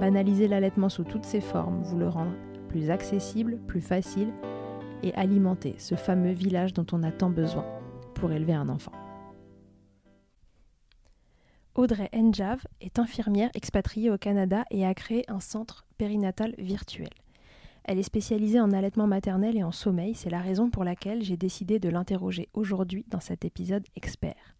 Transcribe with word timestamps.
banaliser 0.00 0.48
l'allaitement 0.48 0.88
sous 0.88 1.04
toutes 1.04 1.24
ses 1.24 1.40
formes, 1.40 1.82
vous 1.82 1.98
le 1.98 2.08
rendre 2.08 2.34
plus 2.68 2.90
accessible, 2.90 3.58
plus 3.66 3.80
facile 3.80 4.32
et 5.02 5.14
alimenter 5.14 5.74
ce 5.78 5.94
fameux 5.94 6.32
village 6.32 6.72
dont 6.72 6.86
on 6.92 7.02
a 7.02 7.12
tant 7.12 7.30
besoin 7.30 7.64
pour 8.14 8.32
élever 8.32 8.54
un 8.54 8.68
enfant. 8.68 8.92
Audrey 11.74 12.08
Enjav 12.14 12.64
est 12.80 12.98
infirmière 12.98 13.50
expatriée 13.54 14.10
au 14.10 14.16
Canada 14.16 14.64
et 14.70 14.86
a 14.86 14.94
créé 14.94 15.24
un 15.28 15.40
centre 15.40 15.84
périnatal 15.98 16.54
virtuel. 16.56 17.10
Elle 17.84 17.98
est 17.98 18.04
spécialisée 18.04 18.60
en 18.60 18.72
allaitement 18.72 19.06
maternel 19.06 19.56
et 19.56 19.64
en 19.64 19.72
sommeil, 19.72 20.14
c'est 20.14 20.30
la 20.30 20.40
raison 20.40 20.70
pour 20.70 20.84
laquelle 20.84 21.22
j'ai 21.22 21.36
décidé 21.36 21.78
de 21.78 21.88
l'interroger 21.88 22.48
aujourd'hui 22.54 23.04
dans 23.08 23.20
cet 23.20 23.44
épisode 23.44 23.84
expert. 23.96 24.53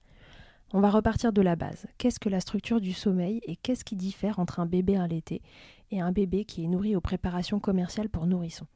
On 0.77 0.81
va 0.81 0.91
repartir 0.91 1.33
de 1.33 1.41
la 1.41 1.55
base. 1.55 1.87
Qu'est-ce 1.99 2.19
que 2.19 2.29
la 2.29 2.41
structure 2.41 2.81
du 2.81 2.93
sommeil 2.93 3.41
et 3.45 3.55
qu'est-ce 3.55 3.85
qui 3.85 3.95
diffère 3.95 4.41
entre 4.41 4.59
un 4.59 4.67
bébé 4.67 4.97
allaité 4.97 5.41
et 5.93 6.01
un 6.01 6.11
bébé 6.11 6.45
qui 6.45 6.65
est 6.65 6.67
nourri 6.67 6.97
aux 6.97 7.01
préparations 7.01 7.61
commerciales 7.61 8.09
pour 8.09 8.27
nourrissons? 8.27 8.67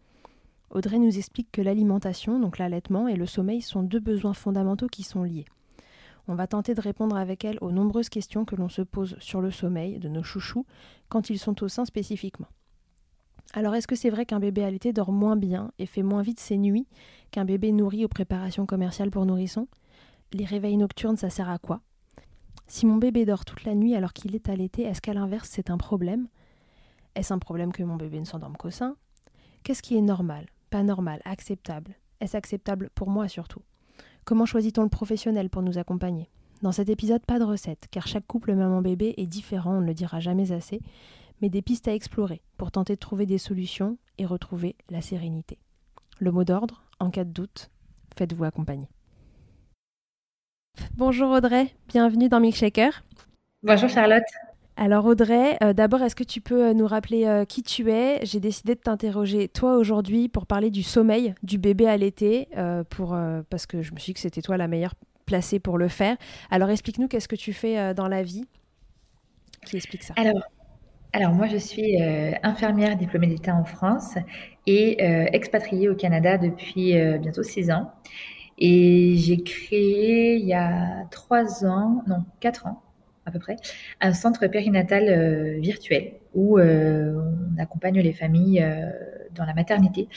Audrey 0.71 1.01
nous 1.01 1.19
explique 1.19 1.51
que 1.51 1.61
l'alimentation, 1.61 2.39
donc 2.39 2.59
l'allaitement, 2.59 3.09
et 3.09 3.17
le 3.17 3.27
sommeil 3.27 3.63
sont 3.63 3.83
deux 3.83 3.99
besoins 3.99 4.33
fondamentaux 4.33 4.87
qui 4.87 5.03
sont 5.03 5.25
liés. 5.25 5.47
On 6.29 6.37
va 6.37 6.47
tenter 6.47 6.77
de 6.77 6.81
répondre 6.81 7.17
avec 7.17 7.45
elle 7.45 7.59
aux 7.63 7.73
nombreuses 7.73 8.11
questions 8.11 8.45
que 8.45 8.55
l'on 8.55 8.69
se 8.69 8.83
pose 8.83 9.17
sur 9.19 9.41
le 9.41 9.51
sommeil 9.51 9.99
de 9.99 10.09
nos 10.09 10.23
chouchous 10.23 10.67
quand 11.09 11.31
ils 11.31 11.39
sont 11.41 11.65
au 11.65 11.69
sein 11.69 11.85
spécifiquement. 11.85 12.47
Alors 13.55 13.75
est-ce 13.75 13.89
que 13.89 13.97
c'est 13.97 14.11
vrai 14.11 14.25
qu'un 14.25 14.39
bébé 14.39 14.63
allaité 14.63 14.93
dort 14.93 15.11
moins 15.11 15.35
bien 15.35 15.73
et 15.81 15.87
fait 15.87 16.05
moins 16.05 16.23
vite 16.23 16.39
ses 16.39 16.59
nuits 16.59 16.87
qu'un 17.33 17.45
bébé 17.45 17.73
nourri 17.73 18.05
aux 18.05 18.09
préparations 18.09 18.67
commerciales 18.67 19.11
pour 19.11 19.27
nourrissons? 19.27 19.67
Les 20.33 20.45
réveils 20.45 20.77
nocturnes, 20.77 21.17
ça 21.17 21.31
sert 21.31 21.51
à 21.51 21.59
quoi? 21.59 21.81
Si 22.69 22.85
mon 22.85 22.97
bébé 22.97 23.25
dort 23.25 23.47
toute 23.47 23.65
la 23.65 23.75
nuit 23.75 23.95
alors 23.95 24.13
qu'il 24.13 24.35
est 24.35 24.51
allaité, 24.51 24.83
est-ce 24.83 25.01
qu'à 25.01 25.15
l'inverse 25.15 25.49
c'est 25.51 25.71
un 25.71 25.79
problème? 25.79 26.29
Est-ce 27.15 27.33
un 27.33 27.39
problème 27.39 27.73
que 27.73 27.83
mon 27.83 27.97
bébé 27.97 28.21
ne 28.21 28.27
s'endorme 28.27 28.59
qu'au 28.59 28.71
sein? 28.71 28.95
Qu'est-ce 29.63 29.83
qui 29.83 29.97
est 29.97 30.03
normal? 30.03 30.47
Pas 30.69 30.83
normal, 30.83 31.23
acceptable. 31.25 31.95
Est-ce 32.21 32.37
acceptable 32.37 32.91
pour 32.95 33.09
moi 33.09 33.27
surtout? 33.27 33.63
Comment 34.25 34.45
choisit-on 34.45 34.83
le 34.83 34.91
professionnel 34.91 35.49
pour 35.49 35.63
nous 35.63 35.79
accompagner? 35.79 36.29
Dans 36.61 36.73
cet 36.73 36.91
épisode, 36.91 37.25
pas 37.25 37.39
de 37.39 37.45
recette, 37.45 37.87
car 37.91 38.07
chaque 38.07 38.27
couple 38.27 38.55
maman-bébé 38.55 39.15
est 39.17 39.27
différent, 39.27 39.77
on 39.77 39.81
ne 39.81 39.87
le 39.87 39.95
dira 39.95 40.21
jamais 40.21 40.53
assez, 40.53 40.83
mais 41.41 41.49
des 41.49 41.63
pistes 41.63 41.89
à 41.89 41.95
explorer 41.95 42.43
pour 42.59 42.71
tenter 42.71 42.95
de 42.95 43.01
trouver 43.01 43.25
des 43.25 43.39
solutions 43.39 43.97
et 44.19 44.27
retrouver 44.27 44.77
la 44.91 45.01
sérénité. 45.01 45.59
Le 46.19 46.33
mot 46.33 46.45
d'ordre, 46.45 46.83
en 47.01 47.11
cas 47.11 47.25
de 47.25 47.31
doute, 47.31 47.71
faites-vous 48.17 48.45
accompagner. 48.45 48.89
Bonjour 50.97 51.31
Audrey, 51.31 51.75
bienvenue 51.89 52.29
dans 52.29 52.41
Milkshaker. 52.41 53.03
Bonjour 53.63 53.89
Charlotte. 53.89 54.25
Alors 54.81 55.07
Audrey, 55.07 55.59
euh, 55.61 55.73
d'abord, 55.73 56.03
est-ce 56.03 56.15
que 56.15 56.23
tu 56.23 56.41
peux 56.41 56.69
euh, 56.69 56.73
nous 56.73 56.87
rappeler 56.87 57.27
euh, 57.27 57.45
qui 57.45 57.65
tu 57.65 57.91
es? 57.91 58.25
J'ai 58.25 58.39
décidé 58.39 58.77
de 58.77 58.81
t'interroger 58.81 59.49
toi 59.49 59.77
aujourd'hui 59.77 60.29
pour 60.29 60.47
parler 60.47 60.71
du 60.71 60.85
sommeil 60.85 61.35
du 61.43 61.59
bébé 61.59 61.89
à 61.89 61.97
l'été, 61.97 62.49
pour 62.91 63.19
parce 63.51 63.67
que 63.67 63.83
je 63.83 63.93
me 63.93 63.99
suis 63.99 64.11
dit 64.11 64.15
que 64.15 64.21
c'était 64.21 64.41
toi 64.41 64.57
la 64.57 64.69
meilleure 64.69 64.95
placée 65.27 65.59
pour 65.59 65.79
le 65.79 65.89
faire. 65.89 66.17
Alors 66.51 66.71
explique-nous 66.71 67.09
qu'est-ce 67.09 67.27
que 67.27 67.37
tu 67.37 67.53
fais 67.53 67.93
dans 67.95 68.07
la 68.07 68.23
vie 68.23 68.45
Qui 69.67 69.77
explique 69.77 70.05
ça 70.05 70.15
Alors, 70.17 70.43
alors 71.13 71.33
moi 71.33 71.49
je 71.49 71.57
suis 71.57 72.01
infirmière 72.45 72.97
diplômée 72.97 73.27
d'État 73.27 73.57
en 73.57 73.65
France 73.65 74.15
et 74.67 75.03
expatriée 75.35 75.89
au 75.89 75.97
Canada 75.97 76.39
depuis 76.39 76.95
bientôt 77.19 77.43
six 77.43 77.73
ans. 77.73 77.93
Et 78.59 79.15
j'ai 79.17 79.43
créé 79.43 80.37
il 80.37 80.47
y 80.47 80.55
a 80.55 81.07
trois 81.11 81.65
ans, 81.65 82.03
non 82.09 82.25
quatre 82.41 82.67
ans, 82.67 82.83
à 83.29 83.31
peu 83.31 83.39
près, 83.39 83.57
un 84.01 84.13
centre 84.13 84.47
périnatal 84.47 85.09
euh, 85.09 85.61
virtuel 85.61 86.15
où 86.35 86.59
euh, 86.59 87.15
on 87.57 87.63
accompagne 87.63 88.01
les 88.01 88.13
familles 88.13 88.63
euh, 88.63 88.91
dans 89.35 89.45
la 89.45 89.55
maternité, 89.55 90.09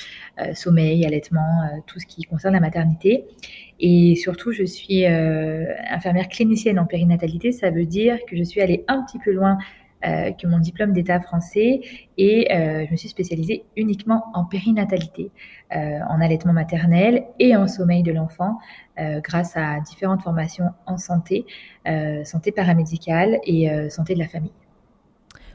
sommeil, 0.56 1.06
allaitement, 1.06 1.70
tout 1.86 2.00
ce 2.00 2.08
qui 2.08 2.24
concerne 2.24 2.56
la 2.56 2.60
maternité. 2.60 3.26
Et 3.80 4.16
surtout, 4.16 4.52
je 4.52 4.64
suis 4.64 5.06
infirmière 5.06 6.28
clinicienne 6.28 6.80
en 6.80 6.86
périnatalité. 6.86 7.52
Ça 7.52 7.70
veut 7.70 7.86
dire 7.86 8.18
que 8.28 8.36
je 8.36 8.42
suis 8.42 8.62
allée 8.62 8.84
un 8.88 9.04
petit 9.04 9.20
peu 9.20 9.32
loin 9.32 9.60
euh, 10.04 10.32
que 10.32 10.48
mon 10.48 10.58
diplôme 10.58 10.94
d'État 10.94 11.20
français 11.20 11.82
et 12.18 12.52
euh, 12.52 12.86
je 12.88 12.92
me 12.92 12.98
suis 12.98 13.10
spécialisée 13.10 13.66
uniquement 13.78 14.26
en 14.34 14.46
périnatalité, 14.46 15.30
euh, 15.76 16.00
en 16.10 16.20
allaitement 16.20 16.54
maternel 16.54 17.26
et 17.38 17.56
en 17.56 17.68
sommeil 17.68 18.02
de 18.02 18.12
l'enfant 18.12 18.58
grâce 19.24 19.58
à 19.58 19.80
différentes 19.80 20.22
formations 20.22 20.70
en 20.86 20.98
santé, 21.00 21.48
santé 22.24 22.52
paramédicale 22.52 23.40
et 23.46 23.90
santé 23.90 24.14
de 24.14 24.20
la 24.20 24.28
famille. 24.28 24.52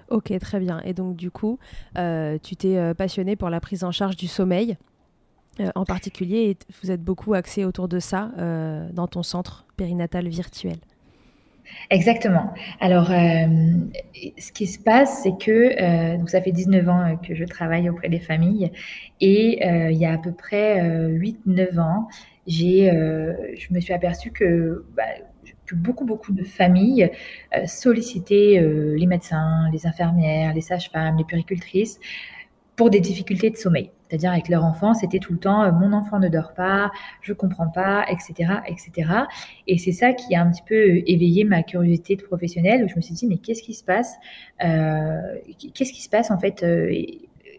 Ok, 0.08 0.36
très 0.40 0.58
bien. 0.58 0.80
Et 0.80 0.94
donc 0.94 1.14
du 1.14 1.30
coup, 1.30 1.60
tu 1.94 2.56
t'es 2.56 2.94
passionnée 2.94 3.36
pour 3.36 3.48
la 3.48 3.60
prise 3.60 3.84
en 3.84 3.92
charge 3.92 4.16
du 4.16 4.26
sommeil 4.26 4.76
en 5.76 5.84
particulier 5.84 6.50
et 6.50 6.58
vous 6.82 6.90
êtes 6.90 7.04
beaucoup 7.04 7.34
axé 7.34 7.64
autour 7.64 7.86
de 7.86 8.00
ça 8.00 8.32
dans 8.92 9.06
ton 9.06 9.22
centre 9.22 9.64
périnatal 9.76 10.26
virtuel. 10.26 10.78
Exactement. 11.90 12.52
Alors, 12.80 13.10
euh, 13.10 13.46
ce 14.38 14.52
qui 14.52 14.66
se 14.66 14.78
passe, 14.78 15.22
c'est 15.22 15.38
que 15.38 15.50
euh, 15.80 16.16
donc 16.16 16.30
ça 16.30 16.40
fait 16.40 16.52
19 16.52 16.88
ans 16.88 17.00
euh, 17.00 17.16
que 17.16 17.34
je 17.34 17.44
travaille 17.44 17.88
auprès 17.88 18.08
des 18.08 18.18
familles 18.18 18.72
et 19.20 19.64
il 19.64 19.96
y 19.96 20.04
a 20.04 20.12
à 20.12 20.18
peu 20.18 20.32
près 20.32 20.80
8-9 20.80 21.78
ans, 21.80 22.08
j'ai, 22.46 22.90
je 22.90 23.74
me 23.74 23.80
suis 23.80 23.92
aperçue 23.92 24.30
que, 24.30 24.84
bah, 24.94 25.04
que 25.64 25.74
beaucoup, 25.74 26.04
beaucoup 26.04 26.32
de 26.32 26.44
familles 26.44 27.10
sollicitaient 27.66 28.62
les 28.96 29.06
médecins, 29.06 29.70
les 29.72 29.86
infirmières, 29.86 30.52
les 30.54 30.60
sages-femmes, 30.60 31.16
les 31.16 31.24
puricultrices 31.24 31.98
pour 32.76 32.90
des 32.90 33.00
difficultés 33.00 33.50
de 33.50 33.56
sommeil. 33.56 33.90
C'est-à-dire 34.08 34.32
avec 34.32 34.48
leur 34.48 34.64
enfant, 34.64 34.94
c'était 34.94 35.18
tout 35.18 35.32
le 35.32 35.38
temps 35.38 35.64
euh, 35.64 35.72
mon 35.72 35.92
enfant 35.92 36.18
ne 36.18 36.28
dort 36.28 36.52
pas, 36.54 36.90
je 37.22 37.32
comprends 37.32 37.68
pas, 37.68 38.04
etc., 38.08 38.60
etc. 38.66 39.10
Et 39.66 39.78
c'est 39.78 39.92
ça 39.92 40.12
qui 40.12 40.34
a 40.34 40.42
un 40.42 40.50
petit 40.50 40.62
peu 40.62 40.74
euh, 40.74 41.02
éveillé 41.06 41.44
ma 41.44 41.62
curiosité 41.62 42.16
de 42.16 42.22
professionnelle 42.22 42.84
où 42.84 42.88
je 42.88 42.96
me 42.96 43.00
suis 43.00 43.14
dit 43.14 43.26
mais 43.26 43.38
qu'est-ce 43.38 43.62
qui 43.62 43.74
se 43.74 43.84
passe 43.84 44.14
euh, 44.64 45.20
Qu'est-ce 45.74 45.92
qui 45.92 46.02
se 46.02 46.08
passe 46.08 46.30
en 46.30 46.38
fait 46.38 46.64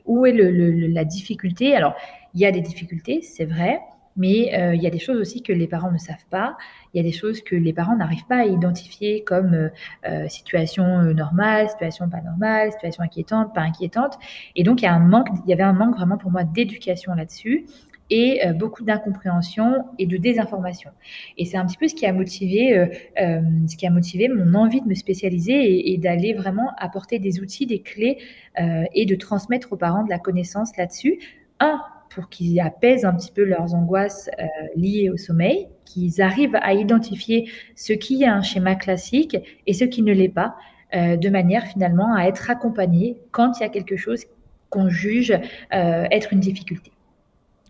Où 0.06 0.26
est 0.26 0.34
la 0.34 1.06
difficulté? 1.06 1.76
Alors 1.76 1.96
il 2.34 2.42
y 2.42 2.46
a 2.46 2.52
des 2.52 2.62
difficultés, 2.62 3.22
c'est 3.22 3.46
vrai, 3.46 3.80
mais 4.18 4.54
euh, 4.58 4.76
il 4.76 4.82
y 4.82 4.88
a 4.88 4.90
des 4.90 5.00
choses 5.00 5.18
aussi 5.18 5.42
que 5.42 5.54
les 5.54 5.68
parents 5.68 5.92
ne 5.92 5.98
savent 5.98 6.26
pas. 6.30 6.58
Il 6.94 6.98
y 6.98 7.00
a 7.00 7.04
des 7.04 7.16
choses 7.16 7.42
que 7.42 7.56
les 7.56 7.72
parents 7.72 7.96
n'arrivent 7.96 8.26
pas 8.28 8.40
à 8.40 8.46
identifier 8.46 9.24
comme 9.24 9.54
euh, 9.54 9.70
euh 10.08 10.28
situation 10.28 11.02
normale, 11.14 11.70
situation 11.70 12.10
pas 12.10 12.22
normale, 12.22 12.72
situation 12.72 13.04
inquiétante, 13.04 13.54
pas 13.54 13.62
inquiétante. 13.62 14.18
Et 14.56 14.64
donc 14.64 14.82
il 14.82 14.86
y 14.86 14.88
a 14.88 14.94
un 14.94 15.00
manque, 15.00 15.28
il 15.46 15.50
y 15.50 15.54
avait 15.54 15.64
un 15.64 15.74
manque 15.74 15.96
vraiment 15.96 16.18
pour 16.18 16.32
moi 16.32 16.44
d'éducation 16.44 17.14
là-dessus 17.14 17.66
et 18.10 18.40
beaucoup 18.56 18.86
d'incompréhension 18.86 19.84
et 20.00 20.06
de 20.06 20.16
désinformation. 20.16 20.92
Et 21.38 21.44
c'est 21.44 21.58
un 21.58 21.66
petit 21.66 21.76
peu 21.76 21.90
ce 21.90 21.94
qui 21.94 22.06
a 22.06 22.14
motivé, 22.14 22.90
ce 23.18 23.76
qui 23.76 23.86
a 23.86 23.90
motivé 23.90 24.30
mon 24.30 24.54
envie 24.54 24.80
de 24.80 24.88
me 24.88 24.94
spécialiser 24.94 25.52
et, 25.52 25.92
et 25.94 25.98
d'aller 25.98 26.34
vraiment 26.34 26.72
apporter 26.78 27.20
des 27.20 27.42
outils, 27.42 27.66
des 27.66 27.82
clés 27.82 28.18
et 28.58 29.06
de 29.06 29.16
transmettre 29.16 29.74
aux 29.74 29.76
parents 29.76 30.06
de 30.06 30.10
la 30.10 30.20
connaissance 30.20 30.78
là-dessus. 30.78 31.20
Un, 31.60 31.82
pour 32.10 32.30
qu'ils 32.30 32.60
apaisent 32.60 33.06
un 33.06 33.14
petit 33.14 33.32
peu 33.32 33.44
leurs 33.44 33.74
angoisses 33.74 34.30
euh, 34.40 34.46
liées 34.76 35.10
au 35.10 35.18
sommeil, 35.18 35.68
qu'ils 35.86 36.22
arrivent 36.22 36.58
à 36.62 36.74
identifier 36.74 37.50
ce 37.76 37.94
qui 37.94 38.24
est 38.24 38.28
un 38.28 38.42
schéma 38.42 38.76
classique 38.76 39.38
et 39.66 39.74
ce 39.74 39.86
qui 39.86 40.02
ne 40.02 40.14
l'est 40.14 40.30
pas, 40.30 40.56
euh, 40.96 41.18
de 41.18 41.30
manière 41.30 41.66
finalement 41.66 42.16
à 42.16 42.26
être 42.26 42.50
accompagnés 42.50 43.18
quand 43.32 43.60
il 43.60 43.64
y 43.64 43.66
a 43.66 43.70
quelque 43.70 43.98
chose 43.98 44.26
qu'on 44.70 44.90
juge 44.90 45.32
être 45.72 46.34
une 46.34 46.42
difficulté. 46.42 46.92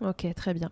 Ok, 0.02 0.28
très 0.36 0.54
bien. 0.54 0.70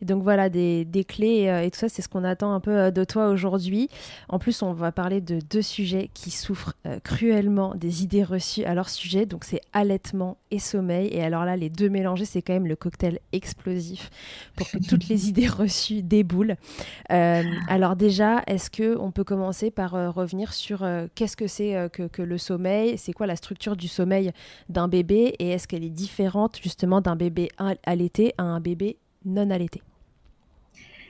Et 0.00 0.06
donc 0.06 0.22
voilà, 0.22 0.48
des, 0.48 0.86
clés 1.06 1.48
euh, 1.48 1.62
et 1.62 1.70
tout 1.70 1.78
ça, 1.78 1.88
c'est 1.90 2.00
ce 2.00 2.08
qu'on 2.08 2.24
attend 2.24 2.54
un 2.54 2.60
peu 2.60 2.70
euh, 2.70 2.90
de 2.90 3.04
toi 3.04 3.28
aujourd'hui. 3.28 3.88
En 4.30 4.38
plus, 4.38 4.62
on 4.62 4.72
va 4.72 4.92
parler 4.92 5.20
de 5.20 5.40
deux 5.50 5.60
sujets 5.60 6.08
qui 6.14 6.30
souffrent 6.30 6.74
euh, 6.86 6.98
cruellement 7.04 7.74
des 7.74 8.02
idées 8.02 8.24
reçues 8.24 8.64
à 8.64 8.74
leur 8.74 8.88
sujet. 8.88 9.26
Donc 9.26 9.44
c'est 9.44 9.60
allaitement 9.74 10.38
et 10.50 10.58
sommeil. 10.58 11.08
Et 11.08 11.22
alors 11.22 11.44
là, 11.44 11.56
les 11.56 11.68
deux 11.68 11.90
mélangés, 11.90 12.24
c'est 12.24 12.40
quand 12.40 12.54
même 12.54 12.66
le 12.66 12.76
cocktail 12.76 13.18
explosif 13.32 14.10
pour 14.56 14.70
que 14.70 14.78
toutes 14.78 15.08
les 15.08 15.28
idées 15.28 15.48
reçues 15.48 16.02
déboulent. 16.02 16.56
alors 17.08 17.96
déjà, 17.96 18.42
est-ce 18.46 18.70
que 18.70 18.96
on 18.98 19.10
peut 19.10 19.24
commencer 19.24 19.70
par 19.70 19.92
revenir 20.14 20.52
sur 20.52 20.86
qu'est-ce 21.14 21.36
que 21.36 21.46
c'est 21.46 21.90
que, 21.92 22.06
que 22.06 22.22
le 22.22 22.38
sommeil? 22.38 22.96
C'est 22.98 23.12
quoi 23.12 23.26
la 23.26 23.36
structure 23.36 23.76
du 23.76 23.88
sommeil 23.88 24.32
d'un 24.68 24.88
bébé? 24.88 25.34
Et 25.38 25.50
est-ce 25.50 25.68
qu'elle 25.68 25.84
est 25.84 25.90
différente 25.90 26.58
justement 26.62 27.00
d'un 27.00 27.16
bébé 27.16 27.50
allaité 27.84 28.34
à 28.38 28.44
un 28.44 28.61
bébé 28.62 28.96
non 29.24 29.50
allaité 29.50 29.82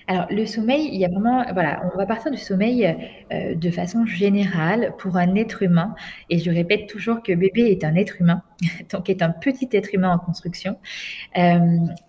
alors, 0.09 0.27
le 0.31 0.47
sommeil, 0.47 0.89
il 0.93 0.99
y 0.99 1.05
a 1.05 1.09
vraiment, 1.09 1.45
voilà, 1.53 1.83
on 1.93 1.97
va 1.97 2.07
partir 2.07 2.31
du 2.31 2.39
sommeil 2.39 2.97
euh, 3.33 3.55
de 3.55 3.71
façon 3.71 4.05
générale 4.05 4.95
pour 4.99 5.17
un 5.17 5.35
être 5.37 5.63
humain. 5.63 5.95
Et 6.29 6.39
je 6.39 6.51
répète 6.51 6.89
toujours 6.89 7.23
que 7.23 7.33
bébé 7.33 7.63
est 7.63 7.85
un 7.85 7.95
être 7.95 8.21
humain, 8.21 8.43
donc 8.93 9.09
est 9.09 9.23
un 9.23 9.31
petit 9.31 9.69
être 9.73 9.95
humain 9.95 10.11
en 10.11 10.19
construction. 10.19 10.77
Euh, 11.39 11.59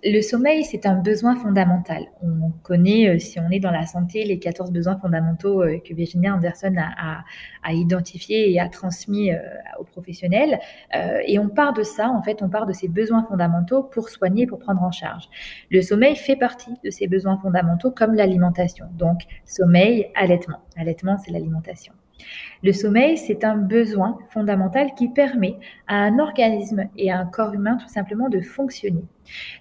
le 0.03 0.21
sommeil, 0.21 0.63
c'est 0.63 0.85
un 0.85 0.95
besoin 0.95 1.35
fondamental. 1.35 2.05
On 2.21 2.51
connaît, 2.63 3.09
euh, 3.09 3.19
si 3.19 3.39
on 3.39 3.49
est 3.51 3.59
dans 3.59 3.71
la 3.71 3.85
santé, 3.85 4.23
les 4.23 4.39
14 4.39 4.71
besoins 4.71 4.97
fondamentaux 4.97 5.63
que 5.87 5.93
Virginia 5.93 6.33
Anderson 6.33 6.75
a, 6.77 7.17
a, 7.17 7.23
a 7.63 7.73
identifiés 7.73 8.51
et 8.51 8.59
a 8.59 8.69
transmis 8.69 9.31
aux 9.79 9.83
professionnels. 9.83 10.59
et 11.25 11.39
on 11.39 11.49
part 11.49 11.73
de 11.73 11.83
ça, 11.83 12.09
en 12.09 12.21
fait, 12.21 12.41
on 12.41 12.49
part 12.49 12.65
de 12.65 12.73
ces 12.73 12.87
besoins 12.87 13.23
fondamentaux 13.23 13.83
pour 13.83 14.09
soigner, 14.09 14.47
pour 14.47 14.59
prendre 14.59 14.81
en 14.83 14.91
charge. 14.91 15.29
Le 15.69 15.81
sommeil 15.81 16.15
fait 16.15 16.35
partie 16.35 16.73
de 16.83 16.89
ces 16.89 17.07
besoins 17.07 17.37
fondamentaux 17.37 17.82
comme 17.91 18.13
l'alimentation. 18.15 18.85
Donc, 18.97 19.21
sommeil, 19.45 20.07
allaitement. 20.15 20.59
Allaitement, 20.77 21.17
c'est 21.17 21.31
l'alimentation. 21.31 21.93
Le 22.63 22.71
sommeil, 22.71 23.17
c'est 23.17 23.43
un 23.43 23.57
besoin 23.57 24.17
fondamental 24.29 24.93
qui 24.95 25.09
permet 25.09 25.57
à 25.87 25.95
un 25.95 26.19
organisme 26.19 26.85
et 26.95 27.11
à 27.11 27.19
un 27.19 27.25
corps 27.25 27.53
humain 27.53 27.77
tout 27.77 27.89
simplement 27.89 28.29
de 28.29 28.39
fonctionner. 28.39 29.03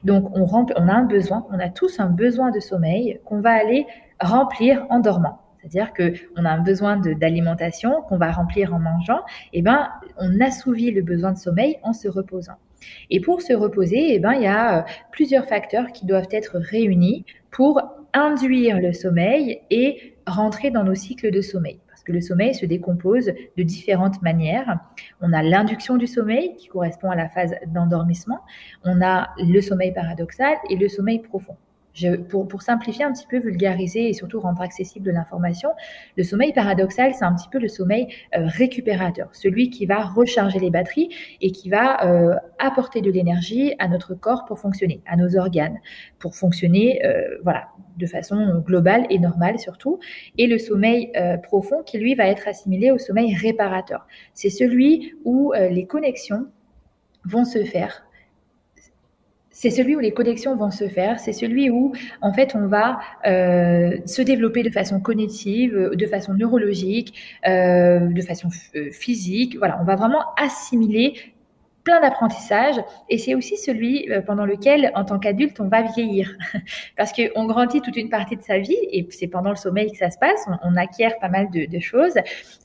Donc, 0.04 0.30
on, 0.36 0.46
on 0.52 0.88
a 0.88 0.92
un 0.92 1.04
besoin, 1.04 1.46
on 1.50 1.58
a 1.58 1.68
tous 1.68 1.98
un 1.98 2.10
besoin 2.10 2.50
de 2.50 2.60
sommeil 2.60 3.20
qu'on 3.24 3.40
va 3.40 3.52
aller 3.52 3.86
remplir 4.20 4.86
en 4.90 5.00
dormant. 5.00 5.40
C'est-à-dire 5.62 5.92
qu'on 5.94 6.44
a 6.44 6.50
un 6.50 6.60
besoin 6.60 6.96
d'alimentation 6.96 8.02
qu'on 8.08 8.18
va 8.18 8.32
remplir 8.32 8.74
en 8.74 8.80
mangeant. 8.80 9.20
Et 9.52 9.60
eh 9.60 9.62
ben, 9.62 9.88
on 10.18 10.40
assouvit 10.40 10.90
le 10.90 11.02
besoin 11.02 11.32
de 11.32 11.38
sommeil 11.38 11.78
en 11.82 11.92
se 11.92 12.08
reposant. 12.08 12.56
Et 13.10 13.20
pour 13.20 13.42
se 13.42 13.52
reposer, 13.52 14.14
eh 14.14 14.18
ben, 14.18 14.32
il 14.32 14.42
y 14.42 14.46
a 14.46 14.80
euh, 14.80 14.82
plusieurs 15.12 15.46
facteurs 15.46 15.92
qui 15.92 16.04
doivent 16.04 16.26
être 16.32 16.58
réunis 16.58 17.24
pour 17.52 17.80
induire 18.14 18.80
le 18.80 18.92
sommeil 18.92 19.60
et 19.70 20.16
rentrer 20.26 20.70
dans 20.70 20.84
nos 20.84 20.94
cycles 20.94 21.30
de 21.30 21.40
sommeil. 21.40 21.80
Parce 21.88 22.02
que 22.02 22.12
le 22.12 22.20
sommeil 22.20 22.54
se 22.54 22.66
décompose 22.66 23.26
de 23.26 23.62
différentes 23.62 24.20
manières. 24.22 24.78
On 25.20 25.32
a 25.32 25.42
l'induction 25.42 25.96
du 25.96 26.06
sommeil 26.06 26.54
qui 26.56 26.68
correspond 26.68 27.10
à 27.10 27.16
la 27.16 27.28
phase 27.28 27.54
d'endormissement. 27.68 28.40
On 28.84 29.00
a 29.02 29.30
le 29.38 29.60
sommeil 29.60 29.92
paradoxal 29.92 30.56
et 30.68 30.76
le 30.76 30.88
sommeil 30.88 31.20
profond 31.20 31.56
pour, 32.28 32.62
simplifier 32.62 33.04
un 33.04 33.12
petit 33.12 33.26
peu, 33.26 33.38
vulgariser 33.38 34.08
et 34.08 34.12
surtout 34.12 34.40
rendre 34.40 34.62
accessible 34.62 35.10
l'information, 35.10 35.70
le 36.16 36.22
sommeil 36.22 36.52
paradoxal, 36.52 37.14
c'est 37.14 37.24
un 37.24 37.34
petit 37.34 37.48
peu 37.48 37.58
le 37.58 37.68
sommeil 37.68 38.08
euh, 38.34 38.46
récupérateur, 38.46 39.28
celui 39.32 39.70
qui 39.70 39.86
va 39.86 40.02
recharger 40.02 40.58
les 40.58 40.70
batteries 40.70 41.10
et 41.40 41.52
qui 41.52 41.68
va 41.68 42.04
euh, 42.06 42.34
apporter 42.58 43.00
de 43.00 43.10
l'énergie 43.10 43.74
à 43.78 43.88
notre 43.88 44.14
corps 44.14 44.44
pour 44.46 44.58
fonctionner, 44.58 45.02
à 45.06 45.16
nos 45.16 45.36
organes, 45.36 45.78
pour 46.18 46.34
fonctionner, 46.34 47.04
euh, 47.04 47.38
voilà, 47.42 47.68
de 47.98 48.06
façon 48.06 48.62
globale 48.64 49.06
et 49.10 49.18
normale 49.18 49.58
surtout. 49.58 49.98
Et 50.38 50.46
le 50.46 50.58
sommeil 50.58 51.12
profond 51.42 51.82
qui 51.82 51.98
lui 51.98 52.14
va 52.14 52.26
être 52.26 52.48
assimilé 52.48 52.90
au 52.90 52.98
sommeil 52.98 53.34
réparateur. 53.34 54.06
C'est 54.32 54.50
celui 54.50 55.14
où 55.24 55.52
les 55.52 55.86
connexions 55.86 56.46
vont 57.24 57.44
se 57.44 57.64
faire 57.64 58.04
c'est 59.52 59.70
celui 59.70 59.94
où 59.94 60.00
les 60.00 60.12
connexions 60.12 60.56
vont 60.56 60.70
se 60.70 60.88
faire, 60.88 61.20
c'est 61.20 61.32
celui 61.32 61.70
où 61.70 61.92
en 62.20 62.32
fait 62.32 62.54
on 62.54 62.66
va 62.66 62.98
euh, 63.26 63.96
se 64.06 64.22
développer 64.22 64.62
de 64.62 64.70
façon 64.70 64.98
cognitive, 65.00 65.90
de 65.92 66.06
façon 66.06 66.34
neurologique, 66.34 67.14
euh, 67.46 68.00
de 68.00 68.22
façon 68.22 68.48
euh, 68.74 68.90
physique. 68.90 69.56
Voilà, 69.58 69.78
on 69.80 69.84
va 69.84 69.96
vraiment 69.96 70.24
assimiler 70.36 71.14
plein 71.84 72.00
d'apprentissage 72.00 72.76
et 73.08 73.18
c'est 73.18 73.34
aussi 73.34 73.56
celui 73.56 74.10
euh, 74.10 74.20
pendant 74.20 74.44
lequel, 74.44 74.92
en 74.94 75.04
tant 75.04 75.18
qu'adulte, 75.18 75.58
on 75.60 75.68
va 75.68 75.82
vieillir 75.82 76.36
parce 76.96 77.12
qu'on 77.12 77.46
grandit 77.46 77.80
toute 77.80 77.96
une 77.96 78.08
partie 78.08 78.36
de 78.36 78.42
sa 78.42 78.58
vie 78.58 78.76
et 78.90 79.06
c'est 79.10 79.26
pendant 79.26 79.50
le 79.50 79.56
sommeil 79.56 79.90
que 79.90 79.98
ça 79.98 80.10
se 80.10 80.18
passe. 80.18 80.46
On, 80.62 80.76
acquiert 80.76 81.18
pas 81.18 81.28
mal 81.28 81.48
de, 81.50 81.78
choses. 81.78 82.14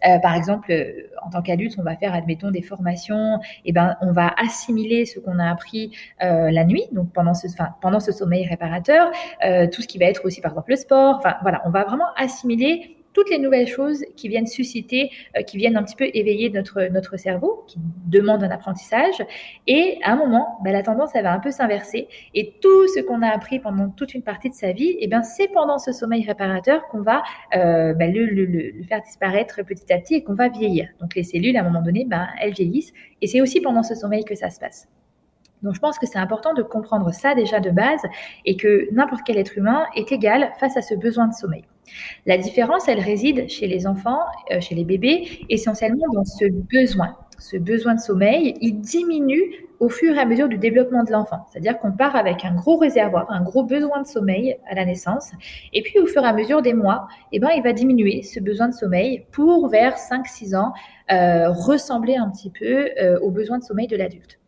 Euh, 0.07 0.17
par 0.19 0.33
exemple, 0.33 0.71
euh, 0.71 1.07
en 1.25 1.29
tant 1.29 1.41
qu'adulte, 1.41 1.75
on 1.77 1.83
va 1.83 1.95
faire, 1.97 2.13
admettons, 2.13 2.51
des 2.51 2.61
formations. 2.61 3.39
Et 3.65 3.73
ben, 3.73 3.97
on 4.01 4.13
va 4.13 4.33
assimiler 4.37 5.05
ce 5.05 5.19
qu'on 5.19 5.39
a 5.39 5.51
appris 5.51 5.91
la 6.19 6.63
nuit, 6.63 6.85
donc 6.93 7.11
pendant 7.11 7.33
ce, 7.33 7.47
enfin, 7.47 7.69
pendant 7.81 7.99
ce 7.99 8.11
sommeil 8.11 8.47
réparateur, 8.47 9.11
tout 9.71 9.81
ce 9.81 9.87
qui 9.87 9.97
va 9.97 10.05
être 10.05 10.25
aussi, 10.25 10.39
par 10.41 10.51
exemple, 10.51 10.71
le 10.71 10.77
sport. 10.77 11.17
Enfin, 11.17 11.35
voilà, 11.41 11.61
on 11.65 11.69
va 11.69 11.83
vraiment 11.83 12.07
assimiler 12.15 12.96
toutes 13.17 13.31
les 13.31 13.39
nouvelles 13.39 13.67
choses 13.67 14.05
qui 14.15 14.27
viennent 14.27 14.45
susciter, 14.45 15.09
euh, 15.35 15.41
qui 15.41 15.57
viennent 15.57 15.75
un 15.75 15.81
petit 15.81 15.95
peu 15.95 16.07
éveiller 16.13 16.51
notre, 16.51 16.83
notre 16.91 17.17
cerveau, 17.17 17.63
qui 17.67 17.79
demandent 18.05 18.43
un 18.43 18.51
apprentissage. 18.51 19.25
Et 19.65 19.97
à 20.03 20.11
un 20.11 20.17
moment, 20.17 20.59
bah, 20.63 20.71
la 20.71 20.83
tendance, 20.83 21.09
elle 21.15 21.23
va 21.23 21.33
un 21.33 21.39
peu 21.39 21.49
s'inverser. 21.49 22.07
Et 22.35 22.53
tout 22.61 22.87
ce 22.89 22.99
qu'on 23.01 23.23
a 23.23 23.29
appris 23.29 23.57
pendant 23.57 23.89
toute 23.89 24.13
une 24.13 24.21
partie 24.21 24.49
de 24.49 24.53
sa 24.53 24.71
vie, 24.71 24.97
eh 24.99 25.07
ben, 25.07 25.23
c'est 25.23 25.47
pendant 25.47 25.79
ce 25.79 25.93
sommeil 25.93 26.23
réparateur 26.27 26.87
qu'on 26.89 27.01
va 27.01 27.23
euh, 27.55 27.95
bah, 27.95 28.05
le, 28.05 28.83
faire 28.87 29.01
disparaître 29.01 29.65
petit 29.65 29.91
à 29.91 29.97
petit 29.97 30.13
et 30.13 30.23
qu'on 30.23 30.35
va 30.35 30.49
vieillir. 30.49 30.87
Donc 31.01 31.15
les 31.15 31.23
cellules, 31.23 31.57
à 31.57 31.61
un 31.61 31.63
moment 31.63 31.81
donné, 31.81 32.05
bah, 32.05 32.27
elles 32.39 32.53
vieillissent. 32.53 32.93
Et 33.23 33.27
c'est 33.27 33.41
aussi 33.41 33.61
pendant 33.61 33.81
ce 33.81 33.95
sommeil 33.95 34.25
que 34.25 34.35
ça 34.35 34.51
se 34.51 34.59
passe. 34.59 34.87
Donc 35.63 35.73
je 35.73 35.79
pense 35.79 35.97
que 35.97 36.05
c'est 36.05 36.19
important 36.19 36.53
de 36.53 36.61
comprendre 36.61 37.11
ça 37.11 37.33
déjà 37.33 37.59
de 37.59 37.71
base 37.71 38.01
et 38.45 38.57
que 38.57 38.87
n'importe 38.93 39.23
quel 39.25 39.39
être 39.39 39.57
humain 39.57 39.87
est 39.95 40.11
égal 40.11 40.51
face 40.59 40.77
à 40.77 40.83
ce 40.83 40.93
besoin 40.93 41.27
de 41.27 41.33
sommeil. 41.33 41.63
La 42.25 42.37
différence, 42.37 42.87
elle 42.87 42.99
réside 42.99 43.49
chez 43.49 43.67
les 43.67 43.87
enfants, 43.87 44.19
euh, 44.51 44.59
chez 44.59 44.75
les 44.75 44.83
bébés, 44.83 45.45
essentiellement 45.49 46.05
dans 46.13 46.25
ce 46.25 46.45
besoin. 46.49 47.15
Ce 47.39 47.55
besoin 47.57 47.95
de 47.95 47.99
sommeil, 47.99 48.55
il 48.61 48.79
diminue 48.81 49.67
au 49.79 49.89
fur 49.89 50.15
et 50.15 50.19
à 50.19 50.25
mesure 50.25 50.47
du 50.47 50.57
développement 50.57 51.03
de 51.03 51.11
l'enfant. 51.11 51.45
C'est-à-dire 51.51 51.77
qu'on 51.79 51.91
part 51.91 52.15
avec 52.15 52.43
un 52.43 52.55
gros 52.55 52.77
réservoir, 52.77 53.29
un 53.29 53.43
gros 53.43 53.63
besoin 53.63 54.01
de 54.01 54.07
sommeil 54.07 54.57
à 54.67 54.75
la 54.75 54.85
naissance, 54.85 55.31
et 55.73 55.81
puis 55.83 55.99
au 55.99 56.07
fur 56.07 56.23
et 56.23 56.25
à 56.25 56.33
mesure 56.33 56.61
des 56.61 56.73
mois, 56.73 57.07
eh 57.31 57.39
ben, 57.39 57.49
il 57.55 57.61
va 57.61 57.73
diminuer 57.73 58.23
ce 58.23 58.39
besoin 58.39 58.69
de 58.69 58.73
sommeil 58.73 59.25
pour 59.31 59.69
vers 59.69 59.97
5-6 59.97 60.55
ans 60.55 60.73
euh, 61.11 61.49
ressembler 61.51 62.15
un 62.15 62.29
petit 62.29 62.49
peu 62.49 62.89
euh, 62.99 63.19
au 63.19 63.29
besoin 63.29 63.59
de 63.59 63.63
sommeil 63.63 63.87
de 63.87 63.95
l'adulte. 63.95 64.39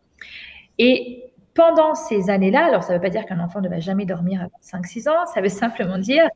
Et 0.78 1.32
pendant 1.54 1.94
ces 1.94 2.30
années-là, 2.30 2.66
alors 2.66 2.82
ça 2.82 2.92
ne 2.92 2.98
veut 2.98 3.02
pas 3.02 3.10
dire 3.10 3.24
qu'un 3.26 3.40
enfant 3.40 3.60
ne 3.60 3.68
va 3.68 3.80
jamais 3.80 4.06
dormir 4.06 4.42
à 4.42 4.78
5-6 4.78 5.08
ans, 5.08 5.26
ça 5.32 5.40
veut 5.40 5.48
simplement 5.48 5.98
dire 5.98 6.28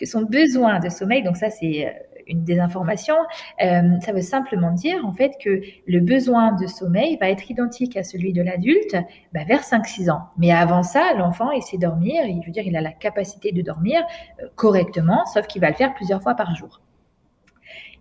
que 0.00 0.06
son 0.06 0.22
besoin 0.22 0.80
de 0.80 0.88
sommeil, 0.88 1.22
donc 1.22 1.36
ça 1.36 1.50
c'est 1.50 1.86
euh, 1.86 1.90
une 2.26 2.42
désinformation, 2.42 3.16
euh, 3.62 3.82
ça 4.00 4.12
veut 4.12 4.22
simplement 4.22 4.72
dire 4.72 5.04
en 5.04 5.12
fait 5.12 5.32
que 5.42 5.60
le 5.86 6.00
besoin 6.00 6.52
de 6.52 6.66
sommeil 6.66 7.18
va 7.20 7.28
être 7.28 7.50
identique 7.50 7.96
à 7.96 8.02
celui 8.02 8.32
de 8.32 8.40
l'adulte 8.42 8.96
bah, 9.34 9.40
vers 9.46 9.60
5-6 9.60 10.10
ans. 10.10 10.22
Mais 10.38 10.52
avant 10.52 10.82
ça, 10.82 11.12
l'enfant 11.18 11.50
il 11.50 11.62
sait 11.62 11.76
dormir, 11.76 12.24
il 12.24 12.40
veut 12.44 12.52
dire 12.52 12.64
il 12.66 12.76
a 12.76 12.80
la 12.80 12.92
capacité 12.92 13.52
de 13.52 13.60
dormir 13.60 14.00
euh, 14.42 14.46
correctement, 14.56 15.26
sauf 15.26 15.46
qu'il 15.46 15.60
va 15.60 15.68
le 15.68 15.76
faire 15.76 15.92
plusieurs 15.94 16.22
fois 16.22 16.34
par 16.34 16.56
jour. 16.56 16.80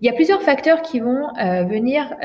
Il 0.02 0.06
y 0.06 0.10
a 0.10 0.14
plusieurs 0.14 0.42
facteurs 0.42 0.82
qui 0.82 1.02
vont 1.02 1.28
venir 1.68 2.16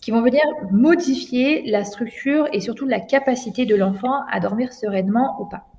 qui 0.00 0.10
vont 0.10 0.20
venir 0.20 0.42
modifier 0.72 1.62
la 1.70 1.84
structure 1.84 2.48
et 2.52 2.60
surtout 2.60 2.86
la 2.86 2.98
capacité 2.98 3.66
de 3.66 3.76
l'enfant 3.76 4.24
à 4.32 4.40
dormir 4.40 4.72
sereinement 4.72 5.40
ou 5.40 5.46
pas. 5.46 5.69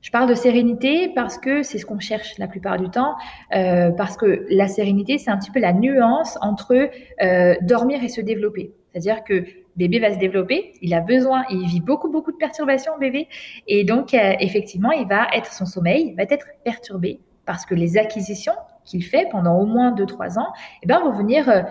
Je 0.00 0.12
parle 0.12 0.28
de 0.28 0.34
sérénité 0.34 1.10
parce 1.14 1.38
que 1.38 1.62
c'est 1.64 1.78
ce 1.78 1.84
qu'on 1.84 1.98
cherche 1.98 2.38
la 2.38 2.46
plupart 2.46 2.78
du 2.78 2.88
temps, 2.88 3.16
euh, 3.54 3.90
parce 3.90 4.16
que 4.16 4.46
la 4.48 4.68
sérénité, 4.68 5.18
c'est 5.18 5.30
un 5.30 5.38
petit 5.38 5.50
peu 5.50 5.58
la 5.58 5.72
nuance 5.72 6.38
entre 6.40 6.88
euh, 7.20 7.56
dormir 7.62 8.02
et 8.04 8.08
se 8.08 8.20
développer. 8.20 8.72
C'est-à-dire 8.92 9.24
que 9.24 9.44
bébé 9.76 9.98
va 9.98 10.14
se 10.14 10.18
développer, 10.18 10.72
il 10.82 10.94
a 10.94 11.00
besoin, 11.00 11.44
il 11.50 11.66
vit 11.66 11.80
beaucoup 11.80 12.10
beaucoup 12.10 12.30
de 12.30 12.36
perturbations 12.36 12.92
bébé, 12.98 13.28
et 13.66 13.84
donc 13.84 14.14
euh, 14.14 14.34
effectivement, 14.38 14.92
il 14.92 15.06
va 15.08 15.26
être 15.34 15.52
son 15.52 15.66
sommeil 15.66 16.14
va 16.16 16.22
être 16.24 16.46
perturbé 16.64 17.20
parce 17.44 17.66
que 17.66 17.74
les 17.74 17.96
acquisitions 17.98 18.54
qu'il 18.84 19.04
fait 19.04 19.26
pendant 19.30 19.58
au 19.58 19.66
moins 19.66 19.92
2-3 19.92 20.38
ans, 20.38 20.52
eh 20.82 20.86
ben, 20.86 21.00
vont 21.00 21.12
venir 21.12 21.66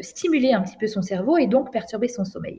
stimuler 0.00 0.52
un 0.52 0.60
petit 0.62 0.76
peu 0.76 0.86
son 0.86 1.00
cerveau 1.00 1.38
et 1.38 1.46
donc 1.46 1.72
perturber 1.72 2.08
son 2.08 2.24
sommeil. 2.24 2.58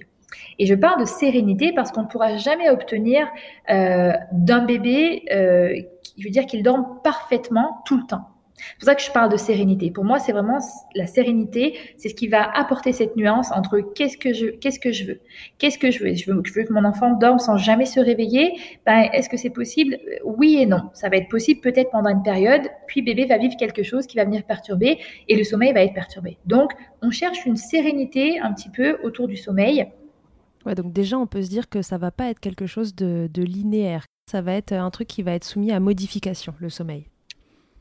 Et 0.59 0.65
je 0.65 0.75
parle 0.75 0.99
de 0.99 1.05
sérénité 1.05 1.73
parce 1.73 1.91
qu'on 1.91 2.03
ne 2.03 2.07
pourra 2.07 2.37
jamais 2.37 2.69
obtenir 2.69 3.27
euh, 3.69 4.13
d'un 4.31 4.65
bébé, 4.65 5.23
je 5.29 6.23
veux 6.23 6.29
dire 6.29 6.45
qu'il 6.45 6.63
dorme 6.63 6.99
parfaitement 7.03 7.81
tout 7.85 7.97
le 7.97 8.05
temps. 8.05 8.27
C'est 8.55 8.79
pour 8.79 8.85
ça 8.85 8.95
que 8.95 9.01
je 9.01 9.11
parle 9.11 9.31
de 9.31 9.37
sérénité. 9.37 9.91
Pour 9.91 10.05
moi, 10.05 10.19
c'est 10.19 10.31
vraiment 10.31 10.59
la 10.95 11.07
sérénité, 11.07 11.77
c'est 11.97 12.09
ce 12.09 12.15
qui 12.15 12.27
va 12.27 12.49
apporter 12.55 12.91
cette 12.93 13.15
nuance 13.15 13.51
entre 13.51 13.79
qu'est-ce 13.79 14.17
que 14.17 14.33
je, 14.33 14.47
qu'est-ce 14.47 14.79
que 14.79 14.91
je 14.91 15.05
veux, 15.05 15.19
qu'est-ce 15.57 15.77
que 15.77 15.91
je 15.91 16.03
veux? 16.03 16.13
Je 16.13 16.31
veux, 16.31 16.41
je 16.43 16.53
veux 16.53 16.63
que 16.63 16.73
mon 16.73 16.85
enfant 16.85 17.17
dorme 17.17 17.39
sans 17.39 17.57
jamais 17.57 17.85
se 17.85 17.99
réveiller. 17.99 18.53
Ben, 18.85 19.09
est-ce 19.13 19.29
que 19.29 19.37
c'est 19.37 19.49
possible? 19.49 19.97
Oui 20.23 20.57
et 20.59 20.65
non. 20.65 20.89
Ça 20.93 21.09
va 21.09 21.17
être 21.17 21.29
possible 21.29 21.61
peut-être 21.61 21.89
pendant 21.91 22.09
une 22.09 22.23
période, 22.23 22.61
puis 22.87 23.01
bébé 23.01 23.25
va 23.25 23.37
vivre 23.37 23.55
quelque 23.57 23.83
chose 23.83 24.07
qui 24.07 24.17
va 24.17 24.25
venir 24.25 24.43
perturber 24.43 24.99
et 25.27 25.35
le 25.35 25.43
sommeil 25.43 25.73
va 25.73 25.83
être 25.83 25.93
perturbé. 25.93 26.37
Donc, 26.45 26.71
on 27.01 27.09
cherche 27.09 27.45
une 27.45 27.57
sérénité 27.57 28.39
un 28.39 28.53
petit 28.53 28.69
peu 28.69 28.97
autour 29.03 29.27
du 29.27 29.35
sommeil. 29.35 29.87
Ouais, 30.65 30.75
donc 30.75 30.93
déjà, 30.93 31.17
on 31.17 31.27
peut 31.27 31.41
se 31.41 31.49
dire 31.49 31.69
que 31.69 31.81
ça 31.81 31.97
va 31.97 32.11
pas 32.11 32.29
être 32.29 32.39
quelque 32.39 32.65
chose 32.65 32.95
de, 32.95 33.29
de 33.31 33.43
linéaire. 33.43 34.05
Ça 34.31 34.41
va 34.41 34.53
être 34.53 34.71
un 34.71 34.89
truc 34.89 35.07
qui 35.07 35.23
va 35.23 35.33
être 35.33 35.43
soumis 35.43 35.71
à 35.71 35.79
modification, 35.79 36.53
le 36.59 36.69
sommeil. 36.69 37.07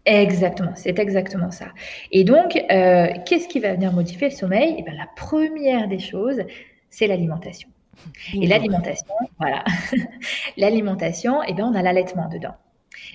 Exactement, 0.04 0.72
c'est 0.74 0.98
exactement 0.98 1.52
ça. 1.52 1.66
Et 2.10 2.24
donc, 2.24 2.56
euh, 2.56 3.06
qu'est-ce 3.24 3.46
qui 3.46 3.60
va 3.60 3.74
venir 3.74 3.92
modifier 3.92 4.30
le 4.30 4.34
sommeil? 4.34 4.70
Et 4.70 4.76
eh 4.78 4.82
bien, 4.82 4.94
La 4.94 5.06
première 5.14 5.86
des 5.86 6.00
choses, 6.00 6.42
c'est 6.90 7.06
l'alimentation. 7.06 7.68
Et 8.34 8.46
l'alimentation, 8.48 9.14
voilà, 9.38 9.62
l'alimentation, 10.56 11.42
et 11.42 11.48
eh 11.50 11.52
bien, 11.52 11.68
on 11.68 11.74
a 11.74 11.82
l'allaitement 11.82 12.28
dedans. 12.28 12.54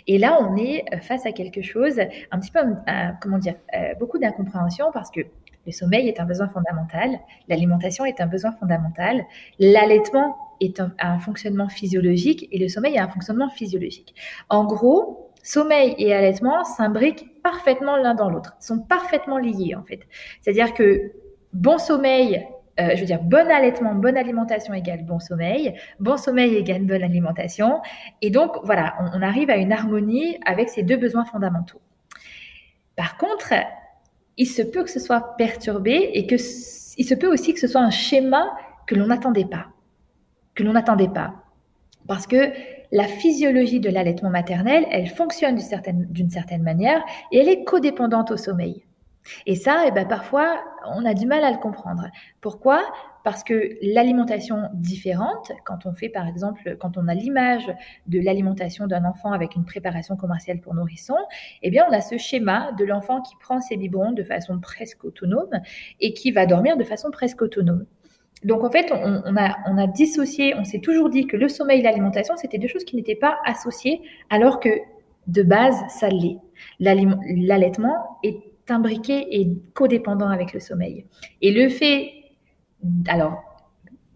Et 0.06 0.18
là, 0.18 0.38
on 0.42 0.56
est 0.56 0.86
face 1.02 1.26
à 1.26 1.34
quelque 1.34 1.62
chose, 1.62 2.00
un 2.32 2.40
petit 2.40 2.52
peu, 2.52 2.60
euh, 2.60 3.10
comment 3.22 3.38
dire, 3.38 3.56
euh, 3.76 3.94
beaucoup 4.00 4.18
d'incompréhension 4.18 4.92
parce 4.94 5.12
que 5.12 5.22
le 5.68 5.72
sommeil 5.72 6.08
est 6.08 6.20
un 6.20 6.26
besoin 6.26 6.48
fondamental, 6.48 7.20
l'alimentation 7.48 8.06
est 8.06 8.20
un 8.22 8.26
besoin 8.26 8.54
fondamental, 8.54 9.24
l'allaitement 9.60 10.36
est 10.60 10.82
un 10.98 11.20
fonctionnement 11.20 11.70
physiologique 11.70 12.48
et 12.52 12.58
le 12.58 12.68
sommeil 12.68 12.96
est 12.96 13.00
un 13.00 13.10
fonctionnement 13.10 13.50
physiologique. 13.50 14.16
En 14.50 14.66
gros, 14.66 15.28
sommeil 15.44 15.96
et 15.98 16.14
allaitement 16.14 16.64
s'imbriquent 16.64 17.42
parfaitement 17.42 17.96
l'un 17.96 18.16
dans 18.16 18.30
l'autre, 18.30 18.56
sont 18.60 18.80
parfaitement 18.80 19.38
liés 19.38 19.76
en 19.76 19.84
fait. 19.84 20.02
C'est-à-dire 20.42 20.74
que 20.74 21.12
bon 21.54 21.78
sommeil, 21.78 22.46
euh, 22.80 22.90
je 22.96 23.00
veux 23.00 23.06
dire 23.06 23.22
bon 23.22 23.50
allaitement, 23.50 23.96
bonne 23.96 24.18
alimentation 24.18 24.74
égale 24.74 25.06
bon 25.06 25.20
sommeil, 25.20 25.74
bon 26.00 26.18
sommeil 26.18 26.56
égale 26.56 26.84
bonne 26.84 27.04
alimentation, 27.04 27.82
et 28.22 28.30
donc 28.30 28.58
voilà, 28.64 28.96
on, 29.00 29.22
arrive 29.22 29.50
à 29.50 29.58
une 29.58 29.72
harmonie 29.72 30.38
avec 30.46 30.70
ces 30.70 30.84
deux 30.84 30.98
besoins 30.98 31.26
fondamentaux. 31.26 31.82
Par 32.96 33.18
contre, 33.18 33.54
il 34.38 34.48
se 34.48 34.62
peut 34.62 34.84
que 34.84 34.90
ce 34.90 35.00
soit 35.00 35.36
perturbé 35.38 36.12
et 36.14 36.28
que 36.28 36.36
il 36.36 37.06
se 37.06 37.14
peut 37.14 37.32
aussi 37.32 37.54
que 37.54 37.60
ce 37.60 37.68
soit 37.68 37.82
un 37.82 37.92
schéma 37.92 38.50
que 38.88 38.96
l'on 38.96 39.08
n'attendait 39.08 39.46
pas, 39.46 39.68
que 40.56 40.64
l'on 40.64 40.74
n'attendait 40.74 41.10
pas, 41.10 41.36
parce 42.08 42.26
que 42.26 42.52
la 42.92 43.04
physiologie 43.04 43.80
de 43.80 43.90
l'allaitement 43.90 44.30
maternel, 44.30 44.86
elle 44.92 45.08
fonctionne 45.08 45.56
d'une 45.56 45.64
certaine, 45.64 46.30
certaine, 46.30 46.64
manière 46.64 47.04
et 47.32 47.40
elle 47.40 47.50
est 47.50 47.64
codépendante 47.64 48.32
au 48.32 48.38
sommeil. 48.38 48.87
Et 49.46 49.56
ça, 49.56 49.84
eh 49.88 49.92
ben, 49.92 50.08
parfois, 50.08 50.62
on 50.86 51.06
a 51.06 51.14
du 51.14 51.26
mal 51.26 51.44
à 51.44 51.52
le 51.52 51.58
comprendre. 51.58 52.08
Pourquoi? 52.42 52.82
Parce 53.24 53.44
que 53.44 53.78
l'alimentation 53.82 54.70
différente, 54.74 55.52
quand 55.66 55.86
on 55.86 55.94
fait 55.94 56.10
par 56.10 56.28
exemple, 56.28 56.78
quand 56.80 56.98
on 56.98 57.08
a 57.08 57.14
l'image 57.14 57.70
de 58.08 58.20
l'alimentation 58.20 58.88
d'un 58.88 59.04
enfant 59.04 59.34
avec 59.34 59.56
une 59.56 59.66
préparation 59.66 60.16
commerciale 60.16 60.62
pour 60.62 60.74
nourrissons, 60.74 61.18
eh 61.62 61.70
bien, 61.70 61.86
on 61.90 61.94
a 61.94 62.02
ce 62.02 62.18
schéma 62.18 62.72
de 62.78 62.86
l'enfant 62.86 63.22
qui 63.22 63.36
prend 63.40 63.60
ses 63.60 63.76
biberons 63.76 64.14
de 64.14 64.24
façon 64.24 64.60
presque 64.60 65.04
autonome 65.04 65.60
et 66.00 66.14
qui 66.14 66.32
va 66.32 66.46
dormir 66.46 66.78
de 66.78 66.84
façon 66.84 67.12
presque 67.12 67.42
autonome. 67.42 67.86
Donc 68.44 68.64
en 68.64 68.70
fait, 68.70 68.92
on, 68.92 69.36
a, 69.36 69.58
on 69.66 69.78
a 69.78 69.88
dissocié, 69.88 70.54
on 70.56 70.64
s'est 70.64 70.80
toujours 70.80 71.10
dit 71.10 71.26
que 71.26 71.36
le 71.36 71.50
sommeil 71.50 71.80
et 71.80 71.84
l'alimentation, 71.84 72.36
c'était 72.38 72.60
deux 72.60 72.68
choses 72.68 72.86
qui 72.86 72.96
n'étaient 72.96 73.16
pas 73.16 73.38
associées, 73.46 74.02
alors 74.30 74.60
que 74.60 74.70
de 75.26 75.44
base, 75.44 75.76
ça 75.90 76.08
l'est. 76.10 76.38
L'allaitement 76.80 78.20
est 78.24 78.38
imbriqué 78.70 79.28
et 79.40 79.50
codépendant 79.74 80.30
avec 80.30 80.54
le 80.54 80.60
sommeil. 80.60 81.06
Et 81.42 81.52
le 81.52 81.70
fait, 81.70 82.12
alors 83.08 83.44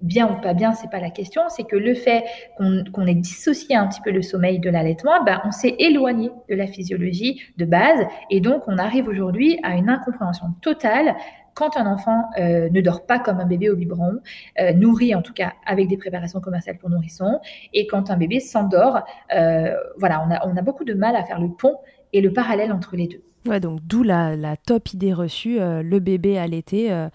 bien 0.01 0.31
ou 0.31 0.41
pas 0.41 0.53
bien, 0.53 0.73
c'est 0.73 0.89
pas 0.89 0.99
la 0.99 1.09
question, 1.09 1.43
c'est 1.49 1.63
que 1.63 1.75
le 1.75 1.93
fait 1.93 2.23
qu'on 2.57 3.05
ait 3.05 3.15
dissocié 3.15 3.75
un 3.75 3.87
petit 3.87 4.01
peu 4.01 4.11
le 4.11 4.21
sommeil 4.21 4.59
de 4.59 4.69
l'allaitement, 4.69 5.23
ben, 5.23 5.41
on 5.45 5.51
s'est 5.51 5.75
éloigné 5.79 6.31
de 6.49 6.55
la 6.55 6.67
physiologie 6.67 7.41
de 7.57 7.65
base 7.65 8.05
et 8.29 8.41
donc 8.41 8.63
on 8.67 8.77
arrive 8.77 9.07
aujourd'hui 9.07 9.59
à 9.63 9.75
une 9.75 9.89
incompréhension 9.89 10.47
totale 10.61 11.15
quand 11.53 11.75
un 11.77 11.85
enfant 11.85 12.29
euh, 12.39 12.69
ne 12.69 12.81
dort 12.81 13.05
pas 13.05 13.19
comme 13.19 13.39
un 13.39 13.45
bébé 13.45 13.69
au 13.69 13.75
biberon, 13.75 14.19
euh, 14.59 14.71
nourri 14.73 15.13
en 15.13 15.21
tout 15.21 15.33
cas 15.33 15.53
avec 15.65 15.87
des 15.87 15.97
préparations 15.97 16.39
commerciales 16.39 16.77
pour 16.77 16.89
nourrissons, 16.89 17.39
et 17.73 17.87
quand 17.87 18.09
un 18.09 18.17
bébé 18.17 18.39
s'endort, 18.39 19.03
euh, 19.35 19.75
voilà, 19.97 20.25
on 20.25 20.31
a, 20.31 20.47
on 20.47 20.55
a 20.55 20.61
beaucoup 20.61 20.85
de 20.85 20.93
mal 20.93 21.15
à 21.15 21.23
faire 21.23 21.39
le 21.39 21.49
pont 21.49 21.77
et 22.13 22.21
le 22.21 22.31
parallèle 22.31 22.71
entre 22.71 22.95
les 22.95 23.07
deux. 23.07 23.21
Donc 23.45 23.79
d'où 23.83 24.03
la, 24.03 24.55
top 24.55 24.93
idée 24.93 25.13
reçue, 25.13 25.57
le 25.59 25.99
bébé 25.99 26.37
allaité 26.37 27.07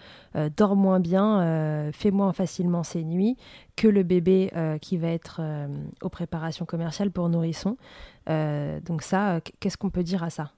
dort 0.57 0.75
moins 0.75 0.99
bien, 0.99 1.91
fait 1.93 2.11
moins 2.11 2.33
facilement 2.33 2.83
ses 2.83 3.05
nuits 3.05 3.37
que 3.77 3.87
le 3.87 4.03
bébé 4.03 4.51
qui 4.81 4.97
va 4.97 5.09
être 5.09 5.41
aux 6.03 6.09
préparations 6.09 6.65
commerciales 6.65 7.13
pour 7.13 7.29
nourrissons. 7.29 7.77
donc 8.27 9.03
ça, 9.03 9.41
qu'est-ce 9.61 9.77
qu'on 9.77 9.91
peut 9.91 10.03
dire 10.03 10.25
à 10.25 10.31
ça? 10.31 10.51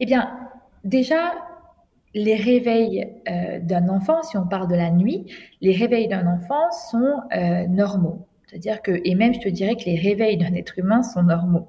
Eh 0.00 0.06
bien, 0.06 0.30
déjà, 0.84 1.32
les 2.14 2.36
réveils 2.36 3.08
euh, 3.28 3.60
d'un 3.60 3.88
enfant, 3.88 4.22
si 4.22 4.36
on 4.36 4.46
parle 4.46 4.68
de 4.68 4.74
la 4.74 4.90
nuit, 4.90 5.26
les 5.60 5.74
réveils 5.74 6.08
d'un 6.08 6.26
enfant 6.26 6.70
sont 6.90 7.20
euh, 7.32 7.66
normaux. 7.66 8.26
C'est-à-dire 8.50 8.82
que, 8.82 9.00
et 9.04 9.14
même 9.14 9.32
je 9.32 9.38
te 9.38 9.48
dirais 9.48 9.76
que 9.76 9.84
les 9.84 9.96
réveils 9.96 10.36
d'un 10.36 10.54
être 10.54 10.76
humain 10.76 11.04
sont 11.04 11.22
normaux. 11.22 11.68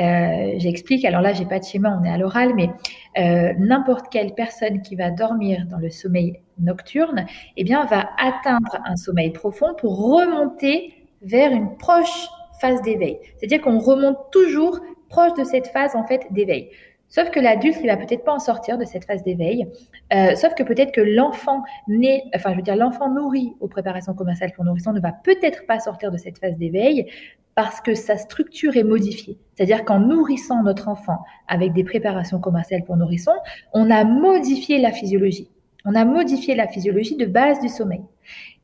Euh, 0.00 0.54
J'explique, 0.58 1.04
alors 1.04 1.20
là, 1.20 1.32
j'ai 1.32 1.46
pas 1.46 1.58
de 1.58 1.64
schéma, 1.64 1.98
on 2.00 2.04
est 2.04 2.10
à 2.10 2.16
l'oral, 2.16 2.54
mais 2.54 2.70
euh, 3.18 3.52
n'importe 3.58 4.06
quelle 4.08 4.32
personne 4.34 4.82
qui 4.82 4.94
va 4.94 5.10
dormir 5.10 5.66
dans 5.68 5.78
le 5.78 5.90
sommeil 5.90 6.38
nocturne, 6.60 7.26
eh 7.56 7.64
bien, 7.64 7.84
va 7.86 8.08
atteindre 8.18 8.78
un 8.84 8.94
sommeil 8.94 9.30
profond 9.30 9.74
pour 9.76 9.98
remonter 9.98 10.94
vers 11.22 11.50
une 11.50 11.76
proche 11.76 12.28
phase 12.60 12.80
d'éveil. 12.82 13.18
C'est-à-dire 13.36 13.60
qu'on 13.60 13.80
remonte 13.80 14.18
toujours 14.30 14.78
proche 15.08 15.34
de 15.34 15.42
cette 15.42 15.66
phase, 15.66 15.96
en 15.96 16.04
fait, 16.04 16.28
d'éveil. 16.30 16.70
Sauf 17.12 17.30
que 17.30 17.40
l'adulte, 17.40 17.76
il 17.82 17.88
va 17.88 17.98
peut-être 17.98 18.24
pas 18.24 18.32
en 18.32 18.38
sortir 18.38 18.78
de 18.78 18.86
cette 18.86 19.04
phase 19.04 19.22
d'éveil. 19.22 19.66
Euh, 20.14 20.34
sauf 20.34 20.54
que 20.54 20.62
peut-être 20.62 20.92
que 20.92 21.02
l'enfant 21.02 21.62
né, 21.86 22.24
enfin, 22.34 22.52
je 22.52 22.56
veux 22.56 22.62
dire, 22.62 22.74
l'enfant 22.74 23.10
nourri 23.12 23.52
aux 23.60 23.68
préparations 23.68 24.14
commerciales 24.14 24.52
pour 24.52 24.64
nourrissons 24.64 24.94
ne 24.94 25.00
va 25.00 25.12
peut-être 25.12 25.66
pas 25.66 25.78
sortir 25.78 26.10
de 26.10 26.16
cette 26.16 26.38
phase 26.38 26.56
d'éveil 26.56 27.06
parce 27.54 27.82
que 27.82 27.94
sa 27.94 28.16
structure 28.16 28.78
est 28.78 28.82
modifiée. 28.82 29.38
C'est-à-dire 29.54 29.84
qu'en 29.84 30.00
nourrissant 30.00 30.62
notre 30.62 30.88
enfant 30.88 31.18
avec 31.48 31.74
des 31.74 31.84
préparations 31.84 32.40
commerciales 32.40 32.82
pour 32.84 32.96
nourrissons, 32.96 33.36
on 33.74 33.90
a 33.90 34.04
modifié 34.04 34.78
la 34.78 34.90
physiologie. 34.90 35.50
On 35.84 35.94
a 35.94 36.06
modifié 36.06 36.54
la 36.54 36.66
physiologie 36.66 37.16
de 37.16 37.26
base 37.26 37.60
du 37.60 37.68
sommeil. 37.68 38.00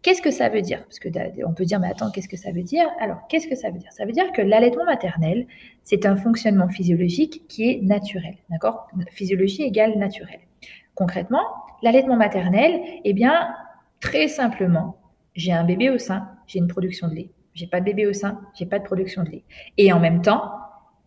Qu'est-ce 0.03 0.23
que 0.23 0.31
ça 0.31 0.49
veut 0.49 0.63
dire? 0.63 0.85
Parce 0.85 1.01
que 1.01 1.09
on 1.45 1.53
peut 1.55 1.65
dire, 1.65 1.81
mais 1.81 1.89
attends, 1.89 2.11
qu'est-ce 2.11 2.29
que 2.29 2.37
ça 2.37 2.53
veut 2.53 2.63
dire? 2.63 2.87
Alors, 3.01 3.27
qu'est-ce 3.29 3.49
que 3.49 3.57
ça 3.57 3.71
veut 3.71 3.79
dire? 3.79 3.93
Ça 3.93 4.05
veut 4.05 4.13
dire 4.13 4.31
que 4.33 4.41
l'allaitement 4.41 4.85
maternel, 4.85 5.47
c'est 5.83 6.07
un 6.07 6.15
fonctionnement 6.15 6.69
physiologique 6.69 7.43
qui 7.49 7.71
est 7.71 7.83
naturel, 7.83 8.37
d'accord? 8.49 8.89
Physiologie 9.11 9.63
égale 9.63 9.99
naturel. 9.99 10.39
Concrètement, 10.95 11.43
l'allaitement 11.83 12.17
maternel, 12.17 12.81
eh 13.05 13.13
bien, 13.13 13.49
très 14.01 14.29
simplement, 14.29 14.99
j'ai 15.35 15.53
un 15.53 15.65
bébé 15.65 15.91
au 15.91 15.99
sein, 15.99 16.29
j'ai 16.47 16.61
une 16.61 16.69
production 16.69 17.09
de 17.09 17.15
lait. 17.15 17.31
J'ai 17.55 17.67
pas 17.67 17.81
de 17.81 17.85
bébé 17.85 18.07
au 18.07 18.13
sein, 18.13 18.41
j'ai 18.55 18.67
pas 18.67 18.79
de 18.79 18.85
production 18.85 19.25
de 19.25 19.31
lait. 19.31 19.45
Et 19.79 19.93
en 19.93 19.99
même 19.99 20.23
temps, 20.23 20.53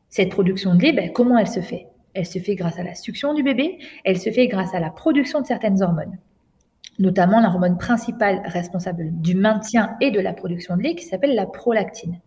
cette 0.10 0.31
production 0.31 0.75
de 0.75 0.81
lait, 0.81 0.91
ben, 0.91 1.13
comment 1.13 1.38
elle 1.38 1.48
se 1.48 1.62
fait? 1.62 1.88
Elle 2.13 2.25
se 2.25 2.39
fait 2.39 2.55
grâce 2.55 2.77
à 2.77 2.83
la 2.83 2.95
succion 2.95 3.33
du 3.33 3.41
bébé, 3.41 3.79
elle 4.03 4.17
se 4.17 4.29
fait 4.31 4.48
grâce 4.48 4.74
à 4.74 4.81
la 4.81 4.89
production 4.89 5.39
de 5.39 5.45
certaines 5.45 5.81
hormones 5.81 6.17
notamment 7.00 7.41
l'hormone 7.41 7.77
principale 7.77 8.41
responsable 8.45 9.10
du 9.12 9.36
maintien 9.36 9.95
et 10.01 10.12
de 10.12 10.19
la 10.19 10.33
production 10.33 10.77
de 10.77 10.83
lait 10.83 10.95
qui 10.95 11.05
s'appelle 11.05 11.36
la 11.36 11.45
prolactine. 11.45 12.19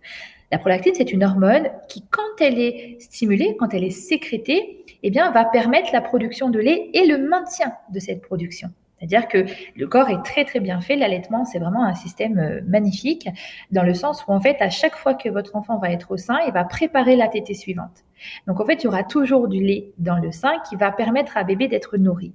La 0.52 0.58
prolactine, 0.58 0.92
c'est 0.94 1.12
une 1.12 1.24
hormone 1.24 1.68
qui, 1.88 2.04
quand 2.10 2.40
elle 2.40 2.58
est 2.58 2.96
stimulée, 3.00 3.56
quand 3.58 3.74
elle 3.74 3.84
est 3.84 3.90
sécrétée, 3.90 4.84
eh 5.02 5.10
bien, 5.10 5.30
va 5.30 5.44
permettre 5.44 5.90
la 5.92 6.00
production 6.00 6.48
de 6.50 6.58
lait 6.58 6.90
et 6.92 7.06
le 7.06 7.18
maintien 7.18 7.72
de 7.92 7.98
cette 7.98 8.22
production. 8.22 8.70
C'est-à-dire 8.98 9.28
que 9.28 9.44
le 9.76 9.86
corps 9.86 10.08
est 10.08 10.22
très 10.22 10.44
très 10.44 10.60
bien 10.60 10.80
fait. 10.80 10.96
L'allaitement, 10.96 11.44
c'est 11.44 11.58
vraiment 11.58 11.84
un 11.84 11.94
système 11.94 12.38
euh, 12.38 12.60
magnifique 12.66 13.28
dans 13.70 13.82
le 13.82 13.92
sens 13.92 14.24
où 14.26 14.32
en 14.32 14.40
fait, 14.40 14.56
à 14.60 14.70
chaque 14.70 14.96
fois 14.96 15.14
que 15.14 15.28
votre 15.28 15.56
enfant 15.56 15.78
va 15.78 15.90
être 15.90 16.10
au 16.12 16.16
sein, 16.16 16.38
il 16.46 16.52
va 16.52 16.64
préparer 16.64 17.16
la 17.16 17.28
tétée 17.28 17.54
suivante. 17.54 18.04
Donc 18.46 18.60
en 18.60 18.64
fait, 18.64 18.82
il 18.82 18.84
y 18.84 18.86
aura 18.86 19.02
toujours 19.02 19.48
du 19.48 19.62
lait 19.62 19.92
dans 19.98 20.16
le 20.16 20.32
sein 20.32 20.52
qui 20.68 20.76
va 20.76 20.90
permettre 20.90 21.36
à 21.36 21.44
bébé 21.44 21.68
d'être 21.68 21.96
nourri. 21.98 22.32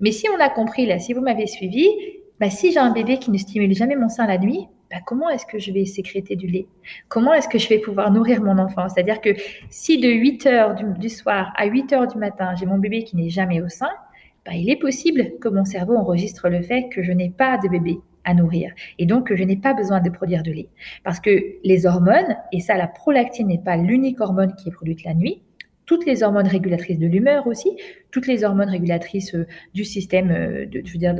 Mais 0.00 0.12
si 0.12 0.26
on 0.28 0.40
a 0.40 0.48
compris, 0.48 0.86
là, 0.86 0.98
si 0.98 1.12
vous 1.12 1.20
m'avez 1.20 1.46
suivi, 1.46 1.86
bah, 2.40 2.50
si 2.50 2.72
j'ai 2.72 2.78
un 2.78 2.92
bébé 2.92 3.18
qui 3.18 3.30
ne 3.30 3.38
stimule 3.38 3.72
jamais 3.74 3.96
mon 3.96 4.08
sein 4.08 4.26
la 4.26 4.38
nuit, 4.38 4.66
bah, 4.90 4.98
comment 5.04 5.28
est-ce 5.30 5.46
que 5.46 5.58
je 5.58 5.72
vais 5.72 5.84
sécréter 5.84 6.36
du 6.36 6.46
lait? 6.46 6.66
Comment 7.08 7.32
est-ce 7.32 7.48
que 7.48 7.58
je 7.58 7.68
vais 7.68 7.78
pouvoir 7.78 8.12
nourrir 8.12 8.42
mon 8.42 8.58
enfant? 8.58 8.88
C'est-à-dire 8.88 9.20
que 9.20 9.30
si 9.70 9.98
de 9.98 10.08
8 10.08 10.46
heures 10.46 10.74
du, 10.74 11.08
soir 11.08 11.52
à 11.56 11.66
8 11.66 11.92
heures 11.92 12.06
du 12.06 12.18
matin, 12.18 12.54
j'ai 12.58 12.66
mon 12.66 12.78
bébé 12.78 13.04
qui 13.04 13.16
n'est 13.16 13.30
jamais 13.30 13.60
au 13.60 13.68
sein, 13.68 13.90
bah, 14.44 14.52
il 14.54 14.68
est 14.68 14.76
possible 14.76 15.38
que 15.40 15.48
mon 15.48 15.64
cerveau 15.64 15.96
enregistre 15.96 16.48
le 16.48 16.60
fait 16.62 16.88
que 16.90 17.02
je 17.02 17.12
n'ai 17.12 17.30
pas 17.30 17.58
de 17.58 17.68
bébé 17.68 17.98
à 18.24 18.34
nourrir 18.34 18.72
et 18.98 19.06
donc 19.06 19.28
que 19.28 19.36
je 19.36 19.44
n'ai 19.44 19.56
pas 19.56 19.74
besoin 19.74 20.00
de 20.00 20.10
produire 20.10 20.42
de 20.42 20.50
lait. 20.50 20.68
Parce 21.02 21.20
que 21.20 21.56
les 21.62 21.86
hormones, 21.86 22.36
et 22.52 22.60
ça 22.60 22.76
la 22.76 22.86
prolactine 22.86 23.48
n'est 23.48 23.58
pas 23.58 23.76
l'unique 23.76 24.20
hormone 24.20 24.54
qui 24.56 24.68
est 24.68 24.72
produite 24.72 25.04
la 25.04 25.14
nuit, 25.14 25.42
toutes 25.86 26.06
les 26.06 26.22
hormones 26.22 26.46
régulatrices 26.46 26.98
de 26.98 27.06
l'humeur 27.06 27.46
aussi, 27.46 27.76
toutes 28.10 28.26
les 28.26 28.44
hormones 28.44 28.70
régulatrices 28.70 29.34
euh, 29.34 29.46
du 29.74 29.84
système, 29.84 30.30
euh, 30.30 30.66
je 30.72 30.92
veux 30.92 30.98
dire, 30.98 31.14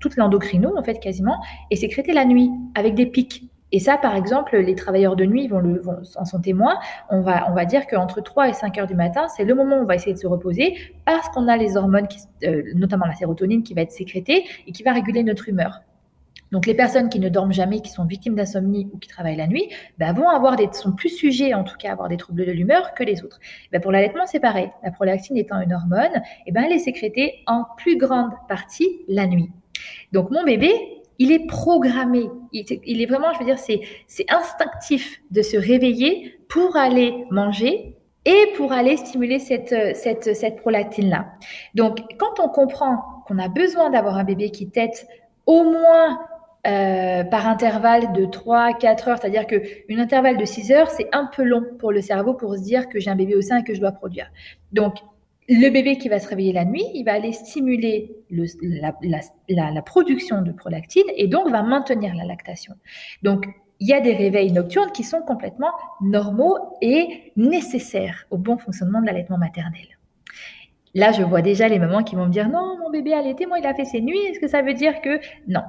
toute 0.00 0.16
l'endocrino 0.16 0.76
en 0.76 0.82
fait 0.82 0.98
quasiment, 1.00 1.36
et 1.70 1.76
sécrétée 1.76 2.12
la 2.12 2.24
nuit 2.24 2.50
avec 2.74 2.94
des 2.94 3.06
pics. 3.06 3.48
Et 3.70 3.80
ça, 3.80 3.98
par 3.98 4.16
exemple, 4.16 4.56
les 4.56 4.74
travailleurs 4.74 5.14
de 5.14 5.26
nuit 5.26 5.46
vont, 5.46 5.62
en 6.16 6.24
sont 6.24 6.40
témoins. 6.40 6.78
On 7.10 7.20
va, 7.20 7.50
on 7.50 7.54
va 7.54 7.66
dire 7.66 7.86
qu'entre 7.86 8.22
3 8.22 8.48
et 8.48 8.52
5 8.54 8.78
heures 8.78 8.86
du 8.86 8.94
matin, 8.94 9.28
c'est 9.28 9.44
le 9.44 9.54
moment 9.54 9.76
où 9.76 9.82
on 9.82 9.84
va 9.84 9.94
essayer 9.94 10.14
de 10.14 10.18
se 10.18 10.26
reposer 10.26 10.74
parce 11.04 11.28
qu'on 11.28 11.48
a 11.48 11.56
les 11.58 11.76
hormones, 11.76 12.08
euh, 12.44 12.62
notamment 12.74 13.04
la 13.04 13.14
sérotonine, 13.14 13.62
qui 13.62 13.74
va 13.74 13.82
être 13.82 13.92
sécrétée 13.92 14.44
et 14.66 14.72
qui 14.72 14.82
va 14.82 14.94
réguler 14.94 15.22
notre 15.22 15.50
humeur. 15.50 15.82
Donc 16.52 16.66
les 16.66 16.74
personnes 16.74 17.08
qui 17.08 17.20
ne 17.20 17.28
dorment 17.28 17.52
jamais, 17.52 17.80
qui 17.80 17.90
sont 17.90 18.04
victimes 18.04 18.34
d'insomnie 18.34 18.88
ou 18.92 18.98
qui 18.98 19.08
travaillent 19.08 19.36
la 19.36 19.46
nuit, 19.46 19.68
bah, 19.98 20.12
vont 20.12 20.28
avoir 20.28 20.56
des, 20.56 20.68
sont 20.72 20.92
plus 20.92 21.10
sujets 21.10 21.54
en 21.54 21.64
tout 21.64 21.76
cas 21.78 21.90
à 21.90 21.92
avoir 21.92 22.08
des 22.08 22.16
troubles 22.16 22.44
de 22.44 22.52
l'humeur 22.52 22.94
que 22.94 23.04
les 23.04 23.22
autres. 23.24 23.38
Bah, 23.72 23.80
pour 23.80 23.92
l'allaitement, 23.92 24.26
c'est 24.26 24.40
pareil. 24.40 24.70
La 24.82 24.90
prolactine 24.90 25.36
étant 25.36 25.60
une 25.60 25.72
hormone, 25.72 26.16
et 26.16 26.48
eh 26.48 26.52
ben, 26.52 26.64
elle 26.64 26.72
est 26.72 26.78
sécrétée 26.78 27.42
en 27.46 27.64
plus 27.76 27.96
grande 27.96 28.32
partie 28.48 29.00
la 29.08 29.26
nuit. 29.26 29.50
Donc 30.12 30.30
mon 30.30 30.44
bébé, 30.44 30.72
il 31.18 31.32
est 31.32 31.46
programmé. 31.46 32.28
Il, 32.52 33.02
est 33.02 33.06
vraiment, 33.06 33.32
je 33.34 33.40
veux 33.40 33.44
dire, 33.44 33.58
c'est, 33.58 33.80
instinctif 34.28 35.20
de 35.30 35.42
se 35.42 35.56
réveiller 35.56 36.38
pour 36.48 36.76
aller 36.76 37.26
manger 37.30 37.96
et 38.24 38.52
pour 38.56 38.72
aller 38.72 38.96
stimuler 38.96 39.38
cette, 39.38 39.74
cette, 39.96 40.34
cette 40.34 40.56
prolactine-là. 40.56 41.26
Donc, 41.74 41.98
quand 42.18 42.40
on 42.42 42.48
comprend 42.48 43.24
qu'on 43.26 43.38
a 43.38 43.48
besoin 43.48 43.90
d'avoir 43.90 44.16
un 44.16 44.24
bébé 44.24 44.50
qui 44.50 44.70
tète 44.70 45.06
au 45.46 45.64
moins 45.64 46.20
euh, 46.66 47.24
par 47.24 47.46
intervalle 47.46 48.12
de 48.12 48.24
3 48.24 48.74
4 48.74 49.08
heures, 49.08 49.18
c'est-à-dire 49.18 49.46
qu'une 49.46 50.00
intervalle 50.00 50.36
de 50.36 50.44
6 50.44 50.72
heures, 50.72 50.90
c'est 50.90 51.08
un 51.12 51.26
peu 51.26 51.44
long 51.44 51.64
pour 51.78 51.92
le 51.92 52.00
cerveau 52.00 52.34
pour 52.34 52.56
se 52.56 52.62
dire 52.62 52.88
que 52.88 52.98
j'ai 52.98 53.10
un 53.10 53.16
bébé 53.16 53.36
au 53.36 53.40
sein 53.40 53.58
et 53.58 53.64
que 53.64 53.74
je 53.74 53.80
dois 53.80 53.92
produire. 53.92 54.30
Donc, 54.72 54.96
le 55.48 55.70
bébé 55.70 55.96
qui 55.98 56.08
va 56.08 56.18
se 56.18 56.28
réveiller 56.28 56.52
la 56.52 56.64
nuit, 56.64 56.84
il 56.94 57.04
va 57.04 57.14
aller 57.14 57.32
stimuler 57.32 58.16
le, 58.28 58.44
la, 58.60 58.92
la, 59.48 59.70
la, 59.70 59.82
production 59.82 60.42
de 60.42 60.52
prolactine 60.52 61.06
et 61.16 61.26
donc 61.26 61.48
va 61.48 61.62
maintenir 61.62 62.14
la 62.14 62.24
lactation. 62.24 62.74
Donc, 63.22 63.46
il 63.80 63.88
y 63.88 63.94
a 63.94 64.00
des 64.00 64.14
réveils 64.14 64.52
nocturnes 64.52 64.90
qui 64.92 65.04
sont 65.04 65.22
complètement 65.22 65.70
normaux 66.00 66.58
et 66.82 67.32
nécessaires 67.36 68.26
au 68.30 68.36
bon 68.36 68.58
fonctionnement 68.58 69.00
de 69.00 69.06
l'allaitement 69.06 69.38
maternel. 69.38 69.86
Là, 70.94 71.12
je 71.12 71.22
vois 71.22 71.42
déjà 71.42 71.68
les 71.68 71.78
mamans 71.78 72.02
qui 72.02 72.16
vont 72.16 72.26
me 72.26 72.32
dire 72.32 72.48
non, 72.48 72.76
mon 72.78 72.90
bébé 72.90 73.12
a 73.12 73.18
allaité, 73.18 73.46
moi 73.46 73.58
il 73.58 73.66
a 73.66 73.74
fait 73.74 73.84
ses 73.84 74.00
nuits. 74.00 74.18
Est-ce 74.18 74.40
que 74.40 74.48
ça 74.48 74.62
veut 74.62 74.74
dire 74.74 75.00
que 75.00 75.20
non 75.46 75.62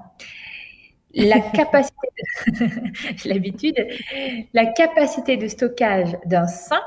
la 1.14 1.40
capacité, 1.40 2.08
j'ai 3.16 3.30
l'habitude, 3.30 3.88
la 4.54 4.66
capacité 4.66 5.38
de 5.38 5.48
stockage 5.48 6.18
d'un 6.26 6.48
sein 6.48 6.82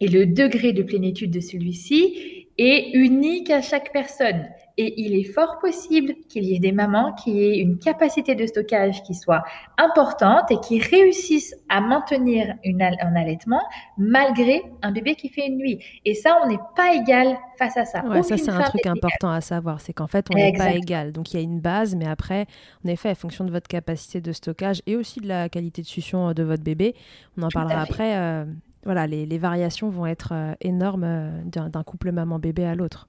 et 0.00 0.08
le 0.08 0.26
degré 0.26 0.72
de 0.72 0.82
plénitude 0.82 1.30
de 1.30 1.40
celui-ci 1.40 2.41
est 2.58 2.92
unique 2.94 3.50
à 3.50 3.62
chaque 3.62 3.92
personne. 3.92 4.46
Et 4.78 4.94
il 5.02 5.14
est 5.14 5.24
fort 5.24 5.58
possible 5.58 6.14
qu'il 6.30 6.44
y 6.44 6.56
ait 6.56 6.58
des 6.58 6.72
mamans 6.72 7.12
qui 7.12 7.44
aient 7.44 7.58
une 7.58 7.78
capacité 7.78 8.34
de 8.34 8.46
stockage 8.46 9.02
qui 9.02 9.14
soit 9.14 9.44
importante 9.76 10.50
et 10.50 10.58
qui 10.60 10.80
réussissent 10.80 11.54
à 11.68 11.82
maintenir 11.82 12.54
une, 12.64 12.80
un 12.80 13.14
allaitement 13.14 13.60
malgré 13.98 14.62
un 14.80 14.90
bébé 14.90 15.14
qui 15.14 15.28
fait 15.28 15.46
une 15.46 15.58
nuit. 15.58 15.84
Et 16.06 16.14
ça, 16.14 16.38
on 16.42 16.48
n'est 16.48 16.60
pas 16.74 16.94
égal 16.94 17.36
face 17.58 17.76
à 17.76 17.84
ça. 17.84 18.02
ça, 18.22 18.36
c'est 18.38 18.50
un 18.50 18.62
truc 18.62 18.86
important 18.86 19.30
à 19.30 19.42
savoir. 19.42 19.80
C'est 19.82 19.92
qu'en 19.92 20.06
fait, 20.06 20.26
on 20.32 20.36
n'est 20.36 20.56
pas 20.56 20.72
égal. 20.72 21.12
Donc, 21.12 21.34
il 21.34 21.36
y 21.36 21.40
a 21.40 21.42
une 21.42 21.60
base, 21.60 21.94
mais 21.94 22.06
après, 22.06 22.46
en 22.84 22.88
effet, 22.88 23.10
en 23.10 23.14
fonction 23.14 23.44
de 23.44 23.50
votre 23.50 23.68
capacité 23.68 24.22
de 24.22 24.32
stockage 24.32 24.80
et 24.86 24.96
aussi 24.96 25.20
de 25.20 25.28
la 25.28 25.50
qualité 25.50 25.82
de 25.82 25.86
succion 25.86 26.30
euh, 26.30 26.32
de 26.32 26.42
votre 26.42 26.62
bébé, 26.62 26.94
on 27.36 27.42
en 27.42 27.48
parlera 27.48 27.82
après. 27.82 28.16
Euh, 28.16 28.44
voilà, 28.84 29.06
les, 29.06 29.26
les, 29.26 29.38
variations 29.38 29.90
vont 29.90 30.06
être 30.06 30.32
euh, 30.32 30.54
énormes 30.60 31.42
d'un 31.44 31.82
couple 31.82 32.12
maman-bébé 32.12 32.64
à 32.64 32.74
l'autre. 32.74 33.08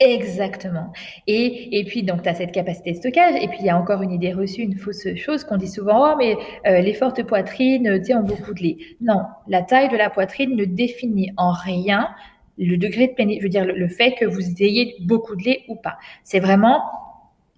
Exactement. 0.00 0.94
Et, 1.26 1.78
et 1.78 1.84
puis, 1.84 2.02
donc, 2.02 2.22
tu 2.22 2.28
as 2.30 2.34
cette 2.34 2.52
capacité 2.52 2.92
de 2.92 2.96
stockage. 2.96 3.34
Et 3.42 3.48
puis, 3.48 3.58
il 3.60 3.66
y 3.66 3.68
a 3.68 3.76
encore 3.76 4.00
une 4.00 4.12
idée 4.12 4.32
reçue, 4.32 4.62
une 4.62 4.76
fausse 4.76 5.06
chose 5.16 5.44
qu'on 5.44 5.58
dit 5.58 5.68
souvent, 5.68 6.12
oh, 6.12 6.16
mais 6.16 6.36
euh, 6.66 6.80
les 6.80 6.94
fortes 6.94 7.22
poitrines, 7.22 8.00
tu 8.02 8.14
ont 8.14 8.22
beaucoup 8.22 8.54
de 8.54 8.62
lait. 8.62 8.76
Non, 9.02 9.24
la 9.46 9.60
taille 9.60 9.90
de 9.90 9.98
la 9.98 10.08
poitrine 10.08 10.56
ne 10.56 10.64
définit 10.64 11.32
en 11.36 11.52
rien 11.52 12.08
le 12.56 12.76
degré 12.76 13.08
de 13.08 13.14
je 13.18 13.42
veux 13.42 13.48
dire, 13.50 13.66
le, 13.66 13.88
fait 13.88 14.12
que 14.12 14.24
vous 14.24 14.40
ayez 14.62 14.94
beaucoup 15.00 15.36
de 15.36 15.44
lait 15.44 15.64
ou 15.68 15.76
pas. 15.76 15.98
C'est 16.24 16.40
vraiment 16.40 16.82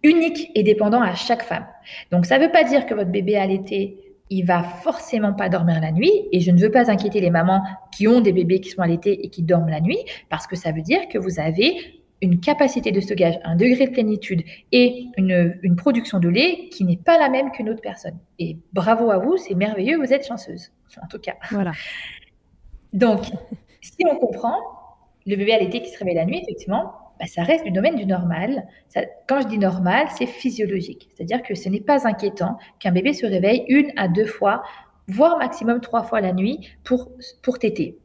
unique 0.02 0.50
et 0.56 0.64
dépendant 0.64 1.00
à 1.00 1.14
chaque 1.14 1.44
femme. 1.44 1.66
Donc, 2.10 2.26
ça 2.26 2.38
ne 2.38 2.44
veut 2.44 2.50
pas 2.50 2.64
dire 2.64 2.86
que 2.86 2.94
votre 2.94 3.10
bébé 3.10 3.36
a 3.36 3.46
l'été 3.46 3.96
il 4.32 4.44
va 4.44 4.62
forcément 4.62 5.34
pas 5.34 5.48
dormir 5.48 5.80
la 5.80 5.92
nuit. 5.92 6.12
Et 6.32 6.40
je 6.40 6.50
ne 6.50 6.58
veux 6.58 6.70
pas 6.70 6.90
inquiéter 6.90 7.20
les 7.20 7.30
mamans 7.30 7.62
qui 7.92 8.08
ont 8.08 8.20
des 8.20 8.32
bébés 8.32 8.60
qui 8.60 8.70
sont 8.70 8.80
allaités 8.80 9.24
et 9.24 9.28
qui 9.28 9.42
dorment 9.42 9.68
la 9.68 9.80
nuit, 9.80 9.98
parce 10.30 10.46
que 10.46 10.56
ça 10.56 10.72
veut 10.72 10.82
dire 10.82 11.06
que 11.08 11.18
vous 11.18 11.38
avez 11.38 12.00
une 12.22 12.40
capacité 12.40 12.92
de 12.92 13.00
stockage, 13.00 13.38
un 13.44 13.56
degré 13.56 13.86
de 13.86 13.90
plénitude 13.90 14.42
et 14.70 15.06
une, 15.16 15.58
une 15.62 15.76
production 15.76 16.20
de 16.20 16.28
lait 16.28 16.68
qui 16.70 16.84
n'est 16.84 16.96
pas 16.96 17.18
la 17.18 17.28
même 17.28 17.50
qu'une 17.50 17.68
autre 17.68 17.82
personne. 17.82 18.16
Et 18.38 18.58
bravo 18.72 19.10
à 19.10 19.18
vous, 19.18 19.36
c'est 19.36 19.54
merveilleux, 19.54 19.98
vous 19.98 20.12
êtes 20.12 20.26
chanceuse, 20.26 20.72
en 21.02 21.08
tout 21.08 21.18
cas. 21.18 21.34
Voilà. 21.50 21.72
Donc, 22.92 23.24
si 23.80 24.04
on 24.08 24.16
comprend, 24.16 24.56
le 25.26 25.36
bébé 25.36 25.52
à 25.52 25.58
l'été 25.58 25.82
qui 25.82 25.90
se 25.90 25.98
réveille 25.98 26.14
la 26.14 26.24
nuit, 26.24 26.40
effectivement, 26.42 26.92
bah, 27.22 27.28
ça 27.28 27.44
reste 27.44 27.64
du 27.64 27.70
domaine 27.70 27.94
du 27.94 28.04
normal. 28.04 28.66
Ça, 28.88 29.02
quand 29.28 29.40
je 29.42 29.46
dis 29.46 29.58
normal, 29.58 30.08
c'est 30.18 30.26
physiologique. 30.26 31.08
C'est-à-dire 31.14 31.40
que 31.44 31.54
ce 31.54 31.68
n'est 31.68 31.80
pas 31.80 32.08
inquiétant 32.08 32.58
qu'un 32.80 32.90
bébé 32.90 33.12
se 33.12 33.24
réveille 33.24 33.64
une 33.68 33.92
à 33.96 34.08
deux 34.08 34.26
fois, 34.26 34.64
voire 35.06 35.38
maximum 35.38 35.80
trois 35.80 36.02
fois 36.02 36.20
la 36.20 36.32
nuit 36.32 36.58
pour, 36.82 37.12
pour 37.42 37.60
téter. 37.60 37.96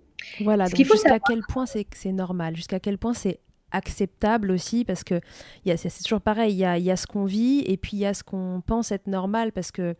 Voilà, 0.41 0.65
donc 0.65 0.75
jusqu'à 0.75 1.17
quel 1.19 1.41
point 1.49 1.65
c'est 1.65 2.11
normal, 2.11 2.55
jusqu'à 2.55 2.79
quel 2.79 2.99
point 2.99 3.15
c'est 3.15 3.39
acceptable 3.71 4.51
aussi 4.51 4.85
parce 4.85 5.03
que 5.03 5.19
c'est 5.65 6.03
toujours 6.03 6.21
pareil, 6.21 6.53
il 6.53 6.57
y 6.57 6.65
a, 6.65 6.77
y 6.77 6.91
a, 6.91 6.95
ce 6.95 7.07
qu'on 7.07 7.25
vit 7.25 7.63
et 7.65 7.75
puis 7.75 7.97
il 7.97 7.99
y 7.99 8.05
a 8.05 8.13
ce 8.13 8.23
qu'on 8.23 8.61
pense 8.65 8.91
être 8.91 9.07
normal 9.07 9.51
parce 9.51 9.71
que 9.71 9.95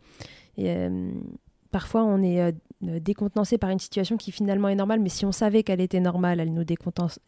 euh, 0.58 1.10
parfois 1.70 2.02
on 2.04 2.22
est 2.22 2.40
euh, 2.40 2.52
décontenancé 2.80 3.58
par 3.58 3.70
une 3.70 3.78
situation 3.78 4.16
qui 4.16 4.32
finalement 4.32 4.68
est 4.68 4.74
normale, 4.74 5.00
mais 5.00 5.08
si 5.08 5.26
on 5.26 5.32
savait 5.32 5.64
qu'elle 5.64 5.80
était 5.80 6.00
normale, 6.00 6.40
elle 6.40 6.52
nous, 6.52 6.64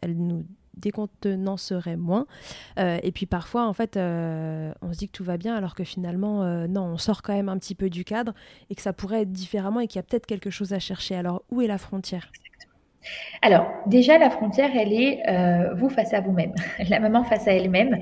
elle 0.01 0.17
nous 0.17 0.45
décontenancerait 0.77 1.97
moins. 1.97 2.25
Euh, 2.79 2.99
et 3.03 3.11
puis 3.11 3.25
parfois, 3.25 3.67
en 3.67 3.73
fait, 3.73 3.97
on 3.97 4.93
se 4.93 4.97
dit 4.97 5.07
que 5.07 5.13
tout 5.13 5.23
va 5.23 5.37
bien 5.37 5.55
alors 5.55 5.75
que 5.75 5.83
finalement, 5.83 6.43
non, 6.67 6.83
on 6.83 6.97
sort 6.97 7.21
quand 7.21 7.33
même 7.33 7.49
un 7.49 7.57
petit 7.57 7.75
peu 7.75 7.89
du 7.89 8.03
cadre 8.03 8.33
et 8.69 8.75
que 8.75 8.81
ça 8.81 8.93
pourrait 8.93 9.23
être 9.23 9.31
différemment 9.31 9.79
et 9.79 9.87
qu'il 9.87 9.97
y 9.97 9.99
a 9.99 10.03
peut-être 10.03 10.25
quelque 10.25 10.49
chose 10.49 10.73
à 10.73 10.79
chercher. 10.79 11.15
Alors, 11.15 11.43
où 11.51 11.61
est 11.61 11.67
la 11.67 11.77
frontière? 11.77 12.31
Alors, 13.41 13.67
déjà, 13.87 14.17
la 14.17 14.29
frontière, 14.29 14.69
elle 14.75 14.93
est 14.93 15.27
euh, 15.27 15.73
vous 15.73 15.89
face 15.89 16.13
à 16.13 16.21
vous-même, 16.21 16.53
la 16.89 16.99
maman 16.99 17.23
face 17.23 17.47
à 17.47 17.53
elle-même. 17.53 17.99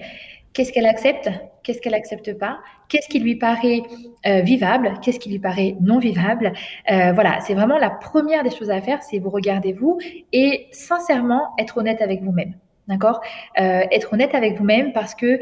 Qu'est-ce 0.53 0.71
qu'elle 0.73 0.87
accepte? 0.87 1.29
Qu'est-ce 1.63 1.79
qu'elle 1.79 1.93
accepte 1.93 2.37
pas? 2.37 2.59
Qu'est-ce 2.87 3.07
qui 3.07 3.19
lui 3.19 3.35
paraît 3.35 3.83
euh, 4.25 4.41
vivable? 4.41 4.93
Qu'est-ce 5.01 5.19
qui 5.19 5.29
lui 5.29 5.39
paraît 5.39 5.75
non 5.79 5.99
vivable? 5.99 6.53
Euh, 6.91 7.11
Voilà, 7.13 7.39
c'est 7.41 7.53
vraiment 7.53 7.77
la 7.77 7.91
première 7.91 8.43
des 8.43 8.49
choses 8.49 8.71
à 8.71 8.81
faire, 8.81 9.03
c'est 9.03 9.19
vous 9.19 9.29
regardez 9.29 9.73
vous 9.73 9.99
et 10.33 10.67
sincèrement 10.71 11.53
être 11.59 11.77
honnête 11.77 12.01
avec 12.01 12.23
vous-même. 12.23 12.55
D'accord? 12.87 13.21
Être 13.55 14.13
honnête 14.13 14.33
avec 14.33 14.57
vous-même 14.57 14.93
parce 14.93 15.13
que, 15.13 15.39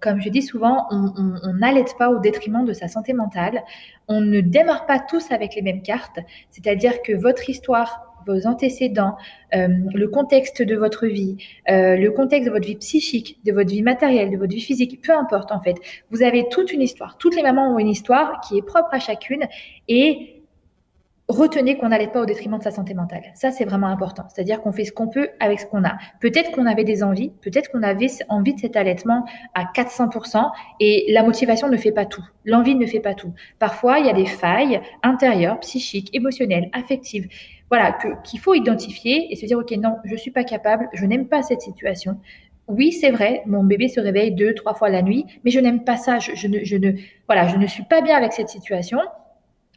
comme 0.00 0.22
je 0.22 0.30
dis 0.30 0.40
souvent, 0.40 0.86
on 0.90 1.52
n'allait 1.52 1.84
pas 1.98 2.08
au 2.08 2.18
détriment 2.18 2.64
de 2.64 2.72
sa 2.72 2.88
santé 2.88 3.12
mentale. 3.12 3.62
On 4.08 4.22
ne 4.22 4.40
démarre 4.40 4.86
pas 4.86 4.98
tous 4.98 5.30
avec 5.32 5.54
les 5.54 5.60
mêmes 5.60 5.82
cartes. 5.82 6.18
C'est-à-dire 6.50 7.02
que 7.02 7.12
votre 7.12 7.50
histoire 7.50 8.15
vos 8.26 8.46
antécédents, 8.46 9.16
euh, 9.54 9.68
le 9.94 10.08
contexte 10.08 10.62
de 10.62 10.76
votre 10.76 11.06
vie, 11.06 11.36
euh, 11.70 11.96
le 11.96 12.10
contexte 12.10 12.48
de 12.48 12.52
votre 12.52 12.66
vie 12.66 12.76
psychique, 12.76 13.38
de 13.44 13.52
votre 13.52 13.70
vie 13.70 13.82
matérielle, 13.82 14.30
de 14.30 14.36
votre 14.36 14.52
vie 14.52 14.60
physique, 14.60 15.00
peu 15.02 15.12
importe 15.12 15.52
en 15.52 15.60
fait. 15.60 15.76
Vous 16.10 16.22
avez 16.22 16.48
toute 16.48 16.72
une 16.72 16.82
histoire. 16.82 17.16
Toutes 17.18 17.36
les 17.36 17.42
mamans 17.42 17.74
ont 17.74 17.78
une 17.78 17.88
histoire 17.88 18.40
qui 18.40 18.58
est 18.58 18.62
propre 18.62 18.88
à 18.92 18.98
chacune 18.98 19.44
et 19.88 20.36
retenez 21.28 21.76
qu'on 21.76 21.88
n'allait 21.88 22.06
pas 22.08 22.20
au 22.20 22.26
détriment 22.26 22.58
de 22.58 22.62
sa 22.62 22.70
santé 22.70 22.94
mentale. 22.94 23.22
Ça, 23.34 23.50
c'est 23.50 23.64
vraiment 23.64 23.88
important. 23.88 24.24
C'est-à-dire 24.28 24.60
qu'on 24.60 24.72
fait 24.72 24.84
ce 24.84 24.92
qu'on 24.92 25.08
peut 25.08 25.28
avec 25.40 25.60
ce 25.60 25.66
qu'on 25.66 25.84
a. 25.84 25.96
Peut-être 26.20 26.52
qu'on 26.52 26.66
avait 26.66 26.84
des 26.84 27.02
envies, 27.02 27.32
peut-être 27.42 27.70
qu'on 27.70 27.82
avait 27.82 28.06
envie 28.28 28.54
de 28.54 28.60
cet 28.60 28.76
allaitement 28.76 29.24
à 29.54 29.64
400% 29.64 30.50
et 30.80 31.06
la 31.12 31.22
motivation 31.22 31.68
ne 31.68 31.76
fait 31.76 31.92
pas 31.92 32.06
tout. 32.06 32.24
L'envie 32.44 32.76
ne 32.76 32.86
fait 32.86 33.00
pas 33.00 33.14
tout. 33.14 33.32
Parfois, 33.58 33.98
il 33.98 34.06
y 34.06 34.08
a 34.10 34.12
des 34.12 34.26
failles 34.26 34.80
intérieures, 35.02 35.58
psychiques, 35.60 36.14
émotionnelles, 36.14 36.70
affectives 36.72 37.28
voilà, 37.68 37.96
qu'il 38.24 38.40
faut 38.40 38.54
identifier 38.54 39.32
et 39.32 39.36
se 39.36 39.46
dire, 39.46 39.58
OK, 39.58 39.70
non, 39.72 39.96
je 40.04 40.16
suis 40.16 40.30
pas 40.30 40.44
capable, 40.44 40.88
je 40.92 41.04
n'aime 41.04 41.26
pas 41.26 41.42
cette 41.42 41.62
situation. 41.62 42.18
Oui, 42.68 42.92
c'est 42.92 43.10
vrai, 43.10 43.42
mon 43.46 43.62
bébé 43.62 43.88
se 43.88 44.00
réveille 44.00 44.32
deux, 44.32 44.54
trois 44.54 44.74
fois 44.74 44.88
la 44.88 45.02
nuit, 45.02 45.24
mais 45.44 45.50
je 45.50 45.60
n'aime 45.60 45.84
pas 45.84 45.96
ça. 45.96 46.18
Je, 46.18 46.48
ne, 46.48 46.64
je 46.64 46.76
ne, 46.76 46.92
voilà, 47.26 47.46
je 47.48 47.56
ne 47.56 47.66
suis 47.66 47.84
pas 47.84 48.02
bien 48.02 48.16
avec 48.16 48.32
cette 48.32 48.48
situation. 48.48 48.98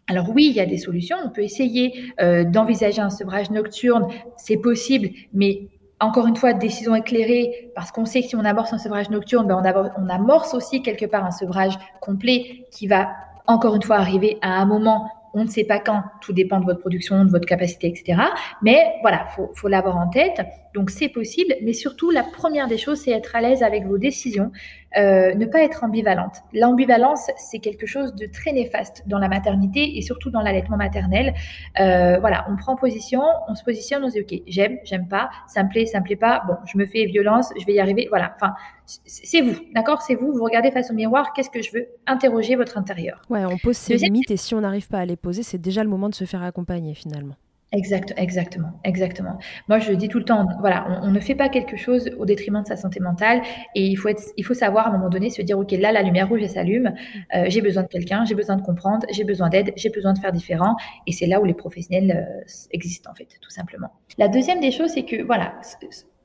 Alors 0.08 0.30
oui, 0.34 0.47
il 0.49 0.56
y 0.56 0.60
a 0.60 0.65
des 0.65 0.78
solutions. 0.78 1.17
On 1.23 1.30
peut 1.30 1.43
essayer 1.43 2.12
euh, 2.19 2.43
d'envisager 2.43 2.99
un 2.99 3.12
sevrage 3.12 3.52
nocturne, 3.52 4.08
c'est 4.38 4.58
possible, 4.58 5.10
mais 5.34 5.67
encore 5.99 6.28
une 6.28 6.36
fois, 6.36 6.54
décision 6.54 6.95
éclairée, 6.95 7.71
parce 7.75 7.91
qu'on 7.91 8.06
sait 8.06 8.21
que 8.21 8.30
si 8.30 8.36
on 8.36 8.45
amorce 8.45 8.73
un 8.73 8.78
sevrage 8.78 9.10
nocturne, 9.10 9.47
ben 9.47 9.62
on 9.97 10.10
amorce 10.10 10.54
aussi 10.54 10.82
quelque 10.82 11.06
part 11.06 11.25
un 11.25 11.32
sevrage 11.32 11.78
complet 11.99 12.65
qui 12.71 12.88
va 12.88 13.10
encore 13.47 13.75
une 13.75 13.84
fois 13.84 13.97
arriver 13.97 14.38
à 14.41 14.62
un 14.62 14.65
moment 14.65 15.10
on 15.33 15.43
ne 15.43 15.49
sait 15.49 15.63
pas 15.63 15.79
quand, 15.79 16.03
tout 16.21 16.33
dépend 16.33 16.59
de 16.59 16.65
votre 16.65 16.79
production, 16.79 17.25
de 17.25 17.29
votre 17.29 17.45
capacité, 17.45 17.87
etc. 17.87 18.21
Mais 18.61 18.95
voilà, 19.01 19.25
faut, 19.35 19.51
faut 19.55 19.67
l'avoir 19.67 19.97
en 19.97 20.09
tête. 20.09 20.41
Donc 20.73 20.89
c'est 20.89 21.09
possible, 21.09 21.55
mais 21.63 21.73
surtout 21.73 22.11
la 22.11 22.23
première 22.23 22.67
des 22.67 22.77
choses, 22.77 23.01
c'est 23.01 23.11
être 23.11 23.35
à 23.35 23.41
l'aise 23.41 23.63
avec 23.63 23.85
vos 23.85 23.97
décisions, 23.97 24.51
euh, 24.97 25.34
ne 25.36 25.45
pas 25.45 25.63
être 25.63 25.84
ambivalente. 25.84 26.43
L'ambivalence, 26.54 27.30
c'est 27.38 27.60
quelque 27.60 27.86
chose 27.86 28.15
de 28.15 28.25
très 28.25 28.52
néfaste 28.52 29.04
dans 29.08 29.19
la 29.19 29.28
maternité 29.28 29.97
et 29.97 30.02
surtout 30.02 30.32
dans 30.32 30.41
l'allaitement 30.41 30.78
maternel. 30.78 31.34
Euh, 31.80 32.17
voilà, 32.19 32.45
on 32.49 32.56
prend 32.56 32.75
position, 32.75 33.21
on 33.47 33.56
se 33.56 33.63
positionne, 33.63 34.04
on 34.04 34.10
se 34.10 34.13
dit 34.13 34.21
ok, 34.21 34.41
j'aime, 34.47 34.78
j'aime 34.84 35.08
pas, 35.08 35.30
ça 35.47 35.63
me 35.63 35.69
plaît, 35.69 35.86
ça 35.86 35.99
me 35.99 36.06
plaît 36.06 36.15
pas. 36.15 36.43
Bon, 36.47 36.56
je 36.65 36.78
me 36.78 36.86
fais 36.86 37.06
violence, 37.06 37.52
je 37.60 37.65
vais 37.65 37.73
y 37.73 37.80
arriver. 37.80 38.08
Voilà, 38.10 38.34
enfin, 38.36 38.54
c'est 38.86 39.41
vous, 39.41 39.56
d'accord, 39.75 40.02
c'est 40.02 40.15
vous. 40.15 40.32
Vous 40.32 40.43
regardez 40.43 40.71
face 40.71 40.89
au 40.89 40.93
miroir, 40.93 41.34
qu'est-ce 41.34 41.49
que 41.49 41.62
je 41.62 41.71
veux 41.71 41.88
Interroger 42.08 42.56
votre 42.56 42.78
intérieur? 42.78 43.21
Ouais, 43.30 43.45
on 43.45 43.58
pose 43.58 43.78
ses 43.78 43.95
limites 43.97 44.32
et 44.32 44.38
si 44.38 44.56
on 44.56 44.62
n'arrive 44.62 44.88
pas 44.88 44.99
à 44.99 45.06
les 45.06 45.17
poser, 45.17 45.43
c'est 45.43 45.60
déjà 45.60 45.84
le 45.84 45.89
moment 45.89 46.10
de 46.10 46.15
se 46.15 46.25
faire 46.25 46.43
accompagner 46.43 46.95
finalement. 46.95 47.36
Exact, 47.71 48.13
exactement, 48.17 48.71
exactement. 48.84 49.38
Moi, 49.67 49.77
je 49.77 49.93
dis 49.93 50.08
tout 50.08 50.17
le 50.17 50.25
temps, 50.25 50.47
voilà, 50.60 51.01
on, 51.03 51.12
ne 51.12 51.19
fait 51.19 51.36
pas 51.36 51.49
quelque 51.49 51.77
chose 51.77 52.10
au 52.17 52.25
détriment 52.25 52.63
de 52.63 52.67
sa 52.67 52.75
santé 52.75 52.99
mentale, 52.99 53.43
et 53.75 53.86
il 53.86 53.95
faut 53.95 54.08
être, 54.08 54.23
il 54.38 54.43
faut 54.43 54.55
savoir 54.55 54.88
à 54.88 54.89
un 54.89 54.93
moment 54.93 55.10
donné 55.10 55.29
se 55.29 55.43
dire, 55.43 55.60
ok, 55.60 55.71
là, 55.73 55.91
la 55.91 56.01
lumière 56.01 56.27
rouge 56.27 56.39
elle 56.41 56.49
s'allume, 56.49 56.91
euh, 57.36 57.45
j'ai 57.47 57.62
besoin 57.62 57.84
de 57.84 57.88
quelqu'un, 57.88 58.25
j'ai 58.25 58.34
besoin 58.34 58.55
de 58.55 58.63
comprendre, 58.63 59.05
j'ai 59.12 59.23
besoin 59.23 59.49
d'aide, 59.49 59.71
j'ai 59.75 59.89
besoin 59.89 60.13
de 60.13 60.19
faire 60.19 60.32
différent, 60.32 60.77
et 61.05 61.12
c'est 61.12 61.27
là 61.27 61.39
où 61.39 61.45
les 61.45 61.53
professionnels 61.53 62.27
euh, 62.27 62.43
existent 62.71 63.12
en 63.12 63.13
fait, 63.13 63.27
tout 63.39 63.51
simplement. 63.51 63.91
La 64.17 64.29
deuxième 64.29 64.62
des 64.62 64.71
choses, 64.71 64.89
c'est 64.89 65.05
que 65.05 65.21
voilà, 65.21 65.53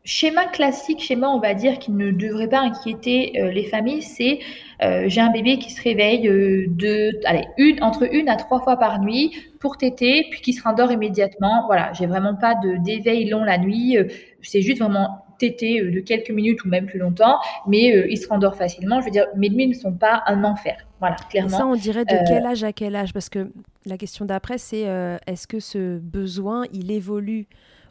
schéma 0.05 0.45
classique, 0.45 1.03
schéma, 1.03 1.29
on 1.31 1.41
va 1.41 1.55
dire, 1.55 1.79
qui 1.79 1.91
ne 1.91 2.11
devrait 2.11 2.49
pas 2.49 2.61
inquiéter 2.61 3.41
euh, 3.41 3.51
les 3.51 3.65
familles, 3.65 4.03
c'est 4.03 4.39
euh, 4.83 5.05
j'ai 5.07 5.23
un 5.23 5.31
bébé 5.31 5.59
qui 5.59 5.71
se 5.71 5.83
réveille 5.83 6.29
euh, 6.29 6.67
de, 6.69 7.19
allez, 7.25 7.47
une, 7.57 7.83
entre 7.83 8.07
une 8.13 8.29
à 8.29 8.37
trois 8.37 8.61
fois 8.61 8.77
par 8.77 9.01
nuit 9.01 9.33
pour 9.61 9.79
téter, 9.79 10.27
puis 10.31 10.43
qui 10.43 10.53
se 10.53 10.63
rendort 10.63 10.93
immédiatement. 10.93 11.65
Voilà, 11.67 11.93
j'ai 11.95 12.07
vraiment 12.07 12.35
pas 12.35 12.55
de 12.55 12.77
d'éveil 12.85 13.29
long 13.31 13.45
la 13.45 13.57
nuit. 13.57 13.97
c'est 14.43 14.61
juste 14.61 14.81
vraiment 14.81 15.25
téter 15.39 15.81
de 15.81 16.01
quelques 16.01 16.31
minutes 16.31 16.65
ou 16.65 16.69
même 16.69 16.85
plus 16.85 16.99
longtemps, 16.99 17.39
mais 17.67 18.05
il 18.09 18.17
se 18.19 18.29
rendort 18.29 18.57
facilement. 18.57 19.01
Je 19.01 19.07
veux 19.07 19.11
dire, 19.11 19.27
mes 19.37 19.49
nuits 19.49 19.69
ne 19.69 19.75
sont 19.75 19.93
pas 19.93 20.23
un 20.27 20.45
enfer. 20.45 20.77
Voilà, 21.01 21.17
clairement. 21.31 21.57
ça, 21.57 21.67
on 21.67 21.77
dirait 21.77 22.05
de 22.05 22.17
quel 22.29 22.45
âge 22.45 22.63
à 22.63 22.75
quel 22.75 22.95
âge? 22.95 23.15
Parce 23.15 23.31
que 23.31 23.51
la 23.87 23.97
question 23.97 24.27
d'après, 24.27 24.59
c'est 24.59 24.85
est-ce 25.27 25.47
que 25.47 25.61
ce 25.61 25.99
besoin, 25.99 26.65
il 26.75 26.91
évolue? 26.91 27.47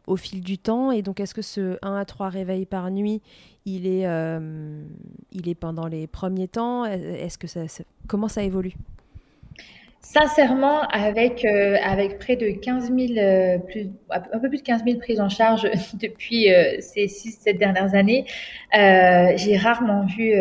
Au 0.07 0.15
fil 0.15 0.41
du 0.41 0.57
temps. 0.57 0.91
Et 0.91 1.01
donc, 1.01 1.19
est-ce 1.19 1.33
que 1.33 1.41
ce 1.41 1.77
1 1.81 1.95
à 1.95 2.05
3 2.05 2.29
réveils 2.29 2.65
par 2.65 2.89
nuit, 2.91 3.21
il 3.65 3.87
est, 3.87 4.05
euh, 4.05 4.83
il 5.31 5.49
est 5.49 5.55
pendant 5.55 5.87
les 5.87 6.07
premiers 6.07 6.47
temps? 6.47 6.85
Est-ce 6.85 7.37
que 7.37 7.47
ça, 7.47 7.61
comment 8.07 8.27
ça 8.27 8.43
évolue? 8.43 8.73
Sincèrement, 10.01 10.81
avec, 10.89 11.45
euh, 11.45 11.77
près 12.19 12.35
de 12.35 12.49
15 12.51 12.91
000, 12.93 13.17
euh, 13.17 13.57
un 14.09 14.39
peu 14.39 14.49
plus 14.49 14.57
de 14.57 14.63
15 14.63 14.83
000 14.83 14.99
prises 14.99 15.21
en 15.21 15.29
charge 15.29 15.63
depuis 15.93 16.47
ces 16.79 17.07
6-7 17.07 17.57
dernières 17.57 17.95
années, 17.95 18.25
j'ai 18.73 19.57
rarement 19.57 20.05
vu 20.05 20.33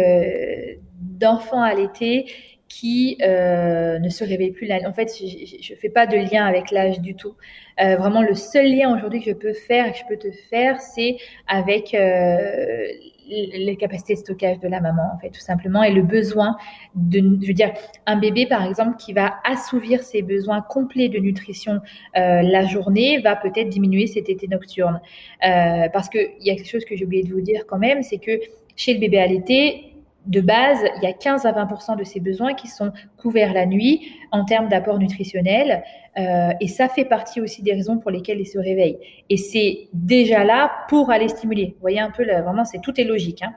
d'enfants 1.00 1.62
à 1.62 1.74
l'été 1.74 2.26
qui 2.72 3.18
euh, 3.20 3.98
ne 3.98 4.08
se 4.08 4.24
réveille 4.24 4.50
plus. 4.50 4.70
En 4.86 4.94
fait, 4.94 5.12
je 5.14 5.72
ne 5.72 5.78
fais 5.78 5.90
pas 5.90 6.06
de 6.06 6.16
lien 6.16 6.46
avec 6.46 6.70
l'âge 6.70 7.00
du 7.00 7.14
tout. 7.14 7.34
Euh, 7.80 7.96
vraiment, 7.96 8.22
le 8.22 8.34
seul 8.34 8.74
lien 8.74 8.96
aujourd'hui 8.96 9.20
que 9.20 9.30
je 9.30 9.36
peux 9.36 9.52
faire 9.52 9.88
et 9.88 9.92
que 9.92 9.98
je 9.98 10.04
peux 10.08 10.16
te 10.16 10.32
faire, 10.48 10.80
c'est 10.80 11.18
avec 11.46 11.92
euh, 11.92 12.86
les 13.28 13.76
capacités 13.76 14.14
de 14.14 14.20
stockage 14.20 14.58
de 14.60 14.68
la 14.68 14.80
maman, 14.80 15.02
en 15.14 15.18
fait, 15.18 15.28
tout 15.28 15.40
simplement, 15.40 15.82
et 15.82 15.92
le 15.92 16.02
besoin 16.02 16.56
de, 16.94 17.18
je 17.42 17.46
veux 17.46 17.52
dire, 17.52 17.74
un 18.06 18.18
bébé, 18.18 18.46
par 18.46 18.64
exemple, 18.66 18.96
qui 18.96 19.12
va 19.12 19.34
assouvir 19.44 20.02
ses 20.02 20.22
besoins 20.22 20.62
complets 20.62 21.10
de 21.10 21.18
nutrition 21.18 21.80
la 22.14 22.66
journée, 22.66 23.20
va 23.20 23.36
peut-être 23.36 23.68
diminuer 23.68 24.06
cet 24.06 24.30
été 24.30 24.48
nocturne. 24.48 25.00
parce 25.40 26.08
qu'il 26.08 26.30
y 26.40 26.50
a 26.50 26.56
quelque 26.56 26.70
chose 26.70 26.84
que 26.84 26.96
j'ai 26.96 27.04
oublié 27.04 27.22
de 27.22 27.32
vous 27.32 27.40
dire 27.42 27.64
quand 27.66 27.78
même, 27.78 28.02
c'est 28.02 28.18
que 28.18 28.40
chez 28.76 28.94
le 28.94 29.00
bébé 29.00 29.18
à 29.18 29.26
l'été, 29.26 29.91
de 30.26 30.40
base, 30.40 30.78
il 30.96 31.02
y 31.02 31.06
a 31.06 31.12
15 31.12 31.46
à 31.46 31.52
20 31.52 31.96
de 31.96 32.04
ses 32.04 32.20
besoins 32.20 32.54
qui 32.54 32.68
sont 32.68 32.92
couverts 33.16 33.52
la 33.52 33.66
nuit 33.66 34.12
en 34.30 34.44
termes 34.44 34.68
d'apport 34.68 34.98
nutritionnel. 34.98 35.82
Euh, 36.18 36.50
et 36.60 36.68
ça 36.68 36.88
fait 36.88 37.06
partie 37.06 37.40
aussi 37.40 37.62
des 37.62 37.72
raisons 37.72 37.98
pour 37.98 38.10
lesquelles 38.10 38.38
il 38.38 38.46
se 38.46 38.58
réveille. 38.58 38.98
Et 39.30 39.36
c'est 39.36 39.88
déjà 39.92 40.44
là 40.44 40.70
pour 40.88 41.10
aller 41.10 41.28
stimuler. 41.28 41.72
Vous 41.74 41.80
voyez 41.80 42.00
un 42.00 42.10
peu, 42.10 42.24
vraiment, 42.24 42.64
c'est 42.64 42.80
tout 42.80 43.00
est 43.00 43.04
logique. 43.04 43.42
Hein. 43.42 43.54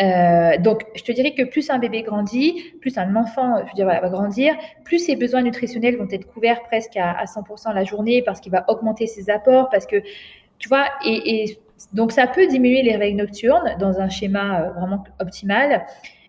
Euh, 0.00 0.58
donc, 0.60 0.84
je 0.94 1.02
te 1.02 1.12
dirais 1.12 1.32
que 1.32 1.44
plus 1.44 1.70
un 1.70 1.78
bébé 1.78 2.02
grandit, 2.02 2.60
plus 2.80 2.98
un 2.98 3.14
enfant, 3.16 3.62
va 3.76 4.08
grandir, 4.08 4.54
plus 4.84 4.98
ses 4.98 5.16
besoins 5.16 5.42
nutritionnels 5.42 5.96
vont 5.96 6.08
être 6.10 6.26
couverts 6.26 6.62
presque 6.64 6.96
à, 6.96 7.12
à 7.12 7.24
100% 7.24 7.72
la 7.72 7.84
journée 7.84 8.22
parce 8.22 8.40
qu'il 8.40 8.52
va 8.52 8.64
augmenter 8.68 9.06
ses 9.06 9.30
apports, 9.30 9.70
parce 9.70 9.86
que, 9.86 9.96
tu 10.58 10.68
vois, 10.68 10.86
et 11.06 11.58
donc, 11.92 12.12
ça 12.12 12.26
peut 12.26 12.46
diminuer 12.46 12.82
les 12.82 12.92
réveils 12.92 13.14
nocturnes 13.14 13.76
dans 13.78 14.00
un 14.00 14.08
schéma 14.08 14.62
euh, 14.62 14.70
vraiment 14.72 15.04
optimal. 15.20 15.84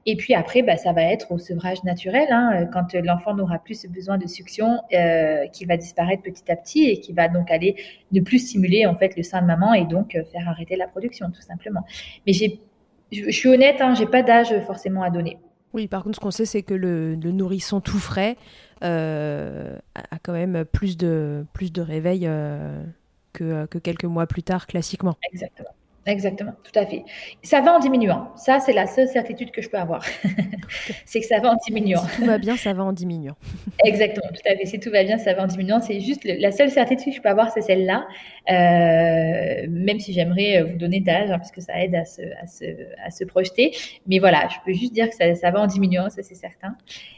Et 0.06 0.18
puis 0.18 0.34
après, 0.34 0.64
bah, 0.64 0.76
ça 0.76 0.92
va 0.92 1.04
être 1.04 1.32
au 1.32 1.38
sevrage 1.38 1.82
naturel, 1.84 2.28
hein, 2.30 2.66
quand 2.74 2.94
l'enfant 2.94 3.34
n'aura 3.34 3.58
plus 3.58 3.82
ce 3.82 3.88
besoin 3.88 4.18
de 4.18 4.28
succion 4.28 4.82
euh, 4.94 5.48
qui 5.48 5.64
va 5.64 5.78
disparaître 5.78 6.24
petit 6.24 6.52
à 6.52 6.58
petit 6.58 6.90
et 6.90 7.00
qui 7.00 7.14
va 7.14 7.30
donc 7.30 7.50
aller 7.50 7.78
ne 8.12 8.20
plus 8.20 8.40
stimuler 8.40 8.86
en 8.86 8.96
fait 8.96 9.16
le 9.16 9.24
sein 9.24 9.42
de 9.42 9.48
maman 9.48 9.74
et 9.74 9.86
donc 9.86 10.16
euh, 10.16 10.24
faire 10.26 10.50
arrêter 10.50 10.76
la 10.76 10.88
production 10.88 11.32
tout 11.32 11.42
simplement. 11.42 11.86
Mais 12.28 12.34
j'ai, 12.34 12.60
je 13.14 13.32
suis 13.32 13.48
honnête, 13.48 13.78
hein, 13.80 13.94
j'ai 13.96 14.06
pas 14.06 14.24
d'âge 14.24 14.54
forcément 14.66 15.04
à 15.04 15.10
donner. 15.10 15.38
Oui, 15.74 15.88
par 15.88 16.04
contre, 16.04 16.16
ce 16.16 16.20
qu'on 16.20 16.32
sait, 16.32 16.46
c'est 16.46 16.64
que 16.64 16.74
le, 16.74 17.16
nourrisson 17.16 17.80
tout 17.80 17.98
frais 17.98 18.36
a 18.82 20.20
quand 20.22 20.34
même 20.34 20.66
plus 20.66 20.98
de, 20.98 21.46
plus 21.54 21.72
de 21.72 21.82
réveils 21.82 22.28
euh, 22.28 22.84
que, 23.34 23.66
quelques 23.80 24.06
mois 24.06 24.28
plus 24.28 24.44
tard, 24.44 24.68
classiquement. 24.68 25.18
Exactement. 25.32 25.76
Exactement, 26.06 26.52
tout 26.64 26.78
à 26.78 26.86
fait. 26.86 27.06
Ça 27.44 27.62
va 27.62 27.74
en 27.74 27.80
diminuant. 27.80 28.28
Ça, 28.36 28.60
c'est 28.60 28.74
la 28.74 28.88
seule 28.88 29.08
certitude 29.08 29.52
que 29.52 29.62
je 29.62 29.70
peux 29.70 29.78
avoir. 29.78 30.04
c'est 31.06 31.22
que 31.22 31.26
ça 31.26 31.40
va 31.40 31.52
en 31.52 31.58
diminuant. 31.66 32.02
Si 32.02 32.18
tout 32.18 32.26
va 32.26 32.38
bien, 32.38 32.58
ça 32.58 32.74
va 32.74 32.84
en 32.84 32.92
diminuant. 32.92 33.38
Exactement, 33.86 34.28
tout 34.28 34.52
à 34.52 34.56
fait. 34.58 34.66
Si 34.66 34.80
tout 34.82 34.92
va 34.92 35.04
bien, 35.04 35.18
ça 35.18 35.34
va 35.34 35.44
en 35.44 35.48
diminuant. 35.48 35.80
C'est 35.80 36.02
juste 36.02 36.26
la 36.26 36.52
seule 36.52 36.72
certitude 36.72 37.14
que 37.14 37.18
je 37.18 37.22
peux 37.22 37.30
avoir, 37.30 37.52
c'est 37.52 37.62
celle-là. 37.62 38.06
Euh, 38.50 39.66
même 39.70 40.02
si 40.02 40.12
j'aimerais 40.12 40.62
euh, 40.62 40.66
vous 40.66 40.78
donner 40.78 41.00
d'âge, 41.00 41.32
hein, 41.32 41.38
parce 41.38 41.52
que 41.52 41.62
ça 41.62 41.82
aide 41.82 41.96
à 41.96 42.04
se, 42.04 42.22
à, 42.22 42.48
se, 42.48 42.66
à 43.06 43.10
se, 43.10 43.24
projeter. 43.24 43.74
Mais 44.06 44.20
voilà, 44.20 44.50
je 44.50 44.56
peux 44.66 44.74
juste 44.74 44.92
dire 44.92 45.10
que 45.10 45.16
ça, 45.16 45.34
ça 45.36 45.52
va 45.52 45.62
en 45.62 45.68
diminuant, 45.68 46.10
ça 46.10 46.24
c'est 46.24 46.36
certain. 46.36 46.76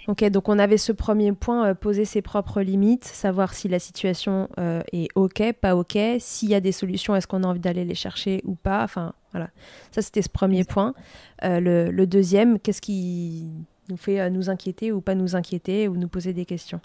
Ok, 0.07 0.23
donc 0.25 0.49
on 0.49 0.59
avait 0.59 0.77
ce 0.77 0.91
premier 0.91 1.31
point, 1.31 1.69
euh, 1.69 1.73
poser 1.73 2.05
ses 2.05 2.21
propres 2.21 2.61
limites, 2.61 3.05
savoir 3.05 3.55
si 3.55 3.67
la 3.67 3.79
situation 3.79 4.49
euh, 4.59 4.83
est 4.93 5.07
ok, 5.15 5.53
pas 5.53 5.75
ok, 5.75 5.97
s'il 6.19 6.49
y 6.49 6.55
a 6.55 6.59
des 6.59 6.71
solutions, 6.71 7.15
est-ce 7.15 7.25
qu'on 7.25 7.43
a 7.43 7.47
envie 7.47 7.59
d'aller 7.59 7.85
les 7.85 7.95
chercher 7.95 8.41
ou 8.45 8.53
pas. 8.53 8.74
Enfin, 8.83 9.13
voilà. 9.31 9.49
Ça, 9.91 10.01
c'était 10.01 10.21
ce 10.21 10.29
premier 10.29 10.63
point. 10.63 10.93
Euh, 11.43 11.59
le, 11.59 11.91
le, 11.91 12.07
deuxième, 12.07 12.59
qu'est-ce 12.59 12.81
qui 12.81 13.47
nous 13.89 13.97
fait 13.97 14.29
nous 14.29 14.49
inquiéter 14.49 14.91
ou 14.91 15.01
pas 15.01 15.15
nous 15.15 15.35
inquiéter 15.35 15.87
ou 15.87 15.95
nous 15.95 16.07
poser 16.07 16.33
des 16.33 16.45
questions? 16.45 16.81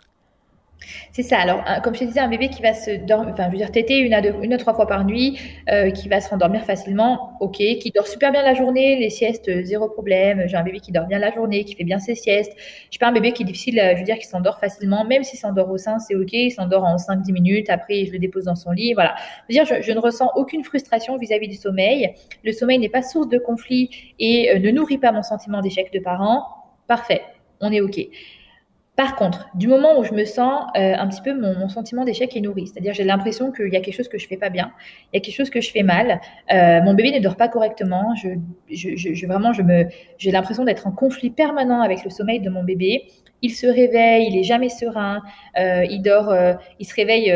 C'est 1.13 1.23
ça. 1.23 1.39
Alors, 1.39 1.63
comme 1.83 1.95
je 1.95 2.01
te 2.01 2.05
disais, 2.05 2.21
un 2.21 2.29
bébé 2.29 2.49
qui 2.49 2.63
va 2.63 2.75
se 2.75 2.91
dormir, 3.05 3.33
enfin, 3.33 3.47
je 3.47 3.53
veux 3.53 3.57
dire, 3.59 3.71
téter 3.71 3.99
une 3.99 4.15
à, 4.15 4.21
deux, 4.21 4.35
une 4.43 4.53
à 4.53 4.59
trois 4.59 4.75
fois 4.75 4.87
par 4.87 5.05
nuit, 5.05 5.39
euh, 5.71 5.91
qui 5.91 6.09
va 6.09 6.21
se 6.21 6.29
rendormir 6.31 6.65
facilement, 6.65 7.33
ok, 7.41 7.57
qui 7.57 7.93
dort 7.95 8.07
super 8.07 8.33
bien 8.33 8.43
la 8.43 8.55
journée, 8.55 8.97
les 8.97 9.11
siestes, 9.11 9.49
euh, 9.49 9.63
zéro 9.63 9.89
problème. 9.89 10.45
J'ai 10.47 10.57
un 10.57 10.63
bébé 10.63 10.81
qui 10.81 10.93
dort 10.93 11.07
bien 11.07 11.19
la 11.19 11.33
journée, 11.33 11.65
qui 11.65 11.75
fait 11.75 11.85
bien 11.85 11.99
ses 11.99 12.15
siestes. 12.15 12.53
Je 12.91 12.99
pas 12.99 13.09
un 13.09 13.13
bébé 13.13 13.33
qui 13.33 13.43
est 13.43 13.47
difficile, 13.47 13.81
je 13.95 13.99
veux 13.99 14.05
dire, 14.05 14.19
qui 14.19 14.27
s'endort 14.27 14.59
facilement, 14.59 15.05
même 15.05 15.25
s'il 15.25 15.39
s'endort 15.39 15.71
au 15.71 15.79
sein, 15.79 15.99
c'est 15.99 16.15
ok, 16.15 16.33
il 16.33 16.51
s'endort 16.51 16.85
en 16.85 16.97
5-10 16.97 17.33
minutes, 17.33 17.71
après, 17.71 18.05
je 18.05 18.13
le 18.13 18.19
dépose 18.19 18.45
dans 18.45 18.57
son 18.57 18.73
lit, 18.73 18.93
voilà. 18.95 19.15
Je 19.49 19.59
veux 19.59 19.65
dire, 19.65 19.83
je, 19.83 19.93
ne 19.93 19.99
ressens 19.99 20.31
aucune 20.37 20.65
frustration 20.65 21.17
vis-à-vis 21.17 21.49
du 21.49 21.57
sommeil. 21.57 22.15
Le 22.45 22.53
sommeil 22.53 22.79
n'est 22.79 22.89
pas 22.89 23.03
source 23.03 23.29
de 23.29 23.39
conflit 23.39 23.91
et 24.19 24.51
euh, 24.51 24.59
ne 24.59 24.71
nourrit 24.71 24.99
pas 24.99 25.13
mon 25.13 25.23
sentiment 25.23 25.61
d'échec 25.61 25.93
de 25.93 25.99
parent. 25.99 26.45
Parfait, 26.87 27.23
on 27.61 27.73
est 27.73 27.81
ok. 27.81 27.99
Par 29.01 29.17
contre, 29.17 29.49
du 29.55 29.67
moment 29.67 29.99
où 29.99 30.05
je 30.05 30.13
me 30.13 30.27
sens 30.27 30.65
euh, 30.77 30.93
un 30.95 31.09
petit 31.09 31.23
peu 31.23 31.33
mon, 31.33 31.71
sentiment 31.71 32.05
d'échec 32.05 32.37
est 32.37 32.41
nourri, 32.43 32.67
c'est-à-dire 32.67 32.93
j'ai 32.93 33.05
l'impression 33.05 33.51
qu'il 33.51 33.73
y 33.73 33.77
a 33.77 33.81
quelque 33.81 33.97
chose 33.97 34.09
que 34.09 34.19
je 34.19 34.29
fais 34.29 34.37
pas 34.37 34.51
bien, 34.51 34.73
il 35.11 35.17
y 35.17 35.19
a 35.19 35.21
quelque 35.23 35.35
chose 35.35 35.49
que 35.49 35.63
je 35.63 35.71
fais 35.71 35.83
mal, 35.83 36.21
euh, 36.53 36.83
mon 36.83 36.93
bébé 36.93 37.11
ne 37.13 37.19
dort 37.19 37.37
pas 37.37 37.49
correctement, 37.49 38.15
je, 38.15 39.27
vraiment 39.27 39.55
je 39.55 39.63
me, 39.63 39.87
j'ai 40.19 40.31
l'impression 40.31 40.65
d'être 40.65 40.87
en 40.87 40.93
conflit 40.93 41.31
permanent 41.31 41.81
avec 41.81 42.05
le 42.05 42.11
sommeil 42.11 42.41
de 42.41 42.51
mon 42.51 42.63
bébé. 42.63 43.07
Il 43.41 43.53
se 43.53 43.67
réveille, 43.67 44.29
il 44.31 44.39
est 44.39 44.43
jamais 44.43 44.69
serein, 44.69 45.23
euh, 45.59 45.87
il 45.89 46.03
dort, 46.03 46.35
il 46.79 46.85
se 46.85 46.95
réveille 46.95 47.33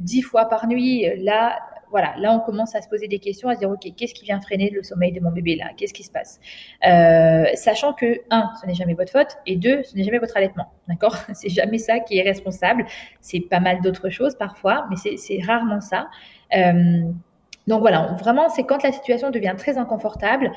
dix 0.00 0.20
fois 0.20 0.50
par 0.50 0.66
nuit. 0.66 1.06
Là, 1.22 1.56
voilà, 1.96 2.14
là, 2.18 2.30
on 2.30 2.40
commence 2.40 2.74
à 2.74 2.82
se 2.82 2.88
poser 2.90 3.08
des 3.08 3.18
questions, 3.18 3.48
à 3.48 3.54
se 3.54 3.60
dire, 3.60 3.70
OK, 3.70 3.86
qu'est-ce 3.96 4.12
qui 4.12 4.26
vient 4.26 4.38
freiner 4.38 4.68
le 4.68 4.82
sommeil 4.82 5.12
de 5.12 5.20
mon 5.20 5.30
bébé 5.30 5.56
là? 5.56 5.70
Qu'est-ce 5.74 5.94
qui 5.94 6.02
se 6.02 6.10
passe? 6.10 6.38
Euh, 6.86 7.46
Sachant 7.54 7.94
que, 7.94 8.20
un, 8.30 8.50
ce 8.60 8.66
n'est 8.66 8.74
jamais 8.74 8.92
votre 8.92 9.10
faute, 9.10 9.38
et 9.46 9.56
deux, 9.56 9.82
ce 9.82 9.96
n'est 9.96 10.04
jamais 10.04 10.18
votre 10.18 10.36
allaitement. 10.36 10.70
D'accord? 10.88 11.16
C'est 11.32 11.48
jamais 11.48 11.78
ça 11.78 12.00
qui 12.00 12.18
est 12.18 12.22
responsable. 12.22 12.84
C'est 13.22 13.40
pas 13.40 13.60
mal 13.60 13.80
d'autres 13.80 14.10
choses 14.10 14.34
parfois, 14.34 14.86
mais 14.90 15.16
c'est 15.16 15.40
rarement 15.42 15.80
ça. 15.80 16.10
Euh, 16.54 17.10
donc 17.66 17.80
voilà, 17.80 18.14
vraiment, 18.20 18.50
c'est 18.50 18.64
quand 18.64 18.82
la 18.82 18.92
situation 18.92 19.30
devient 19.30 19.54
très 19.56 19.78
inconfortable. 19.78 20.52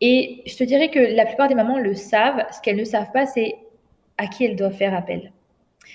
Et 0.00 0.42
je 0.46 0.56
te 0.56 0.64
dirais 0.64 0.88
que 0.88 0.98
la 0.98 1.26
plupart 1.26 1.48
des 1.48 1.54
mamans 1.54 1.78
le 1.78 1.94
savent. 1.94 2.42
Ce 2.52 2.62
qu'elles 2.62 2.78
ne 2.78 2.84
savent 2.84 3.12
pas, 3.12 3.26
c'est 3.26 3.58
à 4.16 4.28
qui 4.28 4.46
elles 4.46 4.56
doivent 4.56 4.72
faire 4.72 4.94
appel. 4.94 5.30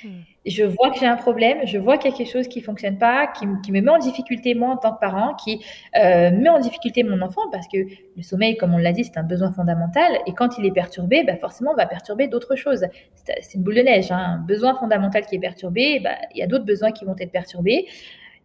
Hmm. 0.03 0.21
Je 0.45 0.63
vois 0.63 0.91
que 0.91 0.99
j'ai 0.99 1.07
un 1.07 1.15
problème, 1.15 1.65
je 1.65 1.77
vois 1.77 1.97
qu'il 1.97 2.11
y 2.11 2.13
a 2.13 2.17
quelque 2.17 2.31
chose 2.31 2.47
qui 2.47 2.61
fonctionne 2.61 2.99
pas, 2.99 3.27
qui, 3.27 3.47
me 3.47 3.81
met 3.81 3.89
en 3.89 3.97
difficulté 3.97 4.53
moi 4.53 4.69
en 4.69 4.77
tant 4.77 4.93
que 4.93 4.99
parent, 4.99 5.33
qui 5.35 5.65
euh, 5.95 6.29
met 6.31 6.49
en 6.49 6.59
difficulté 6.59 7.03
mon 7.03 7.21
enfant 7.21 7.41
parce 7.51 7.67
que 7.67 7.77
le 7.77 8.21
sommeil, 8.21 8.55
comme 8.55 8.73
on 8.73 8.77
l'a 8.77 8.91
dit, 8.91 9.03
c'est 9.03 9.17
un 9.17 9.23
besoin 9.23 9.51
fondamental 9.51 10.19
et 10.27 10.33
quand 10.33 10.57
il 10.59 10.65
est 10.65 10.71
perturbé, 10.71 11.23
bah 11.23 11.35
forcément, 11.35 11.71
on 11.71 11.75
va 11.75 11.87
perturber 11.87 12.27
d'autres 12.27 12.55
choses. 12.55 12.85
C'est 13.15 13.55
une 13.55 13.63
boule 13.63 13.75
de 13.75 13.81
neige, 13.81 14.11
hein. 14.11 14.17
un 14.17 14.37
besoin 14.37 14.75
fondamental 14.75 15.25
qui 15.25 15.35
est 15.35 15.39
perturbé, 15.39 15.99
bah, 15.99 16.15
il 16.33 16.37
y 16.37 16.43
a 16.43 16.47
d'autres 16.47 16.65
besoins 16.65 16.91
qui 16.91 17.05
vont 17.05 17.15
être 17.19 17.31
perturbés. 17.31 17.87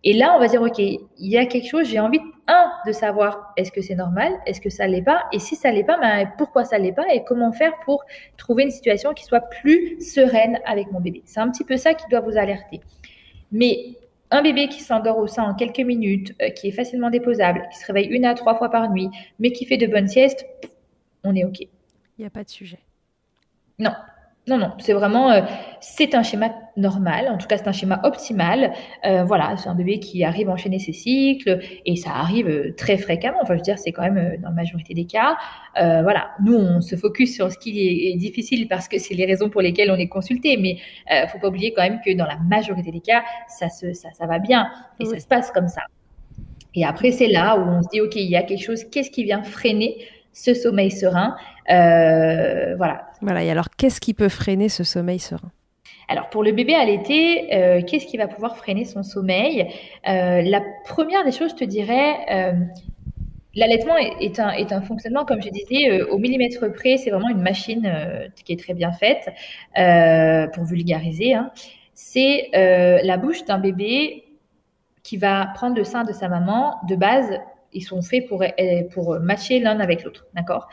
Et 0.03 0.15
là, 0.15 0.35
on 0.35 0.39
va 0.39 0.49
dire, 0.49 0.63
OK, 0.63 0.79
il 0.79 1.03
y 1.19 1.37
a 1.37 1.45
quelque 1.45 1.69
chose, 1.69 1.87
j'ai 1.87 2.01
envie, 2.01 2.21
un, 2.49 2.71
de 2.87 2.93
savoir 2.93 3.53
est-ce 3.57 3.71
que 3.71 3.83
c'est 3.83 3.95
normal, 3.95 4.33
est-ce 4.47 4.61
que 4.61 4.71
ça 4.71 4.87
l'est 4.87 5.03
pas, 5.03 5.25
et 5.33 5.39
si 5.39 5.57
ça 5.57 5.71
l'est 5.71 5.85
pas, 5.85 5.99
ben, 5.99 6.31
pourquoi 6.39 6.65
ça 6.65 6.79
l'est 6.79 6.93
pas, 6.93 7.13
et 7.13 7.23
comment 7.25 7.53
faire 7.53 7.73
pour 7.85 8.05
trouver 8.37 8.65
une 8.65 8.71
situation 8.71 9.13
qui 9.13 9.25
soit 9.25 9.41
plus 9.41 10.01
sereine 10.01 10.59
avec 10.65 10.91
mon 10.91 11.01
bébé. 11.01 11.23
C'est 11.27 11.41
un 11.41 11.51
petit 11.51 11.65
peu 11.65 11.77
ça 11.77 11.95
qui 11.95 12.07
doit 12.09 12.21
vous 12.21 12.39
alerter. 12.39 12.81
Mais 13.53 13.97
un 14.31 14.43
bébé 14.43 14.69
qui 14.69 14.81
s'endort 14.81 15.19
au 15.19 15.27
sein 15.27 15.43
en 15.43 15.55
quelques 15.55 15.81
minutes, 15.81 16.35
euh, 16.41 16.51
qui 16.51 16.69
est 16.69 16.73
facilement 16.73 17.11
déposable, 17.11 17.69
qui 17.71 17.79
se 17.79 17.87
réveille 17.87 18.07
une 18.07 18.25
à 18.25 18.35
trois 18.35 18.55
fois 18.55 18.71
par 18.71 18.91
nuit, 18.91 19.11
mais 19.39 19.53
qui 19.53 19.67
fait 19.67 19.77
de 19.77 19.87
bonnes 19.87 20.09
siestes, 20.09 20.47
on 21.25 21.35
est 21.37 21.45
OK. 21.45 21.61
Il 21.61 21.69
n'y 22.21 22.27
a 22.27 22.31
pas 22.31 22.45
de 22.45 22.51
sujet. 22.51 22.79
Non, 23.79 23.93
non, 24.51 24.59
non, 24.59 24.73
c'est 24.79 24.93
vraiment, 24.93 25.31
euh, 25.31 25.43
c'est 25.81 26.17
un 26.17 26.25
schéma 26.25 26.53
normal, 26.77 27.29
en 27.29 27.39
tout 27.39 27.47
cas 27.47 27.57
c'est 27.57 27.69
un 27.69 27.73
schéma 27.73 28.01
optimal. 28.03 28.73
Euh, 29.07 29.23
voilà, 29.23 29.57
c'est 29.57 29.69
un 29.69 29.77
bébé 29.77 30.01
qui 30.01 30.25
arrive 30.25 30.49
à 30.49 30.53
enchaîner 30.53 30.81
ses 30.81 30.93
cycles 30.93 31.61
et 31.87 31.95
ça 31.95 32.11
arrive 32.11 32.49
euh, 32.49 32.75
très 32.77 32.97
fréquemment. 32.97 33.39
Enfin, 33.43 33.55
je 33.55 33.59
veux 33.59 33.65
dire, 33.65 33.79
c'est 33.79 33.93
quand 33.93 34.03
même 34.03 34.39
dans 34.43 34.49
la 34.49 34.55
majorité 34.55 34.93
des 34.93 35.07
cas. 35.07 35.37
voilà, 35.77 36.33
nous 36.45 36.57
on 36.57 36.81
se 36.81 36.97
focus 36.97 37.33
sur 37.35 37.53
ce 37.53 37.59
qui 37.59 38.11
est, 38.13 38.17
difficile 38.17 38.67
parce 38.67 38.89
que 38.89 38.99
c'est 38.99 39.15
les 39.15 39.25
raisons 39.25 39.49
pour 39.49 39.63
lesquelles 39.63 39.93
on 39.93 39.97
est 39.97 40.09
consulté, 40.09 40.57
mais 40.57 40.79
euh, 41.13 41.29
faut 41.29 41.39
pas 41.39 41.49
oublier 41.49 41.73
quand 41.73 41.83
même 41.83 42.01
que 42.05 42.13
dans 42.17 42.27
la 42.27 42.37
majorité 42.37 42.91
des 42.91 43.01
cas, 43.01 43.23
ça 43.47 43.69
se, 43.69 43.93
ça, 43.93 44.09
ça 44.13 44.27
va 44.27 44.41
bien 44.41 44.69
et 44.99 45.05
ça 45.05 45.21
se 45.21 45.29
passe 45.29 45.53
comme 45.53 45.69
ça. 45.69 45.83
Et 46.75 46.85
après, 46.85 47.13
c'est 47.13 47.29
là 47.29 47.57
où 47.57 47.63
on 47.63 47.83
se 47.83 47.89
dit, 47.89 48.01
ok, 48.01 48.17
il 48.17 48.31
y 48.31 48.37
a 48.37 48.43
quelque 48.43 48.63
chose. 48.63 48.85
Qu'est-ce 48.85 49.11
qui 49.11 49.25
vient 49.25 49.43
freiner 49.43 49.97
ce 50.33 50.55
sommeil 50.55 50.91
serein? 50.91 51.37
Euh, 51.71 52.77
voilà. 52.77 53.10
Voilà. 53.21 53.45
Et 53.45 53.51
alors, 53.51 53.71
qu'est-ce 53.77 54.01
qui 54.01 54.15
peut 54.15 54.29
freiner 54.29 54.69
ce 54.69 54.85
sommeil 54.85 55.19
serein? 55.19 55.51
Alors 56.09 56.29
pour 56.29 56.43
le 56.43 56.51
bébé 56.51 56.75
l'été, 56.85 57.55
euh, 57.55 57.83
qu'est-ce 57.87 58.07
qui 58.07 58.17
va 58.17 58.27
pouvoir 58.27 58.57
freiner 58.57 58.85
son 58.85 59.05
sommeil? 59.05 59.69
Euh, 60.09 60.43
La 60.43 60.61
première 60.85 61.25
des 61.25 61.31
choses, 61.31 61.51
je 61.51 61.57
te 61.57 61.65
dirais, 61.65 62.55
l'allaitement 63.55 63.97
est, 63.97 64.41
un, 64.41 64.51
est 64.51 64.73
un 64.73 64.81
fonctionnement, 64.81 65.25
comme 65.25 65.41
je 65.41 65.51
disais, 65.51 66.03
au 66.03 66.19
millimètre 66.19 66.73
près. 66.73 66.97
C'est 66.97 67.11
vraiment 67.11 67.29
une 67.29 67.43
machine 67.43 67.89
qui 68.45 68.53
est 68.53 68.59
très 68.59 68.75
bien 68.75 68.91
faite, 68.91 69.29
pour 70.53 70.65
vulgariser. 70.65 71.35
Hein. 71.35 71.53
C'est 71.95 72.51
la 72.53 73.17
bouche 73.17 73.45
d'un 73.45 73.59
bébé 73.59 74.25
qui 75.05 75.17
va 75.17 75.47
prendre 75.55 75.77
le 75.77 75.85
sein 75.85 76.03
de 76.03 76.13
sa 76.13 76.29
maman 76.29 76.75
de 76.89 76.97
base 76.97 77.39
ils 77.73 77.83
sont 77.83 78.03
faits 78.03 78.27
pour, 78.27 78.43
euh, 78.43 78.49
pour 78.93 79.19
matcher 79.21 79.61
l'un 79.61 79.81
avec 79.81 80.05
l'autre, 80.05 80.27
d'accord? 80.35 80.69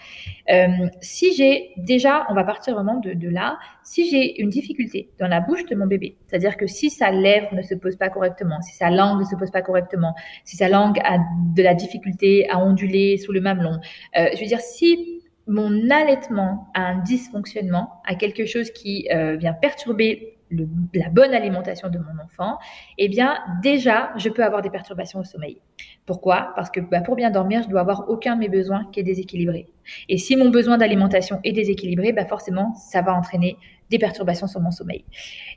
Euh, 0.50 0.68
Si 1.02 1.36
j'ai 1.36 1.72
déjà, 1.78 2.26
on 2.30 2.34
va 2.34 2.44
partir 2.44 2.74
vraiment 2.76 3.00
de, 3.00 3.14
de 3.14 3.30
là, 3.30 3.58
si 3.84 4.10
j'ai 4.10 4.42
une 4.42 4.50
difficulté 4.50 5.10
dans 5.20 5.28
la 5.28 5.40
bouche 5.40 5.66
de 5.66 5.76
mon 5.76 5.88
bébé, 5.88 6.18
c'est-à-dire 6.28 6.58
que 6.58 6.68
si 6.68 6.90
sa 6.90 7.12
lèvre 7.12 7.54
ne 7.54 7.62
se 7.62 7.76
pose 7.76 7.96
pas 7.96 8.10
correctement, 8.10 8.62
si 8.62 8.76
sa 8.76 8.90
langue 8.90 9.20
ne 9.20 9.26
se 9.26 9.36
pose 9.36 9.52
pas 9.52 9.62
correctement, 9.62 10.16
si 10.44 10.56
sa 10.58 10.70
langue 10.70 11.00
a 11.04 11.18
de 11.56 11.64
la 11.64 11.74
difficulté 11.74 12.50
à 12.50 12.60
onduler 12.60 13.18
sous 13.18 13.32
le 13.32 13.42
mamelon, 13.42 13.80
euh, 14.18 14.30
je 14.34 14.40
veux 14.40 14.48
dire, 14.48 14.62
si 14.62 15.22
mon 15.48 15.90
allaitement 15.90 16.68
a 16.74 16.82
un 16.88 16.98
dysfonctionnement, 17.00 18.02
a 18.06 18.16
quelque 18.16 18.46
chose 18.46 18.72
qui 18.72 19.08
euh, 19.14 19.38
vient 19.38 19.54
perturber 19.54 20.37
la 20.50 21.10
bonne 21.10 21.34
alimentation 21.34 21.90
de 21.90 21.98
mon 21.98 22.24
enfant, 22.24 22.58
eh 22.98 23.10
bien 23.10 23.38
déjà, 23.62 24.12
je 24.18 24.30
peux 24.30 24.44
avoir 24.44 24.62
des 24.62 24.70
perturbations 24.70 25.20
au 25.20 25.24
sommeil. 25.24 25.62
Pourquoi? 26.06 26.54
Parce 26.56 26.70
que 26.70 26.80
bah, 26.80 27.02
pour 27.02 27.16
bien 27.16 27.32
dormir, 27.32 27.64
je 27.64 27.70
dois 27.70 27.82
avoir 27.82 28.10
aucun 28.10 28.36
de 28.36 28.40
mes 28.40 28.50
besoins 28.50 28.86
qui 28.92 29.02
est 29.02 29.04
déséquilibré. 29.04 29.68
Et 30.08 30.18
si 30.18 30.36
mon 30.36 30.50
besoin 30.50 30.78
d'alimentation 30.78 31.40
est 31.44 31.52
déséquilibré, 31.52 32.14
bah 32.14 32.26
forcément, 32.26 32.74
ça 32.76 33.02
va 33.02 33.14
entraîner 33.14 33.58
des 33.90 34.00
perturbations 34.00 34.48
sur 34.48 34.62
mon 34.62 34.72
sommeil. 34.72 35.06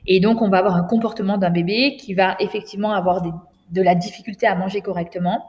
Et 0.07 0.19
donc, 0.19 0.41
on 0.41 0.49
va 0.49 0.59
avoir 0.59 0.75
un 0.75 0.83
comportement 0.83 1.37
d'un 1.37 1.49
bébé 1.49 1.95
qui 1.97 2.13
va 2.13 2.35
effectivement 2.39 2.91
avoir 2.91 3.21
de 3.21 3.81
la 3.81 3.95
difficulté 3.95 4.47
à 4.47 4.55
manger 4.55 4.81
correctement, 4.81 5.43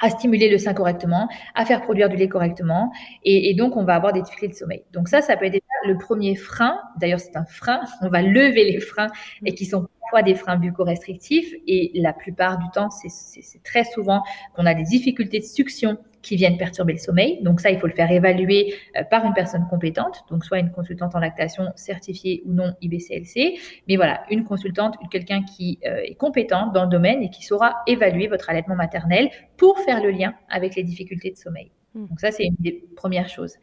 à 0.00 0.10
stimuler 0.10 0.48
le 0.48 0.58
sein 0.58 0.74
correctement, 0.74 1.28
à 1.54 1.64
faire 1.64 1.82
produire 1.82 2.08
du 2.08 2.16
lait 2.16 2.28
correctement, 2.28 2.92
et, 3.24 3.54
donc 3.54 3.76
on 3.76 3.84
va 3.84 3.94
avoir 3.94 4.12
des 4.12 4.22
difficultés 4.22 4.54
de 4.54 4.58
sommeil. 4.58 4.82
Donc 4.92 5.08
ça, 5.08 5.22
ça 5.22 5.36
peut 5.36 5.46
être 5.46 5.58
le 5.86 5.98
premier 5.98 6.36
frein. 6.36 6.78
D'ailleurs, 7.00 7.20
c'est 7.20 7.36
un 7.36 7.44
frein. 7.44 7.80
On 8.02 8.08
va 8.08 8.22
lever 8.22 8.64
les 8.64 8.80
freins 8.80 9.08
et 9.44 9.54
qui 9.54 9.66
sont 9.66 9.88
des 10.22 10.34
freins 10.34 10.56
bucco-restrictifs. 10.56 11.52
Et 11.66 11.92
la 11.94 12.12
plupart 12.12 12.58
du 12.58 12.66
temps, 12.72 12.90
c'est 12.90 13.62
très 13.62 13.84
souvent 13.84 14.22
qu'on 14.54 14.66
a 14.66 14.74
des 14.74 14.84
difficultés 14.84 15.38
de 15.38 15.44
succion 15.44 15.98
qui 16.22 16.36
viennent 16.36 16.56
perturber 16.56 16.94
le 16.94 16.98
sommeil. 16.98 17.38
Donc 17.42 17.60
ça, 17.60 17.70
il 17.70 17.78
faut 17.78 17.86
le 17.86 17.92
faire 17.92 18.10
évaluer 18.10 18.74
euh, 18.96 19.04
par 19.04 19.24
une 19.24 19.34
personne 19.34 19.66
compétente, 19.68 20.24
donc 20.30 20.44
soit 20.44 20.58
une 20.58 20.70
consultante 20.70 21.14
en 21.14 21.20
lactation 21.20 21.64
certifiée 21.76 22.42
ou 22.44 22.52
non 22.52 22.74
IBCLC. 22.80 23.58
Mais 23.86 23.96
voilà, 23.96 24.24
une 24.30 24.44
consultante, 24.44 24.96
quelqu'un 25.10 25.42
qui 25.42 25.78
euh, 25.86 26.00
est 26.04 26.16
compétente 26.16 26.72
dans 26.72 26.84
le 26.84 26.90
domaine 26.90 27.22
et 27.22 27.30
qui 27.30 27.44
saura 27.44 27.76
évaluer 27.86 28.26
votre 28.26 28.50
allaitement 28.50 28.76
maternel 28.76 29.30
pour 29.56 29.78
faire 29.80 30.02
le 30.02 30.10
lien 30.10 30.34
avec 30.48 30.74
les 30.74 30.82
difficultés 30.82 31.30
de 31.30 31.36
sommeil. 31.36 31.70
Hmm. 31.94 32.06
Donc 32.06 32.20
ça, 32.20 32.30
c'est 32.30 32.44
une 32.44 32.56
des 32.58 32.84
premières 32.96 33.28
choses. 33.28 33.56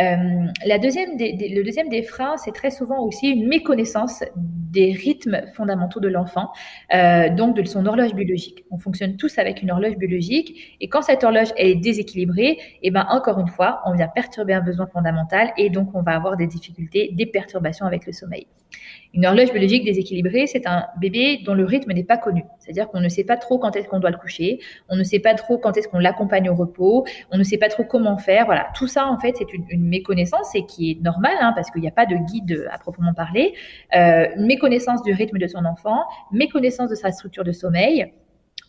Euh, 0.00 0.16
la 0.66 0.78
deuxième 0.78 1.10
le 1.18 1.62
deuxième 1.62 1.88
des 1.88 2.02
freins, 2.02 2.36
c'est 2.36 2.52
très 2.52 2.70
souvent 2.70 3.00
aussi 3.00 3.28
une 3.30 3.48
méconnaissance 3.48 4.22
des 4.36 4.92
rythmes 4.92 5.42
fondamentaux 5.54 6.00
de 6.00 6.08
l'enfant, 6.08 6.50
euh, 6.94 7.30
donc 7.30 7.56
de 7.56 7.64
son 7.64 7.86
horloge 7.86 8.14
biologique. 8.14 8.64
On 8.70 8.78
fonctionne 8.78 9.16
tous 9.16 9.38
avec 9.38 9.62
une 9.62 9.70
horloge 9.70 9.96
biologique, 9.96 10.76
et 10.80 10.88
quand 10.88 11.02
cette 11.02 11.24
horloge 11.24 11.48
est 11.56 11.74
déséquilibrée, 11.74 12.50
et 12.50 12.58
eh 12.82 12.90
ben 12.90 13.06
encore 13.10 13.38
une 13.38 13.48
fois, 13.48 13.80
on 13.86 13.94
vient 13.94 14.08
perturber 14.08 14.52
un 14.52 14.60
besoin 14.60 14.86
fondamental, 14.86 15.52
et 15.56 15.70
donc 15.70 15.94
on 15.94 16.02
va 16.02 16.12
avoir 16.12 16.36
des 16.36 16.46
difficultés, 16.46 17.10
des 17.14 17.26
perturbations 17.26 17.86
avec 17.86 18.06
le 18.06 18.12
sommeil. 18.12 18.46
Une 19.12 19.26
horloge 19.26 19.50
biologique 19.50 19.84
déséquilibrée, 19.84 20.46
c'est 20.46 20.66
un 20.66 20.86
bébé 21.00 21.40
dont 21.44 21.54
le 21.54 21.64
rythme 21.64 21.92
n'est 21.92 22.04
pas 22.04 22.16
connu. 22.16 22.44
C'est-à-dire 22.58 22.88
qu'on 22.88 23.00
ne 23.00 23.08
sait 23.08 23.24
pas 23.24 23.36
trop 23.36 23.58
quand 23.58 23.74
est-ce 23.74 23.88
qu'on 23.88 23.98
doit 23.98 24.10
le 24.10 24.16
coucher, 24.16 24.60
on 24.88 24.96
ne 24.96 25.02
sait 25.02 25.18
pas 25.18 25.34
trop 25.34 25.58
quand 25.58 25.76
est-ce 25.76 25.88
qu'on 25.88 25.98
l'accompagne 25.98 26.48
au 26.48 26.54
repos, 26.54 27.04
on 27.32 27.38
ne 27.38 27.42
sait 27.42 27.58
pas 27.58 27.68
trop 27.68 27.82
comment 27.82 28.18
faire. 28.18 28.46
Voilà, 28.46 28.68
tout 28.76 28.86
ça 28.86 29.06
en 29.06 29.18
fait 29.18 29.34
c'est 29.36 29.52
une, 29.52 29.82
méconnaissance 29.82 30.54
et 30.54 30.64
qui 30.66 30.92
est 30.92 31.02
normale 31.02 31.36
hein, 31.40 31.52
parce 31.56 31.70
qu'il 31.70 31.80
n'y 31.80 31.88
a 31.88 31.92
pas 31.92 32.06
de 32.06 32.14
guide 32.14 32.68
à 32.70 32.78
proprement 32.78 33.14
parler. 33.14 33.54
Euh, 33.96 34.28
méconnaissance 34.36 35.02
du 35.02 35.12
rythme 35.12 35.38
de 35.38 35.46
son 35.48 35.64
enfant, 35.64 36.04
méconnaissance 36.30 36.90
de 36.90 36.94
sa 36.94 37.10
structure 37.10 37.42
de 37.42 37.52
sommeil, 37.52 38.12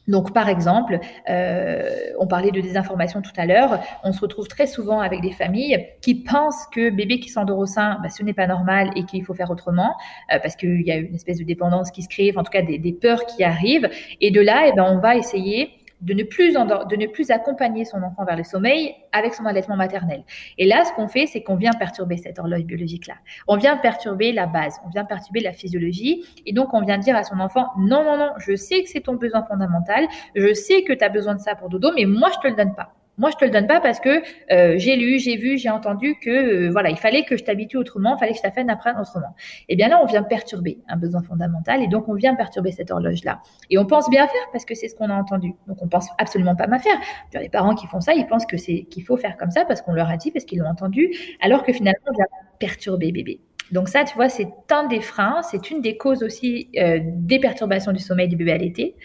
donc, 0.08 0.34
par 0.34 0.50
exemple, 0.50 1.00
euh, 1.30 1.90
on 2.20 2.28
parlait 2.28 2.52
de 2.52 2.60
désinformation 2.60 3.22
tout 3.22 3.32
à 3.38 3.46
l'heure, 3.46 3.80
on 4.04 4.12
se 4.14 4.20
retrouve 4.20 4.48
très 4.48 4.66
souvent 4.66 5.00
avec 5.00 5.22
des 5.22 5.32
familles 5.32 5.88
qui 6.02 6.16
pensent 6.16 6.66
que 6.74 6.90
bébé 6.90 7.20
qui 7.20 7.30
s'endort 7.30 7.60
au 7.60 7.68
sein, 7.68 8.00
bah, 8.02 8.10
ce 8.10 8.24
n'est 8.24 8.34
pas 8.34 8.48
normal 8.48 8.90
et 8.96 9.06
qu'il 9.06 9.24
faut 9.24 9.34
faire 9.34 9.52
autrement, 9.52 9.96
euh, 10.34 10.40
parce 10.42 10.56
qu'il 10.56 10.82
y 10.82 10.92
a 10.92 10.98
une 10.98 11.14
espèce 11.14 11.38
de 11.38 11.44
dépendance 11.44 11.92
qui 11.92 12.02
se 12.02 12.10
crée, 12.10 12.34
en 12.36 12.44
tout 12.44 12.52
cas 12.52 12.64
des, 12.64 12.80
des 12.80 12.94
peurs 12.94 13.26
qui 13.26 13.44
arrivent. 13.44 13.90
Et 14.22 14.32
de 14.32 14.42
là, 14.42 14.64
eh 14.68 14.74
ben, 14.74 14.86
on 14.90 15.00
va 15.00 15.16
essayer 15.16 15.70
de 16.02 16.14
ne 16.14 16.24
plus 16.24 16.54
de 16.54 16.96
ne 16.96 17.08
plus 17.08 17.32
accompagner 17.32 17.86
son 17.86 18.02
enfant 18.04 18.26
vers 18.26 18.36
le 18.36 18.44
sommeil 18.44 18.96
avec 19.12 19.34
son 19.34 19.46
allaitement 19.46 19.76
maternel. 19.76 20.24
Et 20.58 20.66
là, 20.66 20.84
ce 20.86 20.94
qu'on 20.94 21.08
fait, 21.08 21.28
c'est 21.28 21.44
qu'on 21.44 21.56
vient 21.56 21.72
perturber 21.72 22.18
cette 22.18 22.40
horloge 22.40 22.64
biologique-là. 22.64 23.16
On 23.48 23.58
vient 23.58 23.78
perturber 23.78 24.32
la 24.32 24.48
base, 24.48 24.80
on 24.86 24.90
vient 24.90 25.06
perturber 25.06 25.42
la 25.42 25.54
physiologie, 25.54 26.26
et 26.46 26.54
donc 26.54 26.74
on 26.74 26.82
vient 26.82 26.98
dire 26.98 27.16
à 27.16 27.24
son 27.24 27.40
enfant, 27.40 27.68
non, 27.78 28.04
non, 28.04 28.18
non, 28.18 28.32
je 28.38 28.56
sais 28.56 28.84
que 28.84 28.90
c'est 28.90 29.02
ton 29.02 29.16
besoin 29.16 29.44
fondamental, 29.44 30.08
je 30.36 30.54
sais 30.54 30.84
que 30.84 30.94
tu 30.94 31.04
as 31.04 31.10
besoin 31.10 31.36
de 31.36 31.40
ça 31.40 31.56
pour 31.56 31.70
dodo, 31.70 31.92
mais 31.96 32.06
moi, 32.06 32.30
je 32.34 32.40
te 32.40 32.48
le 32.48 32.56
donne 32.56 32.76
pas. 32.76 32.94
Moi, 33.22 33.30
je 33.30 33.36
te 33.36 33.46
le 33.46 33.52
donne 33.52 33.68
pas 33.68 33.80
parce 33.80 34.00
que 34.00 34.24
euh, 34.52 34.80
j'ai 34.80 34.96
lu, 34.96 35.20
j'ai 35.20 35.38
vu, 35.38 35.56
j'ai 35.56 35.70
entendu 35.70 36.16
que 36.20 36.30
euh, 36.66 36.72
voilà, 36.72 36.90
il 36.90 36.98
fallait 36.98 37.24
que 37.24 37.38
je 37.38 37.44
t'habitue 37.44 37.78
autrement, 37.78 38.16
il 38.16 38.20
fallait 38.20 38.32
que 38.32 38.40
je 38.40 38.42
t'apprenne 38.42 38.68
à 38.72 38.74
apprenne 38.74 38.98
autrement. 39.00 39.36
Et 39.70 39.74
eh 39.74 39.76
bien 39.76 39.90
là, 39.90 40.00
on 40.02 40.08
vient 40.08 40.24
perturber 40.24 40.80
un 40.88 40.98
besoin 40.98 41.22
fondamental 41.22 41.84
et 41.84 41.88
donc 41.88 42.10
on 42.10 42.16
vient 42.16 42.34
perturber 42.34 42.72
cette 42.72 42.90
horloge-là. 42.90 43.44
Et 43.70 43.78
on 43.78 43.86
pense 43.86 44.10
bien 44.10 44.26
faire 44.26 44.42
parce 44.52 44.66
que 44.66 44.74
c'est 44.74 44.88
ce 44.88 44.96
qu'on 44.96 45.12
a 45.12 45.14
entendu. 45.14 45.54
Donc 45.68 45.78
on 45.84 45.88
pense 45.88 46.10
absolument 46.18 46.56
pas 46.56 46.66
mal 46.66 46.80
faire. 46.80 47.00
Les 47.40 47.50
parents 47.50 47.76
qui 47.76 47.86
font 47.86 48.02
ça, 48.02 48.16
ils 48.16 48.26
pensent 48.26 48.48
que 48.48 48.58
c'est 48.58 48.88
qu'il 48.90 49.04
faut 49.04 49.18
faire 49.18 49.38
comme 49.38 49.52
ça 49.52 49.66
parce 49.66 49.84
qu'on 49.84 49.94
leur 49.94 50.10
a 50.10 50.18
dit, 50.18 50.32
parce 50.32 50.46
qu'ils 50.46 50.58
l'ont 50.58 50.70
entendu, 50.70 51.12
alors 51.42 51.64
que 51.64 51.74
finalement, 51.74 52.00
on 52.08 52.14
vient 52.14 52.26
perturber 52.58 53.12
bébé. 53.12 53.40
Donc 53.72 53.88
ça, 53.88 54.04
tu 54.04 54.16
vois, 54.16 54.30
c'est 54.30 54.50
un 54.72 54.88
des 54.88 55.00
freins, 55.00 55.44
c'est 55.44 55.70
une 55.70 55.82
des 55.82 55.96
causes 55.96 56.24
aussi 56.24 56.70
euh, 56.76 56.98
des 57.04 57.38
perturbations 57.38 57.92
du 57.92 58.00
sommeil 58.00 58.30
du 58.30 58.36
bébé 58.36 58.52
à 58.54 58.58
l'été. 58.58 58.96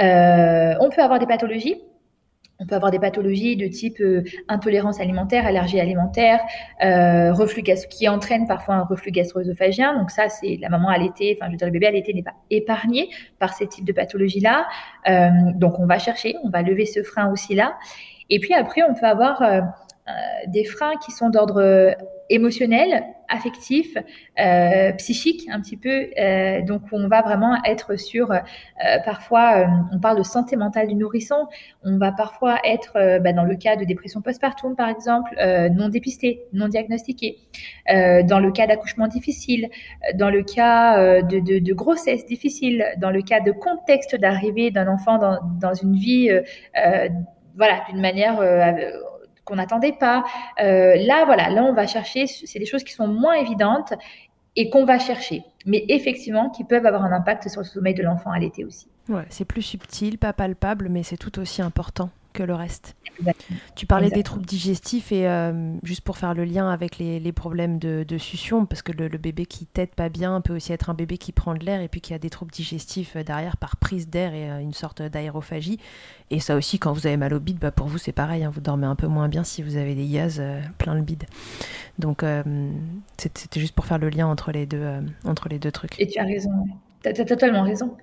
on 0.00 0.90
peut 0.90 1.00
avoir 1.00 1.20
des 1.20 1.26
pathologies 1.26 1.76
on 2.62 2.66
peut 2.66 2.74
avoir 2.76 2.90
des 2.90 2.98
pathologies 2.98 3.56
de 3.56 3.66
type 3.66 4.00
euh, 4.00 4.22
intolérance 4.48 5.00
alimentaire, 5.00 5.46
allergie 5.46 5.80
alimentaire, 5.80 6.40
euh, 6.84 7.32
reflux 7.32 7.62
qui 7.62 8.08
entraîne 8.08 8.46
parfois 8.46 8.76
un 8.76 8.84
reflux 8.84 9.10
gastro-œsophagien. 9.10 9.98
Donc 9.98 10.10
ça, 10.10 10.28
c'est 10.28 10.58
la 10.60 10.68
maman 10.68 10.88
allaitée, 10.88 11.36
enfin 11.36 11.46
je 11.46 11.52
veux 11.52 11.56
dire 11.56 11.66
le 11.66 11.72
bébé 11.72 11.86
allaité 11.86 12.14
n'est 12.14 12.22
pas 12.22 12.34
épargné 12.50 13.10
par 13.38 13.54
ces 13.54 13.66
types 13.66 13.84
de 13.84 13.92
pathologies-là. 13.92 14.66
Euh, 15.08 15.28
donc 15.54 15.78
on 15.78 15.86
va 15.86 15.98
chercher, 15.98 16.36
on 16.44 16.50
va 16.50 16.62
lever 16.62 16.86
ce 16.86 17.02
frein 17.02 17.30
aussi 17.32 17.54
là. 17.54 17.76
Et 18.30 18.38
puis 18.38 18.54
après, 18.54 18.82
on 18.88 18.94
peut 18.94 19.06
avoir 19.06 19.42
des 20.48 20.64
freins 20.64 20.96
qui 20.96 21.12
sont 21.12 21.30
d'ordre 21.30 21.94
émotionnel, 22.32 23.04
affectif, 23.28 23.96
euh, 24.40 24.92
psychique 24.92 25.48
un 25.50 25.60
petit 25.60 25.76
peu. 25.76 26.08
Euh, 26.18 26.62
donc 26.62 26.82
on 26.92 27.06
va 27.08 27.22
vraiment 27.22 27.62
être 27.64 27.98
sur, 27.98 28.30
euh, 28.32 28.38
parfois 29.04 29.66
on 29.92 29.98
parle 29.98 30.18
de 30.18 30.22
santé 30.22 30.56
mentale 30.56 30.88
du 30.88 30.94
nourrisson, 30.94 31.46
on 31.84 31.98
va 31.98 32.12
parfois 32.12 32.58
être 32.64 33.18
bah, 33.20 33.32
dans 33.32 33.44
le 33.44 33.56
cas 33.56 33.76
de 33.76 33.84
dépression 33.84 34.20
postpartum 34.20 34.76
par 34.76 34.88
exemple, 34.88 35.34
non 35.72 35.88
dépistée, 35.88 36.42
non 36.52 36.68
diagnostiquée, 36.68 37.38
dans 37.88 38.38
le 38.38 38.50
cas 38.50 38.66
d'accouchement 38.66 39.08
difficile, 39.08 39.68
dans 40.14 40.30
le 40.30 40.42
cas 40.42 41.22
de, 41.22 41.72
grossesse 41.72 42.24
difficile, 42.26 42.84
dans 42.98 43.10
le 43.10 43.22
cas 43.22 43.40
de 43.40 43.52
contexte 43.52 44.16
d'arrivée 44.16 44.70
d'un 44.70 44.88
enfant 44.88 45.18
dans, 45.18 45.74
une 45.74 45.94
vie 45.94 46.30
voilà, 47.56 47.84
d'une 47.88 48.00
manière 48.00 48.40
qu'on 49.44 49.56
n'attendait 49.56 49.92
pas. 49.92 50.24
Euh, 50.60 50.96
là, 50.96 51.24
voilà, 51.24 51.50
là, 51.50 51.64
on 51.64 51.72
va 51.72 51.86
chercher, 51.86 52.26
c'est 52.26 52.58
des 52.58 52.66
choses 52.66 52.84
qui 52.84 52.92
sont 52.92 53.08
moins 53.08 53.34
évidentes 53.34 53.94
et 54.56 54.68
qu'on 54.70 54.84
va 54.84 54.98
chercher, 54.98 55.42
mais 55.66 55.84
effectivement 55.88 56.50
qui 56.50 56.64
peuvent 56.64 56.84
avoir 56.84 57.04
un 57.04 57.12
impact 57.12 57.48
sur 57.48 57.62
le 57.62 57.66
sommeil 57.66 57.94
de 57.94 58.02
l'enfant 58.02 58.30
à 58.30 58.38
l'été 58.38 58.64
aussi. 58.64 58.88
Ouais, 59.08 59.24
c'est 59.30 59.44
plus 59.44 59.62
subtil, 59.62 60.18
pas 60.18 60.32
palpable, 60.32 60.88
mais 60.88 61.02
c'est 61.02 61.16
tout 61.16 61.38
aussi 61.38 61.62
important 61.62 62.10
que 62.32 62.42
le 62.42 62.54
reste. 62.54 62.96
Tu 63.76 63.86
parlais 63.86 64.10
des 64.10 64.22
troubles 64.22 64.46
digestifs 64.46 65.12
et 65.12 65.28
euh, 65.28 65.74
juste 65.82 66.00
pour 66.00 66.16
faire 66.16 66.34
le 66.34 66.44
lien 66.44 66.70
avec 66.70 66.98
les, 66.98 67.32
problèmes 67.32 67.78
de, 67.78 68.18
succion, 68.18 68.66
parce 68.66 68.82
que 68.82 68.92
le, 68.92 69.08
bébé 69.08 69.46
qui 69.46 69.66
tète 69.66 69.94
pas 69.94 70.08
bien 70.08 70.40
peut 70.40 70.56
aussi 70.56 70.72
être 70.72 70.90
un 70.90 70.94
bébé 70.94 71.18
qui 71.18 71.32
prend 71.32 71.54
de 71.54 71.64
l'air 71.64 71.80
et 71.80 71.88
puis 71.88 72.00
qui 72.00 72.14
a 72.14 72.18
des 72.18 72.30
troubles 72.30 72.50
digestifs 72.50 73.16
euh, 73.16 73.22
derrière 73.22 73.56
par 73.56 73.76
prise 73.76 74.08
d'air 74.08 74.34
et 74.34 74.50
euh, 74.50 74.58
une 74.60 74.74
sorte 74.74 75.02
d'aérophagie. 75.02 75.78
Et 76.30 76.40
ça 76.40 76.56
aussi, 76.56 76.78
quand 76.78 76.92
vous 76.92 77.06
avez 77.06 77.16
mal 77.16 77.34
au 77.34 77.40
bide, 77.40 77.58
bah 77.58 77.70
pour 77.70 77.86
vous 77.86 77.98
c'est 77.98 78.12
pareil, 78.12 78.44
hein, 78.44 78.50
vous 78.52 78.60
dormez 78.60 78.86
un 78.86 78.96
peu 78.96 79.06
moins 79.06 79.28
bien 79.28 79.44
si 79.44 79.62
vous 79.62 79.76
avez 79.76 79.94
des 79.94 80.08
gaz 80.08 80.42
plein 80.78 80.94
le 80.94 81.02
bide. 81.02 81.24
Donc 81.98 82.24
c'était 83.18 83.60
juste 83.60 83.74
pour 83.74 83.84
faire 83.84 83.98
le 83.98 84.08
lien 84.08 84.26
entre 84.26 84.50
les 84.50 84.66
deux, 84.66 84.86
entre 85.24 85.48
les 85.48 85.58
deux 85.58 85.70
trucs. 85.70 86.00
Et 86.00 86.06
tu 86.06 86.18
as 86.18 86.24
raison, 86.24 86.50
tu 87.02 87.08
as, 87.08 87.24
totalement 87.24 87.62
raison. 87.62 87.96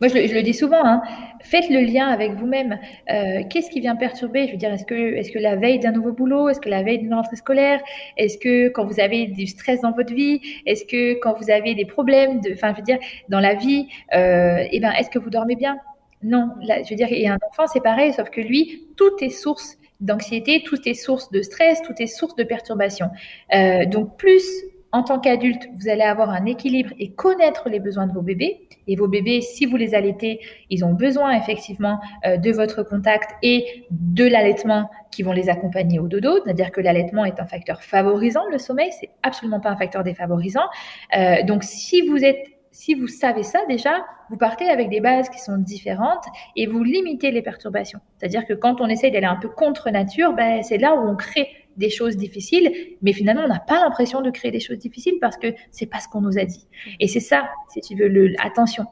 Moi, 0.00 0.08
je 0.08 0.34
le, 0.34 0.42
dis 0.42 0.54
souvent, 0.54 0.82
hein, 0.82 1.02
faites 1.42 1.68
le 1.68 1.80
lien 1.80 2.06
avec 2.06 2.32
vous-même. 2.32 2.78
Euh, 3.10 3.42
qu'est-ce 3.50 3.68
qui 3.68 3.80
vient 3.80 3.96
perturber? 3.96 4.46
Je 4.46 4.52
veux 4.52 4.56
dire, 4.56 4.72
est-ce 4.72 4.86
que, 4.86 5.38
la 5.38 5.56
veille 5.56 5.78
d'un 5.78 5.92
nouveau 5.92 6.12
boulot? 6.12 6.48
Est-ce 6.48 6.60
que 6.60 6.70
la 6.70 6.82
veille 6.82 7.00
d'une 7.00 7.12
rentrée 7.12 7.36
scolaire? 7.36 7.80
Est-ce 8.16 8.38
que 8.38 8.68
quand 8.68 8.86
vous 8.86 8.98
avez 8.98 9.26
du 9.26 9.46
stress 9.46 9.82
dans 9.82 9.92
votre 9.92 10.14
vie? 10.14 10.40
Est-ce 10.64 10.86
que 10.86 11.20
quand 11.20 11.34
vous 11.34 11.50
avez 11.50 11.74
des 11.74 11.84
problèmes, 11.84 12.40
enfin, 12.52 12.72
je 12.72 12.78
veux 12.78 12.82
dire, 12.82 12.98
dans 13.28 13.40
la 13.40 13.54
vie, 13.54 13.88
euh, 14.14 14.64
eh 14.70 14.80
ben, 14.80 14.92
est-ce 14.92 15.10
que 15.10 15.18
vous 15.18 15.30
dormez 15.30 15.56
bien? 15.56 15.76
Non. 16.22 16.50
je 16.62 16.88
veux 16.88 16.96
dire, 16.96 17.08
et 17.10 17.28
un 17.28 17.38
enfant, 17.50 17.66
c'est 17.66 17.82
pareil, 17.82 18.12
sauf 18.14 18.30
que 18.30 18.40
lui, 18.40 18.88
tout 18.96 19.12
est 19.20 19.30
source 19.30 19.76
d'anxiété, 20.00 20.62
tout 20.64 20.78
est 20.88 20.94
source 20.94 21.30
de 21.30 21.42
stress, 21.42 21.82
tout 21.82 21.94
est 21.98 22.06
source 22.06 22.34
de 22.36 22.44
perturbation. 22.44 23.10
Euh, 23.54 23.84
donc, 23.84 24.16
plus 24.16 24.44
en 24.92 25.02
tant 25.02 25.20
qu'adulte, 25.20 25.68
vous 25.78 25.88
allez 25.88 26.02
avoir 26.02 26.30
un 26.30 26.46
équilibre 26.46 26.90
et 26.98 27.12
connaître 27.12 27.68
les 27.68 27.78
besoins 27.78 28.06
de 28.06 28.12
vos 28.12 28.22
bébés. 28.22 28.68
Et 28.88 28.96
vos 28.96 29.06
bébés, 29.06 29.40
si 29.40 29.66
vous 29.66 29.76
les 29.76 29.94
allaitez, 29.94 30.40
ils 30.68 30.84
ont 30.84 30.94
besoin 30.94 31.32
effectivement 31.32 32.00
euh, 32.26 32.36
de 32.36 32.50
votre 32.50 32.82
contact 32.82 33.30
et 33.42 33.86
de 33.90 34.26
l'allaitement 34.26 34.90
qui 35.12 35.22
vont 35.22 35.32
les 35.32 35.48
accompagner 35.48 36.00
au 36.00 36.08
dodo. 36.08 36.42
C'est-à-dire 36.42 36.72
que 36.72 36.80
l'allaitement 36.80 37.24
est 37.24 37.40
un 37.40 37.46
facteur 37.46 37.82
favorisant 37.82 38.46
le 38.50 38.58
sommeil, 38.58 38.90
c'est 38.98 39.10
absolument 39.22 39.60
pas 39.60 39.70
un 39.70 39.76
facteur 39.76 40.02
défavorisant. 40.02 40.68
Euh, 41.16 41.42
donc 41.44 41.62
si 41.62 42.02
vous 42.02 42.24
êtes 42.24 42.44
si 42.72 42.94
vous 42.94 43.08
savez 43.08 43.42
ça 43.42 43.60
déjà, 43.68 44.04
vous 44.30 44.36
partez 44.36 44.68
avec 44.70 44.88
des 44.90 45.00
bases 45.00 45.28
qui 45.28 45.40
sont 45.40 45.58
différentes 45.58 46.24
et 46.54 46.66
vous 46.66 46.84
limitez 46.84 47.32
les 47.32 47.42
perturbations. 47.42 47.98
C'est-à-dire 48.16 48.46
que 48.46 48.52
quand 48.52 48.80
on 48.80 48.86
essaye 48.86 49.10
d'aller 49.10 49.26
un 49.26 49.36
peu 49.36 49.48
contre 49.48 49.90
nature, 49.90 50.32
ben, 50.34 50.62
c'est 50.62 50.78
là 50.78 50.94
où 50.94 51.08
on 51.08 51.16
crée 51.16 51.48
des 51.76 51.90
choses 51.90 52.16
difficiles, 52.16 52.72
mais 53.02 53.12
finalement, 53.12 53.42
on 53.44 53.48
n'a 53.48 53.60
pas 53.60 53.80
l'impression 53.80 54.20
de 54.20 54.30
créer 54.30 54.50
des 54.50 54.60
choses 54.60 54.78
difficiles 54.78 55.18
parce 55.20 55.36
que 55.36 55.48
c'est 55.70 55.86
pas 55.86 56.00
ce 56.00 56.08
qu'on 56.08 56.20
nous 56.20 56.38
a 56.38 56.44
dit. 56.44 56.66
Et 57.00 57.08
c'est 57.08 57.20
ça, 57.20 57.48
si 57.68 57.80
tu 57.80 57.96
veux, 57.96 58.08
le, 58.08 58.34
attention. 58.38 58.86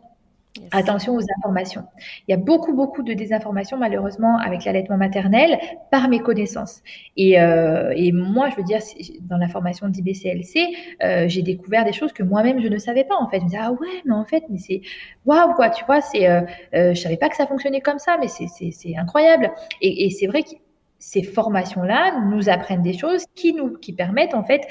Attention 0.73 1.15
aux 1.15 1.23
informations. 1.39 1.85
Il 2.27 2.33
y 2.33 2.35
a 2.35 2.37
beaucoup, 2.37 2.75
beaucoup 2.75 3.03
de 3.03 3.13
désinformation, 3.13 3.77
malheureusement, 3.77 4.39
avec 4.39 4.65
l'allaitement 4.65 4.97
maternel, 4.97 5.59
par 5.91 6.09
mes 6.09 6.19
connaissances. 6.19 6.83
Et, 7.17 7.41
euh, 7.41 7.93
et 7.95 8.13
moi, 8.13 8.49
je 8.51 8.57
veux 8.57 8.65
dire, 8.65 8.81
dans 9.21 9.37
la 9.37 9.49
formation 9.49 9.89
d'IBCLC, 9.89 10.75
euh, 11.05 11.29
j'ai 11.29 11.43
découvert 11.43 11.85
des 11.85 11.93
choses 11.93 12.13
que 12.13 12.23
moi-même, 12.23 12.61
je 12.61 12.69
ne 12.69 12.79
savais 12.79 13.05
pas, 13.05 13.15
en 13.21 13.29
fait. 13.29 13.39
Je 13.39 13.45
me 13.45 13.49
disais, 13.51 13.61
ah 13.63 13.73
ouais, 13.73 14.03
mais 14.05 14.15
en 14.15 14.25
fait, 14.25 14.43
mais 14.51 14.59
c'est 14.59 14.81
waouh, 15.27 15.55
quoi, 15.55 15.71
tu 15.71 15.85
vois, 15.85 16.01
c'est, 16.01 16.29
euh, 16.29 16.41
euh, 16.75 16.95
je 16.95 17.01
savais 17.01 17.19
pas 17.19 17.29
que 17.29 17.37
ça 17.37 17.47
fonctionnait 17.47 17.81
comme 17.81 17.99
ça, 17.99 18.17
mais 18.21 18.29
c'est 18.29 18.97
incroyable. 18.97 19.53
Et, 19.81 20.07
et 20.07 20.11
c'est 20.11 20.27
vrai 20.27 20.43
que 20.43 20.51
ces 20.99 21.23
formations-là 21.23 22.21
nous 22.31 22.49
apprennent 22.49 22.83
des 22.83 22.97
choses 22.97 23.25
qui 23.35 23.53
nous 23.53 23.77
qui 23.79 23.93
permettent 23.93 24.35
en 24.35 24.45
fait 24.45 24.67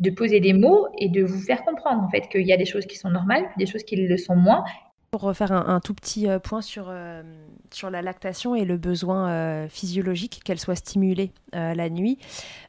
de 0.00 0.10
poser 0.10 0.40
des 0.40 0.52
mots 0.52 0.88
et 0.98 1.08
de 1.08 1.22
vous 1.22 1.40
faire 1.40 1.64
comprendre 1.64 2.02
en 2.02 2.08
fait 2.08 2.28
qu'il 2.28 2.46
y 2.46 2.52
a 2.52 2.56
des 2.56 2.64
choses 2.64 2.86
qui 2.86 2.96
sont 2.96 3.10
normales, 3.10 3.44
des 3.56 3.66
choses 3.66 3.84
qui 3.84 3.96
le 3.96 4.16
sont 4.16 4.36
moins. 4.36 4.64
Pour 5.12 5.22
refaire 5.22 5.52
un, 5.52 5.78
tout 5.80 5.92
petit 5.92 6.26
euh, 6.26 6.38
point 6.38 6.62
sur, 6.62 6.86
euh, 6.88 7.22
sur 7.70 7.90
la 7.90 8.00
lactation 8.00 8.54
et 8.54 8.64
le 8.64 8.78
besoin 8.78 9.28
euh, 9.28 9.68
physiologique 9.68 10.40
qu'elle 10.42 10.58
soit 10.58 10.74
stimulée 10.74 11.32
la 11.52 11.90
nuit, 11.90 12.18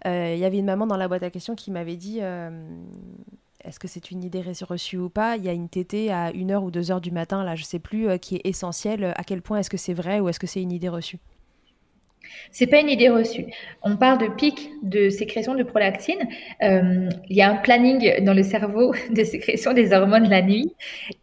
il 0.05 0.37
y 0.37 0.43
avait 0.43 0.57
une 0.57 0.65
maman 0.65 0.85
dans 0.85 0.97
la 0.97 1.07
boîte 1.07 1.23
à 1.23 1.29
questions 1.29 1.55
qui 1.55 1.71
m'avait 1.71 1.95
dit 1.95 2.19
est-ce 2.19 3.79
que 3.79 3.87
c'est 3.87 4.11
une 4.11 4.25
idée 4.25 4.41
reçue 4.41 4.97
ou 4.97 5.09
pas? 5.09 5.37
Il 5.37 5.45
y 5.45 5.47
a 5.47 5.53
une 5.53 5.69
tétée 5.69 6.11
à 6.11 6.33
1h 6.33 6.57
ou 6.57 6.69
2h 6.69 6.99
du 6.99 7.11
matin, 7.11 7.45
là 7.45 7.55
je 7.55 7.63
sais 7.63 7.79
plus, 7.79 8.19
qui 8.19 8.35
est 8.35 8.41
essentielle. 8.43 9.13
À 9.15 9.23
quel 9.23 9.41
point 9.41 9.59
est-ce 9.59 9.69
que 9.69 9.77
c'est 9.77 9.93
vrai 9.93 10.19
ou 10.19 10.27
est-ce 10.27 10.39
que 10.39 10.47
c'est 10.47 10.61
une 10.61 10.73
idée 10.73 10.89
reçue? 10.89 11.19
C'est 12.51 12.67
pas 12.67 12.79
une 12.79 12.89
idée 12.89 13.09
reçue. 13.09 13.45
On 13.81 13.97
parle 13.97 14.19
de 14.19 14.27
pic 14.27 14.69
de 14.83 15.09
sécrétion 15.09 15.55
de 15.55 15.63
prolactine. 15.63 16.19
Euh, 16.61 17.09
il 17.29 17.35
y 17.35 17.41
a 17.41 17.51
un 17.51 17.55
planning 17.55 18.23
dans 18.23 18.33
le 18.33 18.43
cerveau 18.43 18.93
de 19.11 19.23
sécrétion 19.23 19.73
des 19.73 19.93
hormones 19.93 20.29
la 20.29 20.41
nuit. 20.41 20.73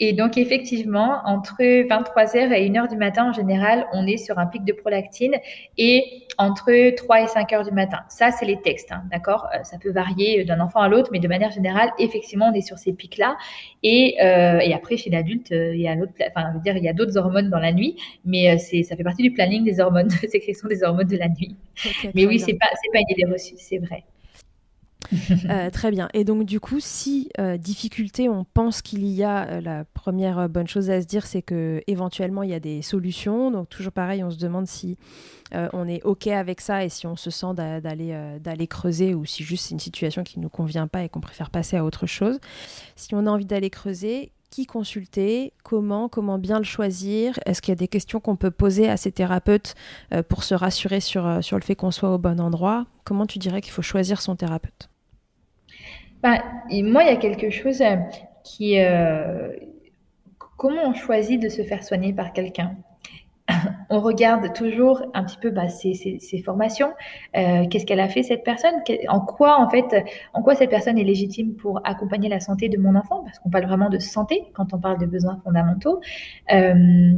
Et 0.01 0.13
donc, 0.13 0.37
effectivement, 0.37 1.21
entre 1.25 1.63
23h 1.63 2.53
et 2.53 2.69
1h 2.69 2.91
du 2.91 2.97
matin, 2.97 3.31
en 3.31 3.33
général, 3.33 3.87
on 3.93 4.07
est 4.07 4.17
sur 4.17 4.39
un 4.39 4.47
pic 4.47 4.65
de 4.65 4.73
prolactine 4.73 5.37
et 5.79 6.27
entre 6.39 6.95
3 6.97 7.23
et 7.23 7.27
5 7.27 7.53
heures 7.53 7.65
du 7.65 7.73
matin. 7.73 7.99
Ça, 8.09 8.31
c'est 8.31 8.47
les 8.47 8.61
textes, 8.61 8.93
hein, 8.93 9.03
d'accord? 9.11 9.49
Euh, 9.55 9.59
Ça 9.63 9.79
peut 9.79 9.91
varier 9.91 10.45
d'un 10.45 10.61
enfant 10.61 10.81
à 10.81 10.89
l'autre, 10.89 11.11
mais 11.13 11.21
de 11.21 11.29
manière 11.29 11.51
générale, 11.51 11.91
effectivement, 11.99 12.51
on 12.53 12.55
est 12.55 12.61
sur 12.61 12.79
ces 12.79 12.93
pics-là. 12.93 13.37
Et, 13.83 14.17
euh, 14.23 14.59
après, 14.75 14.97
chez 14.97 15.11
l'adulte, 15.11 15.51
il 15.51 15.81
y 15.81 15.89
a 15.89 15.95
enfin, 16.35 16.53
d'autres 16.95 17.17
hormones 17.19 17.51
dans 17.51 17.59
la 17.59 17.73
nuit, 17.73 17.97
mais 18.25 18.57
ça 18.59 18.97
fait 18.97 19.05
partie 19.05 19.23
du 19.23 19.33
planning 19.33 19.65
des 19.65 19.81
hormones, 19.81 20.09
de 20.23 20.29
sécrétion 20.29 20.69
des 20.69 20.83
hormones 20.83 21.00
de 21.05 21.17
la 21.17 21.29
nuit. 21.29 21.57
Mais 22.15 22.27
oui, 22.27 22.39
c'est 22.39 22.55
pas, 22.55 22.67
pas 22.67 22.99
une 22.99 23.17
idée 23.17 23.31
reçue, 23.31 23.55
c'est 23.57 23.79
vrai. 23.79 24.05
Euh, 25.49 25.71
très 25.71 25.91
bien. 25.91 26.09
Et 26.15 26.25
donc, 26.25 26.45
du 26.45 26.61
coup, 26.61 26.79
si 26.81 27.31
euh, 27.39 27.57
difficulté, 27.57 28.29
on 28.29 28.45
pense 28.45 28.83
qu'il 28.83 29.05
y 29.07 29.25
a, 29.25 29.47
euh, 29.47 29.61
la 29.61 29.85
première 29.85 30.49
bonne 30.49 30.69
chose 30.69 30.91
à 30.91 31.01
se 31.01 31.07
dire, 31.07 31.27
c'est 31.27 31.43
que 31.43 31.83
éventuellement 31.87 32.43
il 32.43 32.51
y 32.51 32.55
a 32.55 32.61
des 32.61 32.83
solutions. 32.83 33.51
Donc, 33.51 33.69
toujours 33.69 33.93
pareil, 33.93 34.23
on 34.23 34.31
se 34.31 34.39
demande 34.39 34.67
si 34.67 34.97
on 35.73 35.89
est 35.89 36.01
OK 36.05 36.29
avec 36.29 36.61
ça 36.61 36.85
et 36.85 36.89
si 36.89 37.09
on 37.09 37.17
se 37.17 37.31
sent 37.31 37.55
d'aller 37.57 38.17
d'aller 38.41 38.69
creuser 38.69 39.15
ou 39.15 39.25
si 39.25 39.43
juste 39.43 39.67
c'est 39.67 39.75
une 39.75 39.81
situation 39.81 40.23
qui 40.23 40.39
ne 40.39 40.45
nous 40.45 40.49
convient 40.49 40.87
pas 40.87 41.03
et 41.03 41.09
qu'on 41.09 41.21
préfère 41.21 41.51
passer 41.51 41.77
à 41.77 41.85
autre 41.85 42.07
chose. 42.07 42.39
Si 42.95 43.17
on 43.17 43.27
a 43.27 43.31
envie 43.31 43.47
d'aller 43.47 43.69
creuser, 43.69 44.31
qui 44.51 44.67
consulter, 44.67 45.53
comment, 45.63 46.09
comment 46.09 46.39
bien 46.39 46.59
le 46.59 46.65
choisir 46.65 47.39
Est-ce 47.47 47.63
qu'il 47.63 47.73
y 47.73 47.73
a 47.73 47.77
des 47.77 47.89
questions 47.89 48.21
qu'on 48.21 48.37
peut 48.37 48.51
poser 48.51 48.89
à 48.89 48.97
ces 48.97 49.13
thérapeutes 49.13 49.75
euh, 50.13 50.23
pour 50.23 50.45
se 50.45 50.55
rassurer 50.55 51.01
sur, 51.01 51.27
euh, 51.27 51.41
sur 51.41 51.57
le 51.57 51.63
fait 51.63 51.77
qu'on 51.77 51.91
soit 51.91 52.13
au 52.13 52.19
bon 52.19 52.41
endroit? 52.41 52.87
Comment 53.05 53.27
tu 53.27 53.39
dirais 53.39 53.61
qu'il 53.61 53.73
faut 53.73 53.83
choisir 53.83 54.21
son 54.21 54.37
thérapeute? 54.37 54.91
Bah, 56.23 56.43
Moi, 56.71 57.05
il 57.05 57.07
y 57.07 57.13
a 57.13 57.17
quelque 57.17 57.51
chose 57.51 57.81
euh, 57.81 57.97
qui... 58.43 58.77
comment 60.57 60.89
on 60.89 60.95
choisit 60.95 61.41
de 61.41 61.49
se 61.49 61.63
faire 61.63 61.83
soigner 61.85 62.13
par 62.13 62.33
quelqu'un? 62.33 62.77
On 63.91 64.01
regarde 64.01 64.53
toujours 64.53 65.03
un 65.15 65.25
petit 65.25 65.39
peu 65.39 65.51
bah, 65.51 65.69
ses, 65.69 66.43
formations, 66.45 66.93
euh, 67.37 67.67
qu'est-ce 67.69 67.87
qu'elle 67.87 68.01
a 68.01 68.09
fait 68.09 68.23
cette 68.23 68.45
personne, 68.45 68.75
en 69.09 69.21
quoi 69.21 69.61
en 69.61 69.69
fait, 69.69 70.05
en 70.35 70.43
quoi 70.43 70.55
cette 70.55 70.71
personne 70.71 70.99
est 70.99 71.05
légitime 71.05 71.55
pour 71.55 71.81
accompagner 71.85 72.29
la 72.29 72.41
santé 72.41 72.69
de 72.69 72.79
mon 72.79 72.95
enfant, 72.95 73.23
parce 73.25 73.39
qu'on 73.39 73.51
parle 73.51 73.67
vraiment 73.67 73.89
de 73.89 73.99
santé 73.99 74.45
quand 74.55 74.73
on 74.73 74.79
parle 74.79 74.99
de 74.99 75.07
besoins 75.07 75.41
fondamentaux. 75.45 76.01
Euh, 76.53 77.13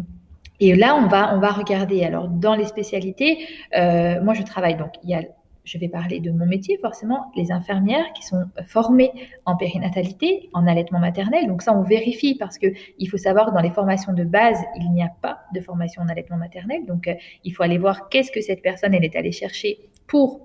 et 0.61 0.76
là, 0.76 0.94
on 0.94 1.09
va, 1.09 1.34
on 1.34 1.40
va 1.40 1.50
regarder. 1.50 2.04
Alors, 2.04 2.28
dans 2.28 2.54
les 2.54 2.66
spécialités, 2.66 3.46
euh, 3.76 4.22
moi, 4.22 4.34
je 4.34 4.42
travaille 4.42 4.76
donc. 4.76 4.92
Il 5.02 5.11
y 5.11 5.14
a 5.14 5.22
je 5.64 5.78
vais 5.78 5.88
parler 5.88 6.20
de 6.20 6.30
mon 6.30 6.46
métier, 6.46 6.78
forcément, 6.78 7.30
les 7.36 7.52
infirmières 7.52 8.12
qui 8.14 8.22
sont 8.22 8.44
formées 8.66 9.12
en 9.44 9.56
périnatalité, 9.56 10.50
en 10.52 10.66
allaitement 10.66 10.98
maternel. 10.98 11.46
Donc 11.46 11.62
ça, 11.62 11.76
on 11.76 11.82
vérifie 11.82 12.34
parce 12.34 12.58
que 12.58 12.66
il 12.98 13.08
faut 13.08 13.16
savoir 13.16 13.46
que 13.46 13.54
dans 13.54 13.60
les 13.60 13.70
formations 13.70 14.12
de 14.12 14.24
base, 14.24 14.58
il 14.76 14.90
n'y 14.92 15.02
a 15.02 15.10
pas 15.20 15.40
de 15.54 15.60
formation 15.60 16.02
en 16.02 16.08
allaitement 16.08 16.36
maternel. 16.36 16.84
Donc 16.86 17.08
euh, 17.08 17.14
il 17.44 17.52
faut 17.52 17.62
aller 17.62 17.78
voir 17.78 18.08
qu'est-ce 18.08 18.32
que 18.32 18.40
cette 18.40 18.62
personne 18.62 18.94
elle 18.94 19.04
est 19.04 19.16
allée 19.16 19.32
chercher 19.32 19.78
pour 20.06 20.40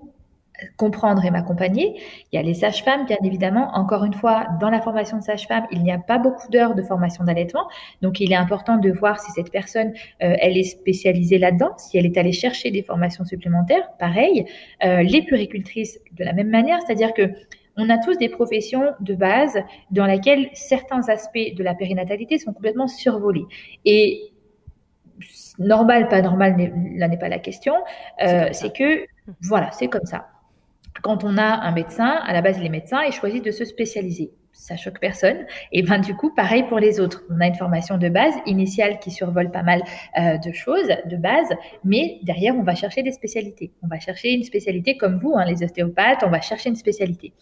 comprendre 0.76 1.24
et 1.24 1.30
m'accompagner. 1.30 2.00
Il 2.32 2.36
y 2.36 2.38
a 2.38 2.42
les 2.42 2.54
sages-femmes, 2.54 3.06
bien 3.06 3.18
évidemment. 3.24 3.70
Encore 3.74 4.04
une 4.04 4.14
fois, 4.14 4.46
dans 4.60 4.70
la 4.70 4.80
formation 4.80 5.18
de 5.18 5.22
sage-femme, 5.22 5.66
il 5.70 5.82
n'y 5.82 5.92
a 5.92 5.98
pas 5.98 6.18
beaucoup 6.18 6.48
d'heures 6.50 6.74
de 6.74 6.82
formation 6.82 7.24
d'allaitement. 7.24 7.68
Donc, 8.02 8.20
il 8.20 8.32
est 8.32 8.36
important 8.36 8.76
de 8.76 8.90
voir 8.90 9.20
si 9.20 9.30
cette 9.32 9.50
personne, 9.50 9.92
euh, 10.22 10.36
elle 10.40 10.56
est 10.56 10.64
spécialisée 10.64 11.38
là-dedans, 11.38 11.72
si 11.76 11.98
elle 11.98 12.06
est 12.06 12.16
allée 12.16 12.32
chercher 12.32 12.70
des 12.70 12.82
formations 12.82 13.24
supplémentaires. 13.24 13.88
Pareil, 13.98 14.46
euh, 14.84 15.02
les 15.02 15.22
puricultrices, 15.22 15.98
de 16.12 16.24
la 16.24 16.32
même 16.32 16.50
manière, 16.50 16.80
c'est-à-dire 16.82 17.14
que 17.14 17.32
on 17.80 17.88
a 17.90 17.98
tous 17.98 18.18
des 18.18 18.28
professions 18.28 18.92
de 18.98 19.14
base 19.14 19.56
dans 19.92 20.04
lesquelles 20.04 20.48
certains 20.52 21.08
aspects 21.08 21.54
de 21.56 21.62
la 21.62 21.74
périnatalité 21.74 22.38
sont 22.38 22.52
complètement 22.52 22.88
survolés. 22.88 23.44
Et 23.84 24.32
normal, 25.58 26.08
pas 26.08 26.20
normal, 26.20 26.56
là 26.96 27.08
n'est 27.08 27.18
pas 27.18 27.28
la 27.28 27.38
question. 27.38 27.74
Euh, 28.22 28.48
c'est 28.52 28.74
que, 28.74 29.06
voilà, 29.42 29.70
c'est 29.70 29.86
comme 29.86 30.06
ça. 30.06 30.26
Quand 31.02 31.24
on 31.24 31.38
a 31.38 31.66
un 31.66 31.72
médecin, 31.72 32.08
à 32.08 32.32
la 32.32 32.42
base, 32.42 32.60
les 32.60 32.68
médecins, 32.68 33.02
ils 33.02 33.12
choisissent 33.12 33.42
de 33.42 33.50
se 33.50 33.64
spécialiser 33.64 34.32
ça 34.58 34.76
choque 34.76 34.98
personne. 34.98 35.46
Et 35.72 35.82
ben 35.82 35.98
du 35.98 36.14
coup, 36.14 36.34
pareil 36.34 36.64
pour 36.64 36.80
les 36.80 36.98
autres. 36.98 37.22
On 37.30 37.40
a 37.40 37.46
une 37.46 37.54
formation 37.54 37.96
de 37.96 38.08
base 38.08 38.34
initiale 38.44 38.98
qui 38.98 39.12
survole 39.12 39.52
pas 39.52 39.62
mal 39.62 39.82
euh, 40.18 40.36
de 40.36 40.52
choses 40.52 40.88
de 41.06 41.16
base, 41.16 41.48
mais 41.84 42.18
derrière, 42.24 42.56
on 42.56 42.64
va 42.64 42.74
chercher 42.74 43.04
des 43.04 43.12
spécialités. 43.12 43.70
On 43.82 43.86
va 43.86 44.00
chercher 44.00 44.32
une 44.32 44.42
spécialité 44.42 44.96
comme 44.96 45.18
vous, 45.18 45.34
hein, 45.36 45.44
les 45.44 45.62
ostéopathes, 45.62 46.24
on 46.26 46.30
va 46.30 46.40
chercher 46.40 46.70
une 46.70 46.76
spécialité. 46.76 47.32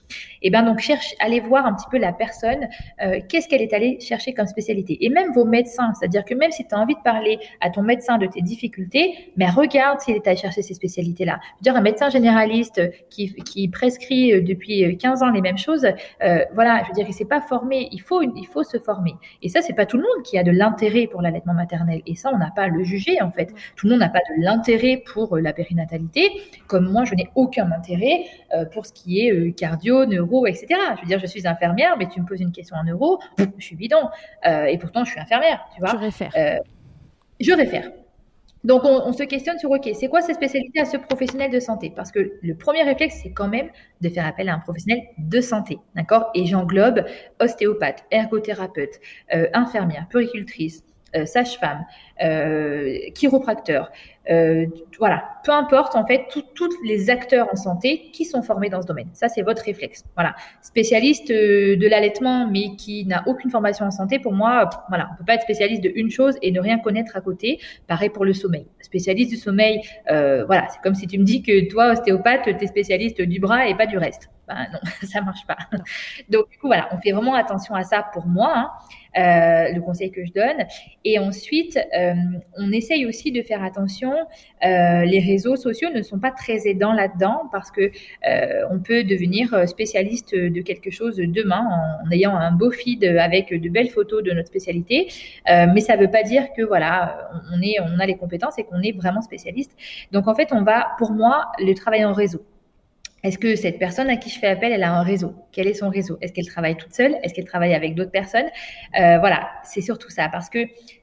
Et 0.42 0.50
ben 0.50 0.62
donc, 0.62 0.80
cherche, 0.80 1.14
allez 1.18 1.40
voir 1.40 1.64
un 1.64 1.72
petit 1.72 1.86
peu 1.90 1.96
la 1.96 2.12
personne, 2.12 2.68
euh, 3.02 3.20
qu'est-ce 3.28 3.48
qu'elle 3.48 3.62
est 3.62 3.72
allée 3.72 3.98
chercher 3.98 4.34
comme 4.34 4.46
spécialité. 4.46 5.04
Et 5.04 5.08
même 5.08 5.32
vos 5.32 5.46
médecins, 5.46 5.92
c'est-à-dire 5.98 6.24
que 6.24 6.34
même 6.34 6.50
si 6.50 6.66
tu 6.68 6.74
as 6.74 6.78
envie 6.78 6.96
de 6.96 7.02
parler 7.02 7.38
à 7.62 7.70
ton 7.70 7.82
médecin 7.82 8.18
de 8.18 8.26
tes 8.26 8.42
difficultés, 8.42 9.32
mais 9.36 9.48
regarde 9.48 10.00
s'il 10.00 10.16
est 10.16 10.26
allé 10.26 10.36
chercher 10.36 10.60
ces 10.60 10.74
spécialités-là. 10.74 11.40
Dire, 11.62 11.76
un 11.76 11.80
médecin 11.80 12.10
généraliste 12.10 12.82
qui, 13.08 13.34
qui 13.36 13.68
prescrit 13.68 14.34
euh, 14.34 14.42
depuis 14.42 14.96
15 14.98 15.22
ans 15.22 15.30
les 15.30 15.40
mêmes 15.40 15.58
choses, 15.58 15.86
voilà, 16.52 16.82
je 16.82 16.88
veux 16.88 16.94
dire, 16.94 17.05
il 17.08 17.14
s'est 17.14 17.24
pas 17.24 17.40
formé. 17.40 17.88
Il 17.92 18.00
faut, 18.00 18.22
il 18.22 18.46
faut 18.46 18.62
se 18.62 18.78
former. 18.78 19.14
Et 19.42 19.48
ça, 19.48 19.62
c'est 19.62 19.72
pas 19.72 19.86
tout 19.86 19.96
le 19.96 20.02
monde 20.02 20.24
qui 20.24 20.38
a 20.38 20.42
de 20.42 20.50
l'intérêt 20.50 21.06
pour 21.06 21.22
l'allaitement 21.22 21.54
maternel. 21.54 22.02
Et 22.06 22.14
ça, 22.14 22.30
on 22.32 22.38
n'a 22.38 22.50
pas 22.50 22.62
à 22.62 22.68
le 22.68 22.82
juger, 22.84 23.20
en 23.22 23.30
fait. 23.30 23.52
Tout 23.76 23.86
le 23.86 23.92
monde 23.92 24.00
n'a 24.00 24.08
pas 24.08 24.20
de 24.20 24.42
l'intérêt 24.42 25.02
pour 25.12 25.36
euh, 25.36 25.40
la 25.40 25.52
périnatalité. 25.52 26.30
Comme 26.66 26.90
moi, 26.90 27.04
je 27.04 27.14
n'ai 27.14 27.30
aucun 27.34 27.70
intérêt 27.72 28.24
euh, 28.54 28.64
pour 28.66 28.86
ce 28.86 28.92
qui 28.92 29.20
est 29.20 29.32
euh, 29.32 29.52
cardio, 29.52 30.06
neuro, 30.06 30.46
etc. 30.46 30.66
Je 30.96 31.00
veux 31.02 31.06
dire, 31.06 31.18
je 31.18 31.26
suis 31.26 31.46
infirmière, 31.46 31.96
mais 31.98 32.08
tu 32.08 32.20
me 32.20 32.26
poses 32.26 32.40
une 32.40 32.52
question 32.52 32.76
en 32.76 32.84
neuro, 32.84 33.20
je 33.58 33.64
suis 33.64 33.76
bidon. 33.76 34.08
et 34.44 34.78
pourtant, 34.78 35.04
je 35.04 35.10
suis 35.10 35.20
infirmière, 35.20 35.64
tu 35.74 35.80
vois. 35.80 35.90
Je 35.90 35.96
réfère. 35.96 36.32
je 37.40 37.52
réfère. 37.52 37.90
Donc, 38.66 38.82
on, 38.84 39.12
se 39.12 39.22
questionne 39.22 39.60
sur, 39.60 39.70
OK, 39.70 39.88
c'est 39.94 40.08
quoi 40.08 40.22
cette 40.22 40.34
spécialité 40.34 40.80
à 40.80 40.84
ce 40.84 40.96
professionnel 40.96 41.52
de 41.52 41.60
santé? 41.60 41.92
Parce 41.94 42.10
que 42.10 42.32
le 42.42 42.54
premier 42.56 42.82
réflexe, 42.82 43.20
c'est 43.22 43.30
quand 43.30 43.46
même 43.46 43.70
de 44.00 44.08
faire 44.08 44.26
appel 44.26 44.48
à 44.48 44.54
un 44.54 44.58
professionnel 44.58 45.04
de 45.18 45.40
santé, 45.40 45.78
d'accord? 45.94 46.30
Et 46.34 46.46
j'englobe 46.46 47.04
ostéopathe, 47.40 48.04
ergothérapeute, 48.10 48.98
euh, 49.32 49.46
infirmière, 49.54 50.08
puricultrice, 50.10 50.82
euh, 51.14 51.26
sage-femme, 51.26 51.84
euh, 52.22 53.10
chiropracteur, 53.14 53.90
euh, 54.30 54.66
voilà, 54.98 55.24
peu 55.44 55.52
importe 55.52 55.94
en 55.94 56.06
fait 56.06 56.26
tous 56.54 56.70
les 56.84 57.10
acteurs 57.10 57.48
en 57.52 57.56
santé 57.56 58.10
qui 58.12 58.24
sont 58.24 58.42
formés 58.42 58.70
dans 58.70 58.80
ce 58.80 58.86
domaine. 58.86 59.08
Ça 59.12 59.28
c'est 59.28 59.42
votre 59.42 59.62
réflexe. 59.62 60.04
Voilà, 60.14 60.34
spécialiste 60.62 61.28
de 61.28 61.88
l'allaitement 61.88 62.48
mais 62.50 62.74
qui 62.76 63.04
n'a 63.04 63.22
aucune 63.26 63.50
formation 63.50 63.84
en 63.84 63.90
santé, 63.90 64.18
pour 64.18 64.32
moi, 64.32 64.68
voilà, 64.88 65.10
on 65.12 65.16
peut 65.18 65.24
pas 65.26 65.34
être 65.34 65.42
spécialiste 65.42 65.82
de 65.82 65.92
une 65.94 66.10
chose 66.10 66.36
et 66.42 66.50
ne 66.52 66.60
rien 66.60 66.78
connaître 66.78 67.16
à 67.16 67.20
côté. 67.20 67.60
Pareil 67.86 68.08
pour 68.08 68.24
le 68.24 68.32
sommeil. 68.32 68.66
Spécialiste 68.80 69.30
du 69.30 69.36
sommeil, 69.36 69.80
voilà, 70.08 70.68
c'est 70.70 70.80
comme 70.82 70.94
si 70.94 71.06
tu 71.06 71.18
me 71.18 71.24
dis 71.24 71.42
que 71.42 71.68
toi 71.68 71.92
ostéopathe, 71.92 72.44
tu 72.44 72.50
es 72.50 72.66
spécialiste 72.66 73.20
du 73.20 73.40
bras 73.40 73.68
et 73.68 73.74
pas 73.74 73.86
du 73.86 73.98
reste. 73.98 74.30
Ben 74.48 74.66
non, 74.72 74.78
ça 75.06 75.20
marche 75.20 75.46
pas. 75.46 75.58
Donc 76.30 76.48
du 76.50 76.58
coup 76.58 76.68
voilà, 76.68 76.88
on 76.92 76.98
fait 76.98 77.12
vraiment 77.12 77.34
attention 77.34 77.74
à 77.74 77.82
ça 77.82 78.06
pour 78.12 78.26
moi. 78.26 78.52
Hein. 78.54 78.70
Euh, 79.16 79.72
le 79.72 79.80
conseil 79.80 80.10
que 80.10 80.26
je 80.26 80.32
donne. 80.32 80.66
Et 81.02 81.18
ensuite, 81.18 81.78
euh, 81.98 82.05
on 82.56 82.72
essaye 82.72 83.06
aussi 83.06 83.32
de 83.32 83.42
faire 83.42 83.62
attention. 83.62 84.12
Euh, 84.64 85.04
les 85.04 85.20
réseaux 85.20 85.56
sociaux 85.56 85.88
ne 85.94 86.02
sont 86.02 86.18
pas 86.18 86.30
très 86.30 86.66
aidants 86.68 86.92
là-dedans 86.92 87.48
parce 87.52 87.70
que 87.70 87.90
on 88.70 88.80
peut 88.80 89.04
devenir 89.04 89.68
spécialiste 89.68 90.34
de 90.34 90.60
quelque 90.60 90.90
chose 90.90 91.16
demain 91.16 91.64
en, 92.04 92.10
ayant 92.10 92.36
un 92.36 92.52
beau 92.52 92.70
feed 92.70 93.04
avec 93.04 93.52
de 93.52 93.68
belles 93.68 93.90
photos 93.90 94.22
de 94.22 94.32
notre 94.32 94.48
spécialité. 94.48 95.08
mais 95.46 95.80
ça 95.80 95.96
ne 95.96 96.02
veut 96.02 96.10
pas 96.10 96.22
dire 96.22 96.44
que 96.56 96.62
voilà, 96.62 97.30
on 97.50 98.00
a 98.00 98.06
les 98.06 98.16
compétences 98.16 98.58
et 98.58 98.64
qu'on 98.64 98.80
est 98.82 98.92
vraiment 98.92 99.22
spécialiste. 99.22 99.72
Donc 100.12 100.28
en 100.28 100.34
fait, 100.34 100.48
on 100.52 100.62
va, 100.62 100.88
pour 100.98 101.12
moi, 101.12 101.52
le 101.58 101.74
travail 101.74 102.04
en 102.04 102.12
réseau. 102.12 102.44
Est-ce 103.22 103.38
que 103.38 103.56
cette 103.56 103.78
personne 103.80 104.08
à 104.08 104.16
qui 104.16 104.30
je 104.30 104.38
fais 104.38 104.46
appel, 104.46 104.70
elle 104.70 104.84
a 104.84 104.92
un 104.92 105.02
réseau? 105.02 105.34
Quel 105.50 105.66
est 105.66 105.74
son 105.74 105.88
réseau? 105.88 106.16
Est-ce 106.20 106.32
qu'elle 106.32 106.46
travaille 106.46 106.76
toute 106.76 106.94
seule? 106.94 107.16
Est-ce 107.24 107.34
qu'elle 107.34 107.46
travaille 107.46 107.74
avec 107.74 107.96
d'autres 107.96 108.12
personnes? 108.12 108.46
Euh, 109.00 109.18
Voilà, 109.18 109.50
c'est 109.64 109.80
surtout 109.80 110.10
ça. 110.10 110.28
Parce 110.28 110.48
que 110.48 110.60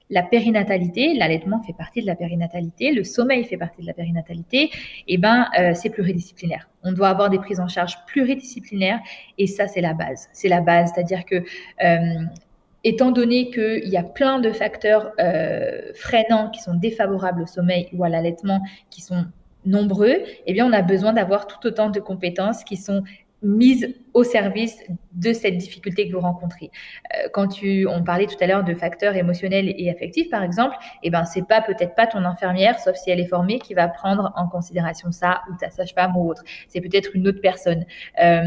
la 0.09 0.23
périnatalité, 0.23 1.13
l'allaitement 1.13 1.61
fait 1.61 1.73
partie 1.73 2.01
de 2.01 2.05
la 2.05 2.15
périnatalité, 2.15 2.91
le 2.91 3.03
sommeil 3.03 3.43
fait 3.45 3.57
partie 3.57 3.81
de 3.81 3.87
la 3.87 3.93
périnatalité, 3.93 4.63
et 4.63 4.71
eh 5.07 5.17
ben 5.17 5.47
euh, 5.59 5.73
c'est 5.73 5.89
pluridisciplinaire. 5.89 6.69
On 6.83 6.91
doit 6.91 7.09
avoir 7.09 7.29
des 7.29 7.39
prises 7.39 7.59
en 7.59 7.67
charge 7.67 7.97
pluridisciplinaires 8.05 8.99
et 9.37 9.47
ça 9.47 9.67
c'est 9.67 9.81
la 9.81 9.93
base. 9.93 10.27
C'est 10.33 10.49
la 10.49 10.61
base, 10.61 10.91
c'est-à-dire 10.93 11.25
que 11.25 11.43
euh, 11.83 12.25
étant 12.83 13.11
donné 13.11 13.49
qu'il 13.49 13.87
y 13.87 13.97
a 13.97 14.03
plein 14.03 14.39
de 14.39 14.51
facteurs 14.51 15.13
freinants 15.95 16.49
qui 16.49 16.61
sont 16.61 16.73
défavorables 16.73 17.43
au 17.43 17.45
sommeil 17.47 17.87
ou 17.93 18.03
à 18.03 18.09
l'allaitement, 18.09 18.61
qui 18.89 19.01
sont 19.01 19.25
nombreux, 19.65 20.17
eh 20.45 20.53
bien, 20.53 20.67
on 20.67 20.73
a 20.73 20.81
besoin 20.81 21.13
d'avoir 21.13 21.47
tout 21.47 21.65
autant 21.65 21.89
de 21.89 21.99
compétences 21.99 22.63
qui 22.63 22.77
sont 22.77 23.03
mises 23.41 23.95
au 24.13 24.23
service 24.23 24.77
de 25.13 25.33
cette 25.33 25.57
difficulté 25.57 26.07
que 26.07 26.13
vous 26.13 26.19
rencontrez. 26.19 26.71
Euh, 27.15 27.27
quand 27.33 27.47
tu, 27.47 27.87
on 27.87 28.03
parlait 28.03 28.25
tout 28.25 28.37
à 28.41 28.47
l'heure 28.47 28.63
de 28.63 28.73
facteurs 28.73 29.15
émotionnels 29.15 29.73
et 29.77 29.89
affectifs, 29.89 30.29
par 30.29 30.43
exemple, 30.43 30.75
et 31.03 31.07
eh 31.07 31.09
ben 31.09 31.23
c'est 31.25 31.47
pas 31.47 31.61
peut-être 31.61 31.95
pas 31.95 32.07
ton 32.07 32.25
infirmière, 32.25 32.79
sauf 32.79 32.95
si 32.95 33.11
elle 33.11 33.19
est 33.19 33.27
formée, 33.27 33.59
qui 33.59 33.73
va 33.73 33.87
prendre 33.87 34.33
en 34.35 34.47
considération 34.47 35.11
ça 35.11 35.41
ou 35.51 35.55
ta 35.59 35.69
sage-femme 35.69 36.15
ou 36.17 36.29
autre. 36.29 36.43
C'est 36.67 36.81
peut-être 36.81 37.15
une 37.15 37.27
autre 37.27 37.41
personne. 37.41 37.85
Euh, 38.21 38.41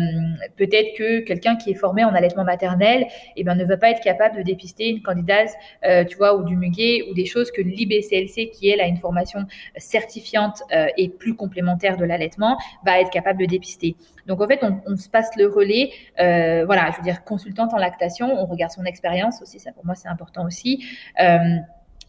peut-être 0.57 0.97
que 0.97 1.21
quelqu'un 1.21 1.57
qui 1.57 1.71
est 1.71 1.75
formé 1.75 2.05
en 2.05 2.14
allaitement 2.14 2.45
maternel, 2.45 3.07
eh 3.37 3.45
ben 3.45 3.55
ne 3.55 3.64
va 3.64 3.77
pas 3.77 3.91
être 3.91 4.03
capable 4.03 4.37
de 4.39 4.43
dépister 4.43 4.89
une 4.89 5.03
candidate, 5.03 5.51
euh, 5.85 6.05
tu 6.05 6.17
vois, 6.17 6.37
ou 6.37 6.45
du 6.45 6.57
muguet 6.57 7.03
ou 7.09 7.14
des 7.14 7.27
choses 7.27 7.51
que 7.51 7.61
l'IBCLC, 7.61 8.51
qui 8.51 8.69
elle 8.69 8.81
a 8.81 8.87
une 8.87 8.97
formation 8.97 9.41
certifiante 9.77 10.62
et 10.97 11.09
plus 11.09 11.35
complémentaire 11.35 11.97
de 11.97 12.05
l'allaitement, 12.05 12.59
va 12.85 13.01
être 13.01 13.11
capable 13.11 13.41
de 13.41 13.47
dépister. 13.47 13.97
Donc 14.27 14.41
en 14.41 14.47
fait, 14.47 14.61
on 14.87 14.97
se 14.97 15.09
passe 15.09 15.31
le 15.37 15.47
relais. 15.57 15.91
Euh, 16.21 16.65
voilà, 16.67 16.91
je 16.93 16.99
veux 16.99 17.03
dire, 17.03 17.25
consultante 17.25 17.73
en 17.75 17.79
lactation, 17.79 18.33
on 18.33 18.47
regarde 18.47 18.73
son 18.73 18.85
expérience 18.85 19.43
aussi, 19.43 19.59
ça 19.59 19.73
pour 19.73 19.85
moi 19.85 19.95
c'est 19.95 20.09
important 20.09 20.47
aussi. 20.47 20.85
Euh, 21.21 21.39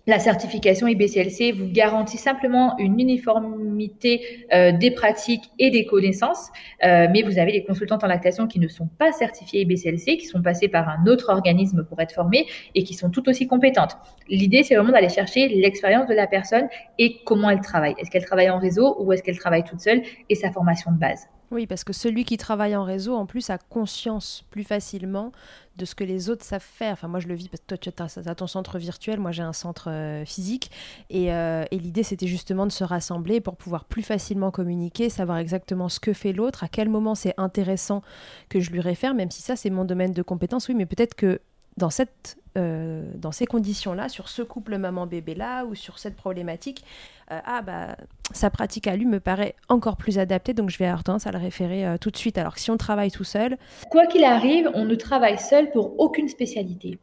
la 0.10 0.20
certification 0.20 0.88
IBCLC 0.88 1.52
vous 1.52 1.68
garantit 1.70 2.18
simplement 2.18 2.78
une 2.78 2.98
uniformité 2.98 4.46
euh, 4.54 4.72
des 4.72 4.92
pratiques 4.92 5.52
et 5.60 5.70
des 5.70 5.86
connaissances, 5.86 6.48
mais 6.82 7.24
vous 7.24 7.40
avez 7.40 7.52
des 7.52 7.66
consultantes 7.66 8.06
en 8.06 8.08
lactation 8.08 8.48
qui 8.48 8.62
ne 8.62 8.70
sont 8.70 8.88
pas 8.88 9.12
certifiées 9.12 9.64
IBCLC, 9.64 10.18
qui 10.18 10.26
sont 10.26 10.42
passées 10.42 10.70
par 10.70 10.88
un 10.88 11.06
autre 11.08 11.30
organisme 11.30 11.84
pour 11.84 12.00
être 12.00 12.14
formées 12.14 12.46
et 12.74 12.86
qui 12.86 12.94
sont 12.94 13.10
tout 13.10 13.28
aussi 13.28 13.48
compétentes. 13.48 13.98
L'idée, 14.30 14.64
c'est 14.64 14.76
vraiment 14.76 14.94
d'aller 14.94 15.10
chercher 15.10 15.50
l'expérience 15.50 16.08
de 16.08 16.14
la 16.14 16.26
personne 16.26 16.70
et 16.98 17.18
comment 17.26 17.50
elle 17.50 17.60
travaille. 17.60 17.96
Est-ce 17.98 18.10
qu'elle 18.10 18.24
travaille 18.24 18.50
en 18.50 18.60
réseau 18.60 18.96
ou 19.02 19.12
est-ce 19.12 19.24
qu'elle 19.24 19.38
travaille 19.38 19.66
toute 19.66 19.82
seule 19.82 20.04
et 20.30 20.36
sa 20.36 20.52
formation 20.52 20.94
de 20.94 20.98
base? 20.98 21.28
Oui, 21.50 21.66
parce 21.66 21.86
que 21.86 21.94
celui 21.94 22.26
qui 22.26 22.36
travaille 22.36 22.76
en 22.76 22.84
réseau, 22.84 23.16
en 23.16 23.26
plus, 23.26 23.50
a 23.50 23.58
conscience 23.58 24.44
plus 24.50 24.66
facilement 24.66 25.32
de 25.78 25.86
ce 25.86 25.96
que 25.96 26.04
les 26.04 26.30
autres 26.30 26.44
savent 26.44 26.62
faire. 26.62 26.94
Enfin, 26.94 27.08
moi, 27.08 27.22
je 27.22 27.28
le 27.28 27.36
vis 27.36 27.48
parce 27.48 27.62
que 27.62 27.76
toi, 27.76 27.78
tu 27.78 27.90
as, 28.30 28.36
ton 28.36 28.48
centre 28.48 28.78
virtuel, 28.78 29.20
moi, 29.20 29.32
j'ai 29.32 29.44
un 29.44 29.54
centre 29.54 29.90
euh, 29.90 30.26
physique. 30.26 30.72
Euh, 31.14 31.64
et, 31.72 31.80
l'idée, 31.80 32.04
c'était 32.04 32.28
justement 32.28 32.66
de 32.66 32.72
se 32.72 32.84
rassembler 32.84 33.40
pour 33.40 33.56
pouvoir 33.56 33.86
plus 33.86 34.02
facilement 34.02 34.52
communiquer, 34.52 35.10
savoir 35.10 35.38
exactement 35.38 35.88
ce 35.88 36.02
que 36.02 36.12
fait 36.12 36.34
l'autre, 36.34 36.66
à 36.66 36.68
quel 36.68 36.90
moment 36.90 37.16
c'est 37.16 37.34
intéressant 37.38 38.02
que 38.50 38.60
je 38.60 38.72
lui 38.72 38.82
réfère, 38.82 39.14
même 39.14 39.32
si 39.32 39.42
ça, 39.42 39.56
c'est 39.56 39.70
mon 39.70 39.86
domaine 39.86 40.12
de 40.12 40.22
compétence. 40.22 40.68
Oui, 40.68 40.76
mais 40.76 40.86
peut-être 40.86 41.16
que 41.16 41.40
dans, 41.78 41.90
cette, 41.90 42.38
euh, 42.58 43.04
dans 43.16 43.32
ces 43.32 43.46
conditions-là, 43.46 44.10
sur 44.10 44.30
ce 44.30 44.42
couple 44.42 44.78
maman-bébé-là 44.78 45.66
ou 45.66 45.76
sur 45.76 46.00
cette 46.00 46.16
problématique, 46.16 46.84
euh, 47.32 47.40
ah 47.46 47.62
bah 47.62 47.96
sa 48.34 48.50
pratique 48.50 48.88
à 48.88 48.96
lui 48.96 49.06
me 49.06 49.20
paraît 49.20 49.56
encore 49.70 49.96
plus 49.96 50.20
adaptée, 50.20 50.54
donc 50.54 50.70
je 50.70 50.78
vais 50.78 50.86
avoir 50.86 51.04
tendance 51.04 51.28
à 51.28 51.32
le 51.32 51.38
référer 51.38 51.86
euh, 51.86 51.98
tout 51.98 52.12
de 52.12 52.18
suite. 52.18 52.38
Alors 52.38 52.56
que 52.56 52.60
si 52.60 52.72
on 52.72 52.78
travaille 52.78 53.12
tout 53.12 53.24
seul... 53.24 53.58
Quoi 53.90 54.08
qu'il 54.08 54.24
arrive, 54.24 54.70
on 54.74 54.86
ne 54.86 54.96
travaille 54.96 55.38
seul 55.38 55.72
pour 55.72 56.00
aucune 56.00 56.28
spécialité. 56.28 56.98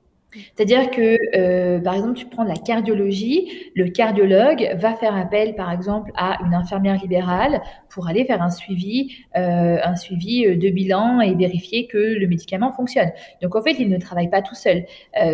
C'est-à-dire 0.54 0.90
que, 0.90 1.18
euh, 1.36 1.80
par 1.80 1.94
exemple, 1.94 2.14
tu 2.14 2.26
prends 2.26 2.44
la 2.44 2.56
cardiologie, 2.56 3.70
le 3.74 3.88
cardiologue 3.90 4.70
va 4.76 4.94
faire 4.94 5.14
appel, 5.14 5.54
par 5.54 5.70
exemple, 5.70 6.10
à 6.16 6.38
une 6.44 6.54
infirmière 6.54 7.00
libérale 7.00 7.60
pour 7.88 8.08
aller 8.08 8.24
faire 8.24 8.42
un 8.42 8.50
suivi, 8.50 9.14
euh, 9.36 9.78
un 9.82 9.96
suivi 9.96 10.46
euh, 10.46 10.56
de 10.56 10.68
bilan 10.70 11.20
et 11.20 11.34
vérifier 11.34 11.86
que 11.86 11.98
le 11.98 12.26
médicament 12.26 12.72
fonctionne. 12.72 13.10
Donc, 13.42 13.54
en 13.54 13.62
fait, 13.62 13.76
il 13.78 13.88
ne 13.88 13.98
travaille 13.98 14.30
pas 14.30 14.42
tout 14.42 14.54
seul. 14.54 14.84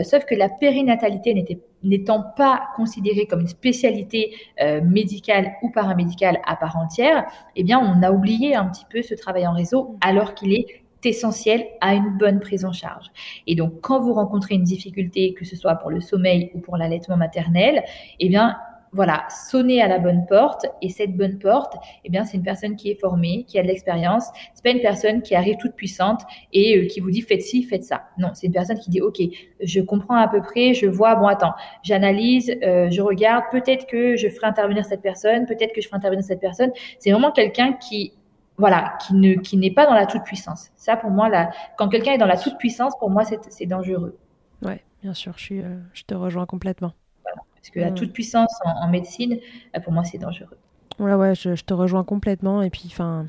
sauf 0.05 0.24
que 0.24 0.34
la 0.34 0.48
périnatalité 0.48 1.61
n'étant 1.82 2.22
pas 2.36 2.62
considérée 2.76 3.26
comme 3.26 3.40
une 3.40 3.48
spécialité 3.48 4.34
médicale 4.82 5.53
ou 5.62 5.70
paramédicale 5.70 6.38
à 6.46 6.57
part 6.57 6.76
entière, 6.76 7.24
eh 7.57 7.64
bien, 7.64 7.78
on 7.78 8.03
a 8.03 8.11
oublié 8.11 8.55
un 8.55 8.66
petit 8.66 8.84
peu 8.90 9.03
ce 9.03 9.14
travail 9.14 9.46
en 9.46 9.53
réseau 9.53 9.96
alors 10.01 10.34
qu'il 10.34 10.53
est 10.53 10.66
essentiel 11.07 11.66
à 11.80 11.94
une 11.94 12.16
bonne 12.18 12.40
prise 12.40 12.64
en 12.64 12.72
charge. 12.72 13.07
Et 13.46 13.55
donc, 13.55 13.80
quand 13.80 14.01
vous 14.01 14.12
rencontrez 14.12 14.55
une 14.55 14.64
difficulté, 14.64 15.34
que 15.34 15.44
ce 15.44 15.57
soit 15.57 15.74
pour 15.76 15.90
le 15.90 16.01
sommeil 16.01 16.51
ou 16.55 16.61
pour 16.61 16.76
l'allaitement 16.76 17.16
maternel, 17.16 17.82
eh 18.18 18.28
bien, 18.28 18.57
voilà, 18.92 19.24
sonnez 19.30 19.80
à 19.80 19.88
la 19.88 19.98
bonne 19.98 20.26
porte. 20.26 20.66
Et 20.82 20.88
cette 20.88 21.16
bonne 21.16 21.38
porte, 21.38 21.76
eh 22.05 22.11
bien, 22.11 22.24
c'est 22.24 22.36
une 22.36 22.42
personne 22.42 22.76
qui 22.76 22.90
est 22.90 23.01
formée, 23.01 23.44
qui 23.46 23.59
a 23.59 23.62
de 23.62 23.68
l'expérience. 23.68 24.26
C'est 24.55 24.64
pas 24.64 24.70
une 24.70 24.80
personne 24.80 25.22
qui 25.22 25.34
arrive 25.34 25.57
toute 25.59 25.74
puissante 25.74 26.22
et 26.53 26.76
euh, 26.76 26.86
qui 26.86 27.01
vous 27.01 27.11
dit 27.11 27.22
faites 27.22 27.42
ci, 27.42 27.62
faites 27.62 27.84
ça. 27.84 28.03
Non, 28.18 28.30
c'est 28.34 28.48
une 28.48 28.53
personne 28.53 28.78
qui 28.78 28.90
dit 28.90 29.01
ok, 29.01 29.20
je 29.62 29.80
comprends 29.80 30.16
à 30.16 30.28
peu 30.28 30.40
près, 30.40 30.74
je 30.74 30.86
vois. 30.86 31.14
Bon, 31.14 31.26
attends, 31.26 31.55
j'analyse, 31.82 32.53
euh, 32.62 32.90
je 32.90 33.01
regarde. 33.01 33.44
Peut-être 33.53 33.86
que 33.86 34.16
je 34.16 34.28
ferai 34.28 34.48
intervenir 34.48 34.84
cette 34.84 35.03
personne. 35.03 35.46
Peut-être 35.46 35.72
que 35.72 35.80
je 35.80 35.86
ferai 35.86 35.98
intervenir 35.98 36.24
cette 36.24 36.40
personne. 36.40 36.72
C'est 36.98 37.12
vraiment 37.12 37.30
quelqu'un 37.30 37.74
qui 37.74 38.12
voilà, 38.61 38.97
qui 39.01 39.15
ne 39.15 39.35
qui 39.35 39.57
n'est 39.57 39.73
pas 39.73 39.87
dans 39.87 39.95
la 39.95 40.07
toute 40.07 40.23
puissance. 40.23 40.71
Ça, 40.77 40.97
pour 40.97 41.11
moi, 41.11 41.29
là, 41.29 41.51
quand 41.77 41.89
quelqu'un 41.89 42.13
est 42.13 42.19
dans 42.19 42.27
la 42.27 42.37
toute 42.37 42.59
puissance, 42.59 42.97
pour 42.99 43.11
moi, 43.11 43.25
c'est 43.25 43.67
dangereux. 43.67 44.17
Ouais, 44.63 44.85
bien 45.03 45.15
sûr, 45.15 45.33
je 45.37 45.43
suis, 45.43 45.61
euh, 45.61 45.79
je 45.95 46.05
te 46.05 46.15
rejoins 46.15 46.47
complètement. 46.47 46.93
parce 47.25 47.71
que 47.73 47.81
la 47.81 47.91
mm. 47.91 47.95
toute 47.95 48.13
puissance 48.13 48.53
en, 48.65 48.89
médecine, 48.89 49.39
euh, 49.77 49.81
pour 49.81 49.93
moi, 49.93 50.05
c'est 50.05 50.19
dangereux. 50.19 50.59
Ouais, 50.99 51.15
ouais, 51.15 51.35
je, 51.35 51.55
te 51.63 51.75
rejoins 51.75 52.05
complètement. 52.05 52.63
Et 52.63 52.71
puis, 52.71 52.85
enfin, 52.87 53.27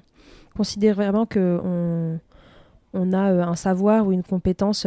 considère 0.56 0.96
vraiment 0.96 1.26
que 1.26 1.60
on, 1.64 2.20
on 2.94 3.14
a 3.14 3.32
euh, 3.32 3.44
un 3.44 3.56
savoir 3.56 4.06
ou 4.06 4.12
une 4.12 4.24
compétence 4.24 4.86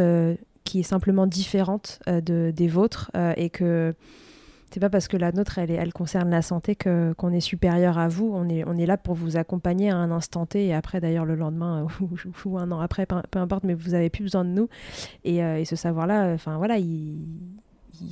qui 0.63 0.79
est 0.79 0.83
simplement 0.83 1.27
différente 1.27 1.99
de, 2.07 2.51
des 2.51 2.67
vôtres 2.67 3.11
et 3.35 3.49
que 3.49 3.93
c'est 4.75 4.81
pas 4.81 4.89
parce 4.89 5.07
que 5.07 5.15
la 5.15 5.31
nôtre, 5.31 5.57
elle, 5.57 5.71
elle 5.71 5.93
concerne 5.93 6.29
la 6.29 6.41
santé 6.41 6.75
que, 6.75 7.13
qu'on 7.13 7.31
est 7.31 7.39
supérieur 7.39 7.97
à 7.97 8.09
vous. 8.09 8.29
On 8.33 8.49
est, 8.49 8.67
on 8.67 8.75
est 8.75 8.85
là 8.85 8.97
pour 8.97 9.15
vous 9.15 9.37
accompagner 9.37 9.89
à 9.89 9.95
un 9.95 10.11
instant 10.11 10.45
T 10.45 10.65
et 10.65 10.73
après, 10.73 10.99
d'ailleurs, 10.99 11.23
le 11.23 11.35
lendemain 11.35 11.87
ou, 12.45 12.57
un 12.57 12.69
an 12.73 12.81
après, 12.81 13.05
peu, 13.05 13.39
importe, 13.39 13.63
mais 13.63 13.73
vous 13.73 13.93
avez 13.93 14.09
plus 14.09 14.23
besoin 14.23 14.43
de 14.43 14.49
nous. 14.49 14.67
Et, 15.23 15.41
euh, 15.41 15.63
ce 15.63 15.77
savoir-là, 15.77 16.33
enfin 16.33 16.57
voilà, 16.57 16.77
il, 16.77 17.15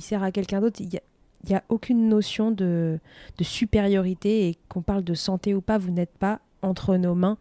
sert 0.00 0.22
à 0.22 0.32
quelqu'un 0.32 0.62
d'autre. 0.62 0.80
Il 0.80 0.88
n'y 0.88 1.54
a, 1.54 1.62
aucune 1.68 2.08
notion 2.08 2.50
de, 2.50 2.98
de 3.36 3.44
supériorité 3.44 4.48
et 4.48 4.56
qu'on 4.70 4.80
parle 4.80 5.04
de 5.04 5.12
santé 5.12 5.52
ou 5.52 5.60
pas, 5.60 5.76
vous 5.76 5.90
n'êtes 5.90 6.16
pas 6.16 6.40
entre 6.62 6.96
nos 6.96 7.14
mains. 7.14 7.36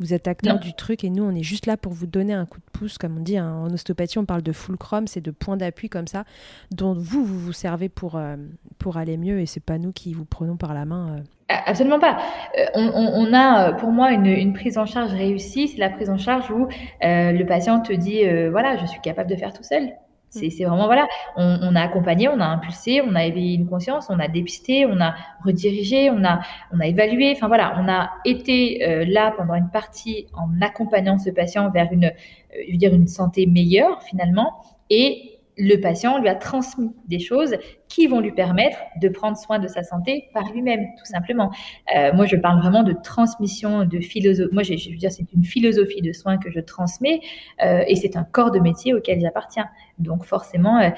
Vous 0.00 0.14
êtes 0.14 0.28
acteur 0.28 0.60
du 0.60 0.74
truc 0.74 1.02
et 1.02 1.10
nous, 1.10 1.24
on 1.24 1.34
est 1.34 1.42
juste 1.42 1.66
là 1.66 1.76
pour 1.76 1.92
vous 1.92 2.06
donner 2.06 2.32
un 2.32 2.46
coup 2.46 2.60
de 2.60 2.78
pouce. 2.78 2.98
Comme 2.98 3.18
on 3.18 3.20
dit 3.20 3.36
hein, 3.36 3.52
en 3.52 3.72
ostéopathie, 3.72 4.18
on 4.18 4.24
parle 4.24 4.42
de 4.42 4.52
fulcrum, 4.52 5.08
c'est 5.08 5.20
de 5.20 5.32
points 5.32 5.56
d'appui 5.56 5.88
comme 5.88 6.06
ça, 6.06 6.24
dont 6.70 6.94
vous, 6.94 7.24
vous 7.24 7.38
vous 7.38 7.52
servez 7.52 7.88
pour, 7.88 8.16
euh, 8.16 8.36
pour 8.78 8.96
aller 8.96 9.16
mieux 9.16 9.40
et 9.40 9.46
c'est 9.46 9.62
pas 9.62 9.76
nous 9.78 9.90
qui 9.90 10.14
vous 10.14 10.24
prenons 10.24 10.56
par 10.56 10.72
la 10.72 10.84
main. 10.84 11.16
Euh. 11.16 11.22
Absolument 11.66 11.98
pas. 11.98 12.18
Euh, 12.58 12.66
on, 12.74 13.32
a 13.32 13.72
pour 13.72 13.90
moi 13.90 14.12
une, 14.12 14.26
une, 14.26 14.52
prise 14.52 14.78
en 14.78 14.86
charge 14.86 15.12
réussie, 15.12 15.68
c'est 15.68 15.78
la 15.78 15.90
prise 15.90 16.10
en 16.10 16.18
charge 16.18 16.50
où 16.50 16.68
le 17.00 17.44
patient 17.44 17.80
te 17.80 17.92
dit 17.92 18.22
voilà, 18.50 18.76
je 18.76 18.86
suis 18.86 19.00
capable 19.00 19.30
de 19.30 19.36
faire 19.36 19.52
tout 19.52 19.62
seul. 19.62 19.94
C'est 20.30 20.64
vraiment, 20.64 20.86
voilà, 20.86 21.08
on, 21.36 21.74
a 21.74 21.80
accompagné, 21.80 22.28
on 22.28 22.40
a 22.40 22.44
impulsé, 22.44 23.00
on 23.00 23.14
a 23.14 23.24
éveillé 23.24 23.54
une 23.54 23.66
conscience, 23.66 24.08
on 24.10 24.18
a 24.18 24.28
dépisté, 24.28 24.84
on 24.84 25.00
a 25.00 25.14
redirigé, 25.44 26.10
on 26.10 26.24
a, 26.24 26.40
on 26.72 26.80
a 26.80 26.86
évalué. 26.86 27.32
Enfin 27.34 27.48
voilà, 27.48 27.74
on 27.78 27.88
a 27.88 28.10
été 28.24 28.86
euh, 28.86 29.04
là 29.08 29.32
pendant 29.36 29.54
une 29.54 29.70
partie 29.70 30.26
en 30.34 30.60
accompagnant 30.60 31.18
ce 31.18 31.30
patient 31.30 31.70
vers 31.70 31.92
une, 31.92 32.06
euh, 32.06 32.76
dire, 32.76 32.92
une 32.92 33.08
santé 33.08 33.46
meilleure 33.46 34.02
finalement. 34.02 34.62
Et 34.90 35.37
le 35.58 35.76
patient 35.76 36.18
lui 36.18 36.28
a 36.28 36.34
transmis 36.34 36.90
des 37.06 37.18
choses 37.18 37.56
qui 37.88 38.06
vont 38.06 38.20
lui 38.20 38.32
permettre 38.32 38.78
de 39.00 39.08
prendre 39.08 39.36
soin 39.36 39.58
de 39.58 39.66
sa 39.66 39.82
santé 39.82 40.28
par 40.32 40.50
lui-même, 40.52 40.86
tout 40.98 41.04
simplement. 41.04 41.50
Euh, 41.94 42.12
moi, 42.12 42.26
je 42.26 42.36
parle 42.36 42.60
vraiment 42.60 42.82
de 42.82 42.92
transmission 42.92 43.84
de 43.84 43.98
philosophie. 43.98 44.50
Moi, 44.52 44.62
je, 44.62 44.72
veux 44.90 44.96
dire, 44.96 45.10
c'est 45.10 45.32
une 45.34 45.44
philosophie 45.44 46.00
de 46.00 46.12
soins 46.12 46.38
que 46.38 46.50
je 46.50 46.60
transmets 46.60 47.20
euh, 47.64 47.82
et 47.88 47.96
c'est 47.96 48.16
un 48.16 48.24
corps 48.24 48.50
de 48.50 48.60
métier 48.60 48.94
auquel 48.94 49.20
j'appartiens. 49.20 49.68
Donc, 49.98 50.24
forcément, 50.24 50.80
euh, 50.80 50.90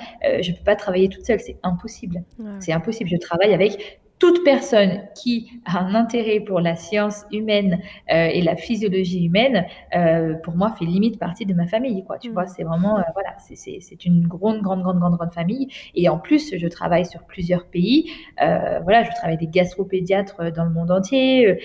je 0.43 0.51
ne 0.51 0.57
peux 0.57 0.65
pas 0.65 0.77
travailler 0.77 1.09
toute 1.09 1.25
seule, 1.25 1.41
c'est 1.41 1.59
impossible. 1.63 2.23
C'est 2.59 2.73
impossible. 2.73 3.09
Je 3.09 3.17
travaille 3.17 3.55
avec 3.55 4.01
toute 4.21 4.45
personne 4.45 5.01
qui 5.15 5.61
a 5.65 5.81
un 5.81 5.95
intérêt 5.95 6.41
pour 6.41 6.61
la 6.61 6.77
science 6.77 7.25
humaine 7.33 7.81
euh, 8.13 8.27
et 8.27 8.43
la 8.43 8.55
physiologie 8.55 9.25
humaine, 9.25 9.65
euh, 9.97 10.35
pour 10.35 10.55
moi, 10.55 10.73
fait 10.79 10.85
limite 10.85 11.19
partie 11.19 11.47
de 11.47 11.55
ma 11.55 11.67
famille. 11.67 12.05
Quoi, 12.05 12.19
tu 12.19 12.29
mm. 12.29 12.33
vois, 12.35 12.47
c'est 12.47 12.63
vraiment, 12.63 12.99
euh, 12.99 13.03
voilà, 13.15 13.35
c'est 13.39 14.05
une 14.05 14.29
grande, 14.29 14.61
grande, 14.61 14.83
grande, 14.83 14.99
grande, 14.99 15.17
grande 15.17 15.33
famille. 15.33 15.69
Et 15.95 16.11
en 16.11 16.19
plus, 16.19 16.55
je 16.55 16.69
travaille 16.69 17.07
sur 17.07 17.23
plusieurs 17.23 17.65
pays. 17.65 18.13
voilà, 18.37 19.05
je 19.05 19.11
travaille 19.11 19.37
avec 19.37 19.41
des 19.41 19.47
gastropédiatres 19.47 20.53
dans 20.53 20.65
le 20.65 20.71
monde 20.71 20.91
entier. 20.91 21.59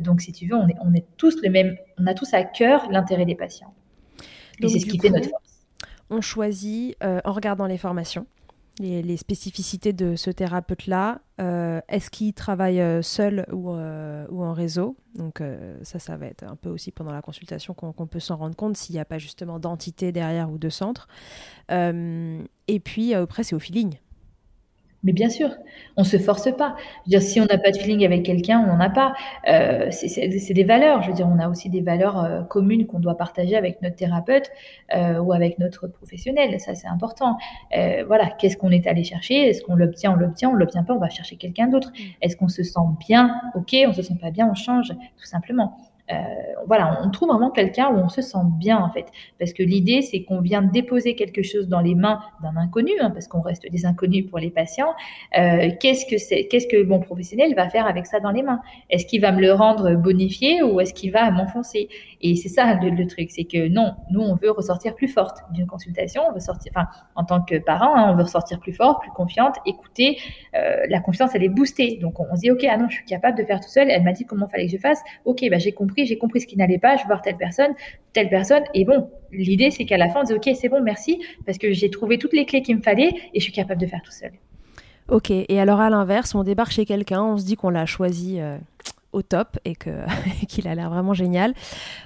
donc, 0.00 0.20
si 0.20 0.32
tu 0.32 0.46
veux, 0.46 0.56
on 0.56 0.68
est, 0.68 0.76
on 0.84 0.92
est 0.92 1.06
tous 1.16 1.42
le 1.42 1.48
même, 1.48 1.76
on 1.98 2.06
a 2.06 2.12
tous 2.12 2.34
à 2.34 2.44
cœur 2.44 2.88
l'intérêt 2.90 3.24
des 3.24 3.34
patients. 3.34 3.72
Et 4.60 4.68
c'est 4.68 4.80
ce 4.80 4.86
qui 4.86 4.98
fait 4.98 5.08
notre 5.08 5.30
force. 5.30 5.66
On 6.10 6.20
choisit 6.20 6.96
en 7.02 7.32
regardant 7.32 7.66
les 7.66 7.78
formations 7.78 8.26
les, 8.80 9.16
spécificités 9.16 9.92
de 9.92 10.16
ce 10.16 10.30
thérapeute-là. 10.30 11.20
Euh, 11.40 11.80
est-ce 11.88 12.10
qu'il 12.10 12.32
travaille 12.34 12.80
euh, 12.80 13.02
seul 13.02 13.46
ou, 13.52 13.70
euh, 13.70 14.26
ou 14.30 14.42
en 14.42 14.52
réseau? 14.52 14.96
Donc 15.14 15.42
ça, 15.82 15.98
ça 15.98 16.16
va 16.16 16.26
être 16.26 16.44
un 16.44 16.56
peu 16.56 16.68
aussi 16.68 16.92
pendant 16.92 17.12
la 17.12 17.22
consultation 17.22 17.74
qu'on 17.74 18.06
peut 18.06 18.20
s'en 18.20 18.36
rendre 18.36 18.54
compte 18.54 18.76
s'il 18.76 18.94
n'y 18.94 19.00
a 19.00 19.04
pas 19.04 19.18
justement 19.18 19.58
d'entité 19.58 20.12
derrière 20.12 20.50
ou 20.50 20.58
de 20.58 20.68
centre. 20.68 21.08
et 21.68 22.80
puis 22.84 23.14
après, 23.14 23.42
c'est 23.42 23.56
au 23.56 23.58
feeling. 23.58 23.96
Mais 25.02 25.12
bien 25.12 25.30
sûr, 25.30 25.50
on 25.96 26.04
se 26.04 26.18
force 26.18 26.54
pas. 26.56 26.76
Je 26.78 26.82
veux 26.82 27.18
dire, 27.18 27.22
si 27.22 27.40
on 27.40 27.46
n'a 27.46 27.56
pas 27.56 27.70
de 27.70 27.78
feeling 27.78 28.04
avec 28.04 28.22
quelqu'un, 28.22 28.60
on 28.60 28.66
n'en 28.66 28.80
a 28.80 28.90
pas. 28.90 29.14
Euh, 29.48 29.90
c'est 29.90 30.52
des 30.52 30.64
valeurs. 30.64 31.02
Je 31.02 31.08
veux 31.08 31.14
dire, 31.14 31.26
on 31.26 31.38
a 31.38 31.48
aussi 31.48 31.70
des 31.70 31.80
valeurs 31.80 32.22
euh, 32.22 32.42
communes 32.42 32.86
qu'on 32.86 33.00
doit 33.00 33.16
partager 33.16 33.56
avec 33.56 33.80
notre 33.80 33.96
thérapeute 33.96 34.50
euh, 34.94 35.18
ou 35.18 35.32
avec 35.32 35.58
notre 35.58 35.86
professionnel. 35.86 36.60
Ça, 36.60 36.74
c'est 36.74 36.88
important. 36.88 37.38
Euh, 37.76 38.04
voilà, 38.06 38.26
qu'est-ce 38.26 38.58
qu'on 38.58 38.70
est 38.70 38.86
allé 38.86 39.04
chercher? 39.04 39.48
Est-ce 39.48 39.62
qu'on 39.62 39.74
l'obtient? 39.74 40.12
On 40.12 40.16
l'obtient. 40.16 40.50
On 40.50 40.54
l'obtient 40.54 40.84
pas 40.84 40.94
On 40.94 40.98
va 40.98 41.08
chercher 41.08 41.36
quelqu'un 41.36 41.68
d'autre. 41.68 41.90
Mm. 41.90 42.02
Est-ce 42.22 42.36
qu'on 42.36 42.48
se 42.48 42.62
sent 42.62 42.80
bien? 43.06 43.40
Ok. 43.54 43.74
On 43.86 43.92
se 43.94 44.02
sent 44.02 44.18
pas 44.20 44.30
bien 44.30 44.48
On 44.50 44.54
change, 44.54 44.88
tout 44.88 45.26
simplement. 45.26 45.89
Euh, 46.12 46.14
voilà, 46.66 47.00
on 47.02 47.10
trouve 47.10 47.28
vraiment 47.28 47.50
quelqu'un 47.50 47.88
où 47.90 47.98
on 47.98 48.08
se 48.08 48.22
sent 48.22 48.38
bien 48.58 48.78
en 48.78 48.90
fait. 48.90 49.06
Parce 49.38 49.52
que 49.52 49.62
l'idée, 49.62 50.02
c'est 50.02 50.22
qu'on 50.22 50.40
vient 50.40 50.62
déposer 50.62 51.14
quelque 51.14 51.42
chose 51.42 51.68
dans 51.68 51.80
les 51.80 51.94
mains 51.94 52.20
d'un 52.42 52.56
inconnu, 52.56 52.92
hein, 53.00 53.10
parce 53.10 53.28
qu'on 53.28 53.40
reste 53.40 53.70
des 53.70 53.86
inconnus 53.86 54.26
pour 54.28 54.38
les 54.38 54.50
patients. 54.50 54.92
Euh, 55.38 55.70
qu'est-ce 55.80 56.06
que 56.06 56.18
c'est 56.18 56.46
Qu'est-ce 56.48 56.66
que 56.66 56.82
mon 56.82 57.00
professionnel 57.00 57.54
va 57.54 57.68
faire 57.68 57.86
avec 57.86 58.06
ça 58.06 58.20
dans 58.20 58.30
les 58.30 58.42
mains? 58.42 58.60
Est-ce 58.90 59.06
qu'il 59.06 59.20
va 59.20 59.32
me 59.32 59.40
le 59.40 59.52
rendre 59.52 59.94
bonifié 59.94 60.62
ou 60.62 60.80
est-ce 60.80 60.94
qu'il 60.94 61.12
va 61.12 61.30
m'enfoncer? 61.30 61.88
Et 62.22 62.36
c'est 62.36 62.48
ça 62.48 62.74
le, 62.74 63.06
truc, 63.06 63.30
c'est 63.30 63.44
que 63.44 63.68
non, 63.68 63.94
nous 64.10 64.20
on 64.20 64.34
veut 64.34 64.50
ressortir 64.50 64.94
plus 64.94 65.08
forte 65.08 65.38
d'une 65.52 65.66
consultation. 65.66 66.22
On 66.28 66.32
veut 66.32 66.40
sortir, 66.40 66.72
enfin, 66.74 66.88
en 67.14 67.24
tant 67.24 67.40
que 67.40 67.56
parent, 67.56 67.96
hein, 67.96 68.10
on 68.12 68.16
veut 68.16 68.24
ressortir 68.24 68.60
plus 68.60 68.72
forte, 68.72 69.02
plus 69.02 69.10
confiante. 69.12 69.56
Écoutez, 69.66 70.18
euh, 70.54 70.84
la 70.88 71.00
confiance 71.00 71.30
elle 71.34 71.44
est 71.44 71.48
boostée. 71.48 71.98
Donc 72.00 72.20
on, 72.20 72.34
se 72.34 72.40
dit 72.40 72.50
ok, 72.50 72.64
ah 72.70 72.76
non, 72.76 72.88
je 72.88 72.96
suis 72.96 73.04
capable 73.04 73.38
de 73.38 73.44
faire 73.44 73.60
tout 73.60 73.68
seul. 73.68 73.90
Elle 73.90 74.02
m'a 74.02 74.12
dit 74.12 74.24
comment 74.24 74.48
fallait 74.48 74.66
que 74.66 74.72
je 74.72 74.78
fasse. 74.78 75.00
Ok, 75.24 75.44
bah 75.50 75.58
j'ai 75.58 75.72
compris 75.72 75.99
j'ai 76.06 76.18
compris 76.18 76.40
ce 76.40 76.46
qui 76.46 76.56
n'allait 76.56 76.78
pas, 76.78 76.96
je 76.96 77.02
vais 77.02 77.08
voir 77.08 77.22
telle 77.22 77.36
personne, 77.36 77.72
telle 78.12 78.28
personne. 78.28 78.62
Et 78.74 78.84
bon, 78.84 79.10
l'idée, 79.32 79.70
c'est 79.70 79.84
qu'à 79.84 79.96
la 79.96 80.08
fin, 80.08 80.20
on 80.20 80.24
dit, 80.24 80.34
OK, 80.34 80.48
c'est 80.54 80.68
bon, 80.68 80.82
merci, 80.82 81.20
parce 81.46 81.58
que 81.58 81.72
j'ai 81.72 81.90
trouvé 81.90 82.18
toutes 82.18 82.32
les 82.32 82.46
clés 82.46 82.62
qu'il 82.62 82.76
me 82.76 82.82
fallait 82.82 83.12
et 83.34 83.40
je 83.40 83.44
suis 83.44 83.52
capable 83.52 83.80
de 83.80 83.86
faire 83.86 84.02
tout 84.02 84.12
seul. 84.12 84.32
Ok, 85.10 85.30
et 85.32 85.60
alors 85.60 85.80
à 85.80 85.90
l'inverse, 85.90 86.36
on 86.36 86.44
débarque 86.44 86.70
chez 86.70 86.84
quelqu'un, 86.84 87.22
on 87.22 87.36
se 87.36 87.44
dit 87.44 87.56
qu'on 87.56 87.70
l'a 87.70 87.84
choisi 87.84 88.36
euh, 88.38 88.56
au 89.12 89.22
top 89.22 89.58
et 89.64 89.74
qu'il 90.48 90.68
a 90.68 90.74
l'air 90.76 90.88
vraiment 90.88 91.14
génial. 91.14 91.52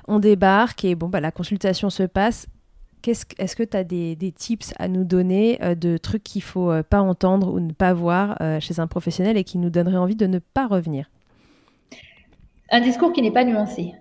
On 0.09 0.21
débarque 0.21 0.85
et 0.87 0.95
bon, 0.95 1.09
bah, 1.09 1.21
la 1.21 1.31
consultation 1.31 1.91
se 1.91 2.03
passe. 2.05 2.47
Est-ce 3.07 3.55
que 3.55 3.63
tu 3.63 3.77
as 3.77 3.85
des, 3.85 4.17
tips 4.35 4.73
à 4.79 4.89
nous 4.89 5.05
donner 5.05 5.63
euh, 5.63 5.75
de 5.75 5.99
trucs 5.99 6.25
qu'il 6.25 6.43
faut 6.43 6.71
euh, 6.71 6.83
pas 6.83 7.03
entendre 7.03 7.53
ou 7.53 7.61
ne 7.61 7.73
pas 7.73 7.93
voir 7.93 8.39
chez 8.61 8.81
un 8.81 8.87
professionnel 8.87 9.37
et 9.37 9.45
qui 9.45 9.59
nous 9.59 9.69
donneraient 9.69 9.99
envie 9.99 10.17
de 10.17 10.27
ne 10.27 10.39
pas 10.39 10.67
revenir? 10.67 11.11
Un 12.71 12.81
discours 12.81 13.12
qui 13.12 13.23
n'est 13.23 13.31
pas 13.31 13.45
nuancé. 13.45 13.95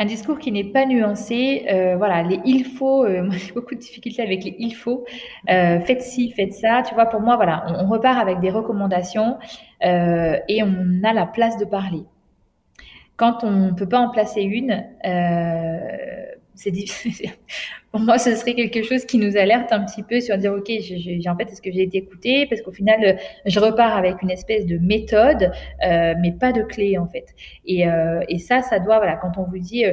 Un 0.00 0.04
discours 0.04 0.38
qui 0.38 0.52
n'est 0.52 0.70
pas 0.72 0.86
nuancé, 0.86 1.66
euh, 1.70 1.96
voilà, 1.96 2.22
les 2.22 2.40
il 2.44 2.64
faut, 2.64 3.04
euh, 3.04 3.22
moi 3.24 3.34
j'ai 3.36 3.52
beaucoup 3.52 3.74
de 3.74 3.80
difficultés 3.80 4.22
avec 4.22 4.44
les 4.44 4.54
il 4.58 4.72
faut, 4.72 5.04
euh, 5.50 5.80
faites 5.80 6.02
ci, 6.02 6.30
faites 6.30 6.52
ça, 6.52 6.82
tu 6.86 6.94
vois, 6.94 7.06
pour 7.06 7.20
moi, 7.20 7.34
voilà, 7.34 7.64
on, 7.80 7.88
repart 7.88 8.18
avec 8.20 8.38
des 8.38 8.50
recommandations 8.50 9.38
et 9.82 10.62
on 10.62 11.04
a 11.04 11.12
la 11.12 11.26
place 11.26 11.56
de 11.58 11.64
parler. 11.64 12.04
Quand 13.16 13.42
on 13.42 13.50
ne 13.50 13.72
peut 13.72 13.88
pas 13.88 13.98
en 13.98 14.10
placer 14.10 14.42
une, 14.42 14.84
Pour 17.92 18.00
moi, 18.00 18.18
ce 18.18 18.34
serait 18.34 18.54
quelque 18.54 18.82
chose 18.82 19.04
qui 19.06 19.18
nous 19.18 19.36
alerte 19.36 19.72
un 19.72 19.84
petit 19.84 20.02
peu 20.02 20.20
sur 20.20 20.36
dire, 20.36 20.52
OK, 20.52 20.68
en 20.68 21.36
fait, 21.36 21.52
est-ce 21.52 21.62
que 21.62 21.72
j'ai 21.72 21.82
été 21.82 21.98
écoutée? 21.98 22.46
Parce 22.46 22.60
qu'au 22.62 22.72
final, 22.72 23.18
je 23.46 23.60
repars 23.60 23.96
avec 23.96 24.20
une 24.22 24.30
espèce 24.30 24.66
de 24.66 24.78
méthode, 24.78 25.50
euh, 25.86 26.14
mais 26.20 26.32
pas 26.32 26.52
de 26.52 26.62
clé, 26.62 26.98
en 26.98 27.06
fait. 27.06 27.26
Et, 27.64 27.88
euh, 27.88 28.20
et, 28.28 28.38
ça, 28.38 28.62
ça 28.62 28.78
doit, 28.78 28.98
voilà, 28.98 29.16
quand 29.16 29.38
on 29.38 29.44
vous 29.44 29.58
dit... 29.58 29.84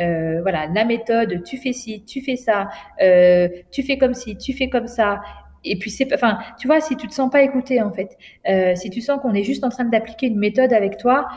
Euh, 0.00 0.40
voilà, 0.40 0.68
la 0.74 0.86
méthode, 0.86 1.42
tu 1.44 1.58
fais 1.58 1.74
ci, 1.74 2.02
tu 2.04 2.22
fais 2.22 2.36
ça, 2.36 2.70
tu 3.70 3.82
fais 3.82 3.98
comme 3.98 4.14
ci, 4.14 4.38
tu 4.38 4.54
fais 4.54 4.70
comme 4.70 4.86
ça, 4.86 5.20
et 5.64 5.78
puis 5.78 5.90
c'est 5.90 6.12
enfin 6.14 6.38
tu 6.58 6.66
vois 6.66 6.80
si 6.80 6.96
tu 6.96 7.06
te 7.06 7.12
sens 7.12 7.30
pas 7.30 7.42
écouté 7.42 7.80
en 7.80 7.92
fait 7.92 8.16
si 8.74 8.90
tu 8.90 9.00
sens 9.00 9.20
qu'on 9.20 9.32
est 9.32 9.44
juste 9.44 9.62
en 9.62 9.68
train 9.68 9.84
d'appliquer 9.84 10.26
une 10.26 10.38
méthode 10.38 10.72
avec 10.72 10.96
toi 10.96 11.28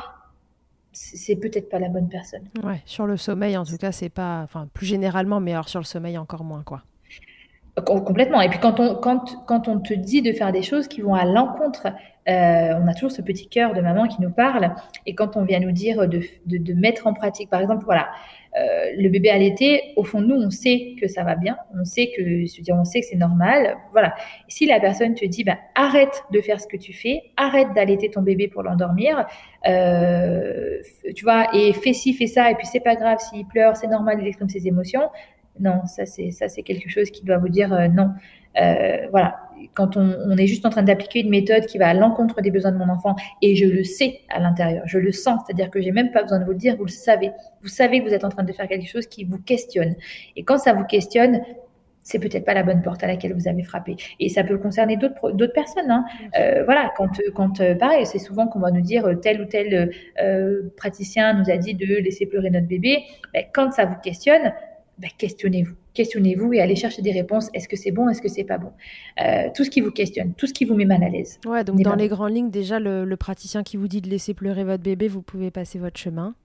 c'est 0.96 1.36
peut-être 1.36 1.70
pas 1.70 1.80
la 1.80 1.90
bonne 1.90 2.08
personne. 2.08 2.44
Ouais, 2.64 2.82
sur 2.86 3.06
le 3.06 3.18
sommeil, 3.18 3.58
en 3.58 3.66
tout 3.66 3.78
cas, 3.78 3.92
c'est 3.92 4.10
pas, 4.10 4.42
enfin, 4.44 4.68
plus 4.74 4.86
généralement, 4.86 5.40
mais 5.40 5.52
alors 5.52 5.70
sur 5.70 5.80
le 5.80 5.86
sommeil 5.86 6.18
encore 6.18 6.44
moins, 6.44 6.64
quoi. 6.64 6.84
Complètement. 7.84 8.40
Et 8.40 8.48
puis 8.48 8.60
quand 8.60 8.80
on, 8.80 8.96
quand, 8.96 9.46
quand 9.46 9.68
on 9.68 9.80
te 9.80 9.94
dit 9.94 10.22
de 10.22 10.32
faire 10.32 10.54
des 10.54 10.62
choses 10.62 10.88
qui 10.88 11.02
vont 11.02 11.14
à 11.14 11.26
l'encontre, 11.26 11.88
euh, 12.30 12.80
on 12.82 12.88
a 12.88 12.94
toujours 12.94 13.12
ce 13.12 13.22
petit 13.22 13.50
cœur 13.50 13.74
de 13.74 13.82
maman 13.82 14.08
qui 14.08 14.22
nous 14.22 14.32
parle. 14.32 14.74
Et 15.06 15.14
quand 15.14 15.36
on 15.36 15.44
vient 15.44 15.60
nous 15.60 15.74
dire 15.74 16.08
de, 16.08 16.22
de, 16.46 16.58
de 16.58 16.74
mettre 16.74 17.06
en 17.06 17.14
pratique, 17.14 17.50
par 17.50 17.60
exemple, 17.60 17.84
voilà, 17.84 18.08
euh, 18.58 18.92
le 18.98 19.10
bébé 19.10 19.30
allaité, 19.30 19.82
au 19.96 20.04
fond 20.04 20.22
nous, 20.22 20.36
on 20.36 20.50
sait 20.50 20.96
que 21.00 21.08
ça 21.08 21.24
va 21.24 21.36
bien, 21.36 21.58
on 21.78 21.84
sait 21.84 22.12
que, 22.16 22.72
on 22.72 22.86
sait 22.86 23.02
que 23.02 23.06
c'est 23.06 23.18
normal, 23.18 23.76
voilà. 23.92 24.16
si 24.48 24.66
la 24.66 24.80
personne 24.80 25.14
te 25.14 25.26
dit, 25.26 25.44
bah, 25.44 25.58
arrête 25.76 26.24
de 26.32 26.40
faire 26.40 26.62
ce 26.62 26.68
que 26.68 26.78
tu 26.78 26.94
fais, 26.94 27.24
arrête 27.36 27.68
d'allaiter 27.76 28.10
ton 28.10 28.22
bébé 28.22 28.48
pour 28.48 28.64
l'endormir, 28.64 29.26
euh, 29.68 30.80
tu 31.16 31.24
vois, 31.24 31.48
et 31.54 31.74
fais 31.74 31.94
ci, 31.94 32.14
fais 32.14 32.28
ça, 32.28 32.50
et 32.50 32.56
puis 32.56 32.66
c'est 32.66 32.80
pas 32.80 32.96
grave 32.96 33.20
s'il 33.20 33.46
pleure, 33.46 33.76
c'est 33.76 33.88
normal, 33.88 34.20
il 34.22 34.28
exprime 34.28 34.50
ses 34.50 34.68
émotions. 34.68 35.10
Non, 35.60 35.86
ça 35.86 36.06
c'est 36.06 36.32
ça 36.32 36.50
c'est 36.50 36.64
quelque 36.64 36.90
chose 36.90 37.10
qui 37.12 37.24
doit 37.24 37.38
vous 37.38 37.50
dire 37.50 37.74
euh, 37.74 37.88
non. 37.88 38.12
Euh, 38.60 39.08
voilà, 39.12 39.36
quand 39.74 39.98
on, 39.98 40.38
est 40.38 40.48
juste 40.48 40.66
en 40.66 40.70
train 40.70 40.84
d'appliquer 40.84 41.22
une 41.22 41.30
méthode 41.30 41.66
qui 41.66 41.78
va 41.78 41.90
à 41.90 41.94
l'encontre 41.94 42.42
des 42.42 42.52
besoins 42.52 42.72
de 42.72 42.78
mon 42.78 42.90
enfant, 42.90 43.16
et 43.42 43.56
je 43.56 43.66
le 43.66 43.84
sais 43.84 44.22
à 44.30 44.40
l'intérieur, 44.40 44.84
je 44.86 45.00
le 45.00 45.12
sens, 45.12 45.42
c'est-à-dire 45.46 45.70
que 45.70 45.82
j'ai 45.82 45.92
même 45.92 46.12
pas 46.12 46.24
besoin 46.24 46.40
de 46.40 46.46
vous 46.46 46.52
le 46.52 46.58
dire, 46.58 46.76
vous 46.78 46.86
le 46.86 46.92
savez. 46.92 47.32
Vous 47.62 47.68
savez 47.68 48.02
que 48.02 48.08
vous 48.08 48.14
êtes 48.14 48.24
en 48.24 48.30
train 48.30 48.44
de 48.44 48.54
faire 48.54 48.68
quelque 48.68 48.88
chose 48.88 49.08
qui 49.08 49.24
vous 49.24 49.40
questionne. 49.40 49.96
Et 50.36 50.44
quand 50.44 50.58
ça 50.58 50.74
vous 50.74 50.86
questionne, 50.86 51.42
c'est 52.02 52.20
peut-être 52.20 52.46
pas 52.46 52.54
la 52.54 52.62
bonne 52.62 52.84
porte 52.84 53.04
à 53.04 53.08
laquelle 53.08 53.34
vous 53.34 53.48
avez 53.48 53.64
frappé. 53.64 53.96
Et 54.20 54.30
ça 54.30 54.44
peut 54.44 54.60
concerner 54.60 54.96
d'autres 54.96 55.32
d'autres 55.32 55.54
personnes. 55.54 55.90
Hein. 55.90 56.06
Euh, 56.38 56.64
voilà, 56.64 56.94
quand 56.96 57.20
quand 57.34 57.62
euh, 57.62 57.74
pareil, 57.74 58.06
c'est 58.06 58.20
souvent 58.20 58.48
qu'on 58.48 58.60
va 58.60 58.70
nous 58.70 58.82
dire 58.82 59.10
tel 59.24 59.42
ou 59.42 59.46
tel 59.46 59.92
praticien 60.78 61.34
nous 61.34 61.50
a 61.50 61.58
dit 61.58 61.74
de 61.74 61.96
laisser 61.96 62.28
pleurer 62.28 62.52
notre 62.52 62.68
bébé. 62.68 63.04
Ben, 63.34 63.44
quand 63.52 63.72
ça 63.72 63.86
vous 63.86 63.96
questionne, 64.04 64.54
ben, 64.98 65.10
questionnez-vous 65.18 65.76
questionnez-vous 65.96 66.54
et 66.54 66.62
allez 66.62 66.76
chercher 66.76 67.02
des 67.02 67.12
réponses. 67.12 67.50
Est-ce 67.56 67.68
que 67.68 67.76
c'est 67.76 67.92
bon 67.92 68.08
Est-ce 68.10 68.22
que 68.22 68.28
c'est 68.28 68.44
pas 68.44 68.60
bon? 68.60 68.72
Euh, 69.20 69.50
Tout 69.56 69.64
ce 69.64 69.72
qui 69.72 69.82
vous 69.82 69.92
questionne, 69.92 70.34
tout 70.34 70.46
ce 70.46 70.54
qui 70.54 70.66
vous 70.66 70.76
met 70.76 70.86
mal 70.86 71.04
à 71.04 71.10
l'aise. 71.10 71.40
Ouais, 71.48 71.64
donc 71.64 71.82
dans 71.82 71.96
les 71.96 72.08
grandes 72.08 72.36
lignes, 72.36 72.52
déjà, 72.52 72.80
le, 72.80 73.16
praticien 73.16 73.64
qui 73.64 73.78
vous 73.78 73.88
dit 73.88 74.02
de 74.02 74.10
laisser 74.10 74.36
pleurer 74.36 74.64
votre 74.64 74.84
bébé, 74.84 75.08
vous 75.08 75.24
pouvez 75.24 75.50
passer 75.50 75.80
votre 75.80 75.98
chemin. 75.98 76.36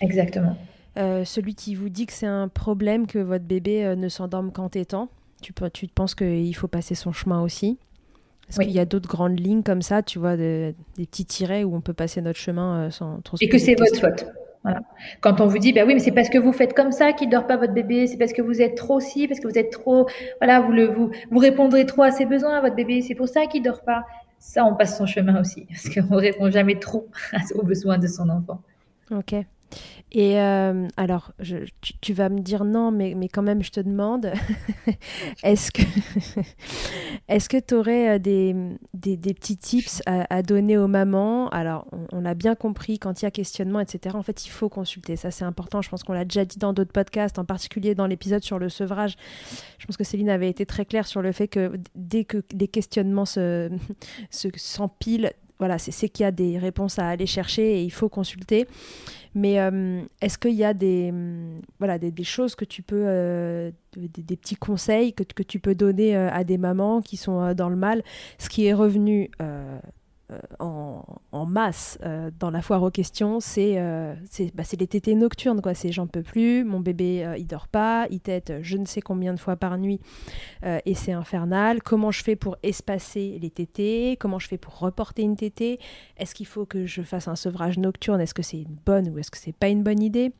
Exactement. 0.00 0.56
Euh, 0.98 1.24
celui 1.24 1.54
qui 1.54 1.76
vous 1.76 1.88
dit 1.88 2.04
que 2.04 2.12
c'est 2.12 2.26
un 2.26 2.48
problème 2.48 3.06
que 3.06 3.20
votre 3.20 3.44
bébé 3.44 3.84
euh, 3.84 3.94
ne 3.94 4.08
s'endorme 4.08 4.50
qu'en 4.50 4.68
tétant, 4.68 5.08
tu, 5.40 5.54
tu 5.72 5.86
penses 5.86 6.16
qu'il 6.16 6.54
faut 6.56 6.68
passer 6.68 6.96
son 6.96 7.12
chemin 7.12 7.40
aussi? 7.42 7.78
Est-ce 8.48 8.58
qu'il 8.58 8.72
y 8.72 8.80
a 8.80 8.84
d'autres 8.84 9.08
grandes 9.08 9.38
lignes 9.38 9.62
comme 9.62 9.80
ça, 9.80 10.02
tu 10.02 10.18
vois, 10.18 10.36
des 10.36 10.74
petits 10.96 11.24
tirets 11.24 11.62
où 11.62 11.76
on 11.76 11.80
peut 11.80 11.92
passer 11.92 12.20
notre 12.20 12.40
chemin 12.40 12.90
sans 12.90 13.20
trop 13.20 13.36
Et 13.40 13.48
que 13.48 13.58
c'est 13.58 13.76
votre 13.76 13.96
faute 14.00 14.26
Quand 15.20 15.40
on 15.40 15.46
vous 15.46 15.58
dit, 15.58 15.72
ben 15.72 15.86
oui, 15.86 15.94
mais 15.94 16.00
c'est 16.00 16.12
parce 16.12 16.28
que 16.28 16.38
vous 16.38 16.52
faites 16.52 16.74
comme 16.74 16.92
ça 16.92 17.12
qu'il 17.12 17.30
dort 17.30 17.46
pas 17.46 17.56
votre 17.56 17.72
bébé, 17.72 18.06
c'est 18.06 18.18
parce 18.18 18.32
que 18.32 18.42
vous 18.42 18.60
êtes 18.60 18.76
trop 18.76 19.00
si, 19.00 19.26
parce 19.26 19.40
que 19.40 19.48
vous 19.48 19.58
êtes 19.58 19.70
trop, 19.70 20.06
voilà, 20.40 20.60
vous 20.60 20.72
le, 20.72 20.86
vous, 20.86 21.10
vous 21.30 21.38
répondrez 21.38 21.86
trop 21.86 22.02
à 22.02 22.10
ses 22.10 22.26
besoins 22.26 22.58
à 22.58 22.60
votre 22.60 22.76
bébé, 22.76 23.00
c'est 23.00 23.14
pour 23.14 23.28
ça 23.28 23.46
qu'il 23.46 23.62
dort 23.62 23.82
pas. 23.82 24.04
Ça, 24.38 24.64
on 24.64 24.74
passe 24.74 24.96
son 24.96 25.06
chemin 25.06 25.40
aussi, 25.40 25.66
parce 25.68 25.88
qu'on 25.94 26.16
répond 26.16 26.50
jamais 26.50 26.78
trop 26.78 27.08
aux 27.54 27.62
besoins 27.62 27.98
de 27.98 28.06
son 28.06 28.28
enfant. 28.28 28.60
Ok. 29.10 29.34
Et 30.12 30.40
euh, 30.40 30.88
alors, 30.96 31.32
tu, 32.00 32.12
vas 32.12 32.28
me 32.28 32.40
dire 32.40 32.64
non, 32.64 32.90
mais, 32.90 33.14
mais 33.16 33.28
quand 33.28 33.42
même, 33.42 33.62
je 33.62 33.70
te 33.70 33.78
demande, 33.78 34.32
est-ce 35.44 35.70
que 35.70 35.82
est-ce 37.28 37.48
que 37.48 37.58
tu 37.58 37.74
aurais 37.74 38.16
euh, 38.16 38.18
des, 38.18 38.56
des, 38.94 39.34
petits 39.34 39.56
tips 39.56 40.02
à, 40.06 40.42
donner 40.42 40.76
aux 40.76 40.88
mamans? 40.88 41.48
Alors, 41.50 41.86
on, 42.12 42.20
l'a 42.22 42.34
bien 42.34 42.56
compris, 42.56 42.98
quand 42.98 43.22
il 43.22 43.24
y 43.24 43.28
a 43.28 43.30
questionnement, 43.30 43.78
etc., 43.78 44.16
en 44.16 44.22
fait, 44.22 44.44
il 44.46 44.50
faut 44.50 44.68
consulter. 44.68 45.14
Ça, 45.14 45.30
c'est 45.30 45.44
important. 45.44 45.80
Je 45.80 45.88
pense 45.88 46.02
qu'on 46.02 46.12
l'a 46.12 46.24
déjà 46.24 46.44
dit 46.44 46.58
dans 46.58 46.72
d'autres 46.72 46.92
podcasts, 46.92 47.38
en 47.38 47.44
particulier 47.44 47.94
dans 47.94 48.06
l'épisode 48.06 48.42
sur 48.42 48.58
le 48.58 48.68
sevrage. 48.68 49.14
Je 49.78 49.86
pense 49.86 49.96
que 49.96 50.04
Céline 50.04 50.30
avait 50.30 50.50
été 50.50 50.66
très 50.66 50.84
claire 50.84 51.06
sur 51.06 51.22
le 51.22 51.30
fait 51.30 51.46
que 51.46 51.78
dès 51.94 52.24
que 52.24 52.42
les 52.52 52.68
questionnements 52.68 53.24
s'empilent, 54.30 55.26
se, 55.26 55.49
voilà, 55.60 55.78
c'est 55.78 56.08
qu'il 56.08 56.24
y 56.24 56.26
a 56.26 56.32
des 56.32 56.58
réponses 56.58 56.98
à 56.98 57.06
aller 57.06 57.26
chercher 57.26 57.78
et 57.78 57.84
il 57.84 57.90
faut 57.90 58.08
consulter. 58.08 58.66
Mais 59.34 59.60
euh, 59.60 60.00
est-ce 60.22 60.38
qu'il 60.38 60.54
y 60.54 60.64
a 60.64 60.74
des, 60.74 61.12
mm, 61.12 61.60
voilà, 61.78 61.98
des, 61.98 62.24
choses 62.24 62.54
que 62.54 62.64
tu 62.64 62.82
peux, 62.82 63.04
euh, 63.06 63.70
des, 63.94 64.36
petits 64.36 64.56
conseils 64.56 65.12
que, 65.12 65.42
tu 65.42 65.60
peux 65.60 65.74
donner 65.74 66.16
euh, 66.16 66.30
à 66.32 66.44
des 66.44 66.58
mamans 66.58 67.02
qui 67.02 67.18
sont 67.18 67.52
dans 67.54 67.68
le 67.68 67.76
mal? 67.76 68.02
Ce 68.38 68.48
qui 68.48 68.66
est 68.66 68.72
revenu 68.72 69.30
euh, 70.30 70.38
en, 71.32 71.46
masse 71.46 71.98
euh, 72.04 72.30
dans 72.38 72.50
la 72.50 72.62
foire 72.62 72.82
aux 72.82 72.90
questions, 72.90 73.40
c'est 73.40 73.74
euh, 73.78 74.14
bah, 74.54 74.62
les 74.78 74.86
tétés 74.86 75.14
nocturnes. 75.14 75.60
C'est 75.74 75.90
j'en 75.90 76.06
peux 76.06 76.22
plus, 76.22 76.64
mon 76.64 76.80
bébé 76.80 77.34
il 77.38 77.46
dort 77.46 77.66
pas, 77.66 78.06
il 78.10 78.20
tète 78.20 78.52
je 78.62 78.76
ne 78.76 78.84
sais 78.84 79.00
combien 79.00 79.34
de 79.34 79.40
fois 79.40 79.56
par 79.56 79.78
nuit 79.78 80.00
et 80.62 80.94
c'est 80.94 81.12
infernal. 81.12 81.82
Comment 81.82 82.10
je 82.10 82.22
fais 82.22 82.36
pour 82.36 82.56
espacer 82.62 83.38
les 83.40 83.50
tétés? 83.50 84.16
Comment 84.18 84.38
je 84.38 84.48
fais 84.48 84.58
pour 84.58 84.78
reporter 84.78 85.22
une 85.22 85.36
tétée? 85.36 85.78
Est-ce 86.18 86.34
qu'il 86.34 86.46
faut 86.46 86.66
que 86.66 86.86
je 86.86 87.02
fasse 87.02 87.28
un 87.28 87.36
sevrage 87.36 87.78
nocturne? 87.78 88.20
Est-ce 88.20 88.34
que 88.34 88.42
c'est 88.42 88.60
une 88.60 88.76
bonne 88.84 89.08
ou 89.08 89.18
est-ce 89.18 89.30
que 89.30 89.38
c'est 89.38 89.56
pas 89.56 89.68
une 89.68 89.82
bonne 89.82 90.02
idée? 90.02 90.32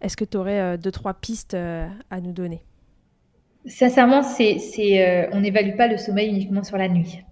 Est-ce 0.00 0.16
que 0.16 0.24
tu 0.24 0.36
aurais 0.36 0.78
deux, 0.78 0.92
trois 0.92 1.14
pistes 1.14 1.54
à 1.54 2.20
nous 2.22 2.32
donner? 2.32 2.62
Sincèrement, 3.66 4.22
on 4.22 5.40
n'évalue 5.40 5.76
pas 5.76 5.88
le 5.88 5.96
sommeil 5.96 6.28
uniquement 6.28 6.62
sur 6.62 6.76
la 6.76 6.88
nuit. 6.88 7.24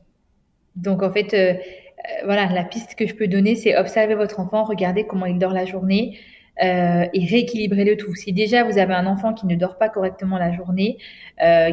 Donc 0.76 1.02
en 1.02 1.12
fait, 1.12 1.34
euh, 1.34 1.54
euh, 1.54 2.24
voilà, 2.24 2.46
la 2.52 2.64
piste 2.64 2.94
que 2.94 3.06
je 3.06 3.14
peux 3.14 3.28
donner, 3.28 3.54
c'est 3.54 3.76
observer 3.76 4.14
votre 4.14 4.40
enfant, 4.40 4.64
regarder 4.64 5.06
comment 5.06 5.26
il 5.26 5.38
dort 5.38 5.52
la 5.52 5.64
journée 5.66 6.18
euh, 6.62 7.06
et 7.12 7.26
rééquilibrer 7.26 7.84
le 7.84 7.96
tout. 7.96 8.14
Si 8.14 8.32
déjà 8.32 8.64
vous 8.64 8.78
avez 8.78 8.94
un 8.94 9.06
enfant 9.06 9.32
qui 9.34 9.46
ne 9.46 9.54
dort 9.56 9.78
pas 9.78 9.88
correctement 9.88 10.38
la 10.38 10.52
journée, 10.52 10.98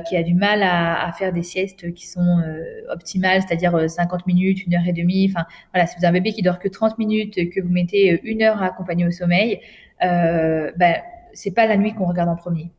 qui 0.08 0.16
a 0.16 0.24
du 0.24 0.34
mal 0.34 0.64
à, 0.64 1.08
à, 1.08 1.12
faire 1.14 1.32
des 1.34 1.44
siestes 1.44 1.94
qui 1.94 2.08
sont 2.08 2.42
optimales, 2.90 3.42
c'est-à-dire 3.46 3.90
50 3.90 4.26
minutes, 4.26 4.66
une 4.66 4.76
heure 4.76 4.88
et 4.88 4.94
demie, 4.94 5.30
enfin 5.30 5.46
voilà, 5.74 5.86
si 5.86 5.96
vous 6.00 6.06
avez 6.06 6.18
un 6.18 6.22
bébé 6.22 6.34
qui 6.34 6.42
dort 6.42 6.60
que 6.60 6.68
30 6.68 6.98
minutes, 6.98 7.36
que 7.52 7.62
vous 7.62 7.70
mettez 7.70 8.20
une 8.24 8.42
heure 8.42 8.64
à 8.64 8.68
accompagner 8.68 9.06
au 9.06 9.12
sommeil, 9.12 9.60
ben 10.02 10.96
c'est 11.34 11.54
pas 11.54 11.68
la 11.68 11.78
nuit 11.78 11.94
qu'on 11.94 12.06
regarde 12.06 12.30
en 12.30 12.36
premier 12.36 12.72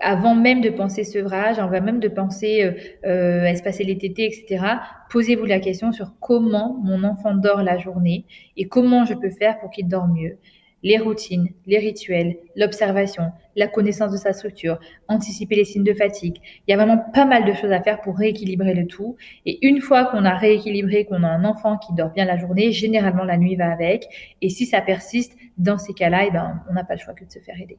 avant 0.00 0.34
même 0.34 0.60
de 0.60 0.70
penser 0.70 1.04
sevrage, 1.04 1.58
avant 1.58 1.80
même 1.80 2.00
de 2.00 2.08
penser 2.08 2.64
euh, 2.64 2.72
euh, 3.06 3.44
espacer 3.44 3.84
les 3.84 3.96
tétés, 3.96 4.26
etc., 4.26 4.64
posez-vous 5.10 5.44
la 5.44 5.60
question 5.60 5.92
sur 5.92 6.14
comment 6.20 6.78
mon 6.82 7.04
enfant 7.04 7.34
dort 7.34 7.62
la 7.62 7.78
journée 7.78 8.24
et 8.56 8.66
comment 8.66 9.04
je 9.04 9.14
peux 9.14 9.30
faire 9.30 9.58
pour 9.60 9.70
qu'il 9.70 9.88
dort 9.88 10.08
mieux. 10.08 10.38
Les 10.84 10.98
routines, 10.98 11.48
les 11.66 11.78
rituels, 11.78 12.36
l'observation, 12.54 13.32
la 13.56 13.66
connaissance 13.66 14.12
de 14.12 14.16
sa 14.16 14.32
structure, 14.32 14.78
anticiper 15.08 15.56
les 15.56 15.64
signes 15.64 15.82
de 15.82 15.92
fatigue. 15.92 16.36
Il 16.66 16.70
y 16.70 16.74
a 16.74 16.76
vraiment 16.76 16.98
pas 17.12 17.24
mal 17.24 17.44
de 17.44 17.52
choses 17.52 17.72
à 17.72 17.82
faire 17.82 18.00
pour 18.00 18.16
rééquilibrer 18.16 18.74
le 18.74 18.86
tout. 18.86 19.16
Et 19.44 19.66
une 19.66 19.80
fois 19.80 20.04
qu'on 20.04 20.24
a 20.24 20.36
rééquilibré, 20.36 21.04
qu'on 21.04 21.24
a 21.24 21.28
un 21.28 21.44
enfant 21.44 21.78
qui 21.78 21.92
dort 21.94 22.10
bien 22.10 22.26
la 22.26 22.36
journée, 22.36 22.70
généralement 22.70 23.24
la 23.24 23.38
nuit 23.38 23.56
va 23.56 23.72
avec. 23.72 24.36
Et 24.40 24.50
si 24.50 24.66
ça 24.66 24.80
persiste, 24.80 25.36
dans 25.56 25.78
ces 25.78 25.94
cas-là, 25.94 26.26
eh 26.28 26.30
ben, 26.30 26.62
on 26.70 26.74
n'a 26.74 26.84
pas 26.84 26.94
le 26.94 27.00
choix 27.00 27.14
que 27.14 27.24
de 27.24 27.30
se 27.30 27.40
faire 27.40 27.60
aider. 27.60 27.78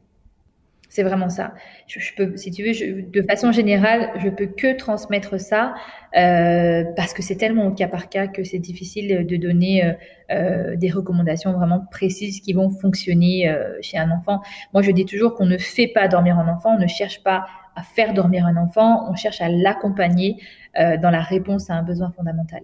C'est 0.90 1.04
vraiment 1.04 1.30
ça. 1.30 1.54
Je, 1.86 2.00
peux, 2.18 2.36
si 2.36 2.50
tu 2.50 2.64
veux, 2.64 3.04
de 3.04 3.22
façon 3.22 3.52
générale, 3.52 4.10
je 4.18 4.28
peux 4.28 4.48
que 4.48 4.76
transmettre 4.76 5.40
ça 5.40 5.76
euh, 6.18 6.84
parce 6.96 7.14
que 7.14 7.22
c'est 7.22 7.36
tellement 7.36 7.68
au 7.68 7.72
cas 7.72 7.88
par 7.88 8.10
cas 8.10 8.26
que 8.26 8.44
c'est 8.44 8.58
difficile 8.58 9.28
de 9.28 9.36
donner 9.38 9.86
euh, 9.86 9.94
euh, 10.32 10.76
des 10.76 10.90
recommandations 10.90 11.54
vraiment 11.54 11.86
précises 11.92 12.42
qui 12.42 12.54
vont 12.54 12.72
fonctionner 12.72 13.56
chez 13.82 14.00
un 14.00 14.10
enfant. 14.10 14.42
Moi, 14.74 14.82
je 14.82 14.90
dis 14.90 15.06
toujours 15.06 15.36
qu'on 15.36 15.46
ne 15.46 15.60
fait 15.60 15.88
pas 15.88 16.08
dormir 16.08 16.40
un 16.40 16.48
enfant, 16.48 16.76
on 16.76 16.80
ne 16.80 16.88
cherche 16.88 17.22
pas 17.22 17.46
à 17.76 17.84
faire 17.84 18.16
dormir 18.16 18.48
un 18.48 18.58
enfant, 18.58 19.08
on 19.12 19.16
cherche 19.16 19.42
à 19.42 19.48
l'accompagner 19.48 20.38
dans 20.76 21.12
la 21.12 21.22
réponse 21.22 21.70
à 21.70 21.76
un 21.76 21.84
besoin 21.84 22.10
fondamental. 22.10 22.62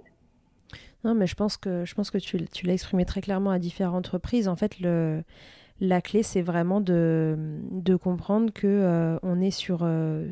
Non, 1.03 1.13
mais 1.13 1.27
je 1.27 1.35
pense 1.35 1.57
que 1.57 1.85
je 1.85 1.93
pense 1.93 2.09
que 2.09 2.17
tu, 2.17 2.43
tu 2.45 2.65
l'as 2.65 2.73
exprimé 2.73 3.05
très 3.05 3.21
clairement 3.21 3.51
à 3.51 3.59
différentes 3.59 4.07
reprises. 4.07 4.47
En 4.47 4.55
fait, 4.55 4.79
le 4.79 5.23
la 5.79 6.01
clé, 6.01 6.23
c'est 6.23 6.41
vraiment 6.41 6.81
de, 6.81 7.35
comprendre 8.01 8.51
que 8.53 8.67
euh, 8.67 9.17
on 9.23 9.41
est 9.41 9.51
sur, 9.51 9.79
euh, 9.83 10.27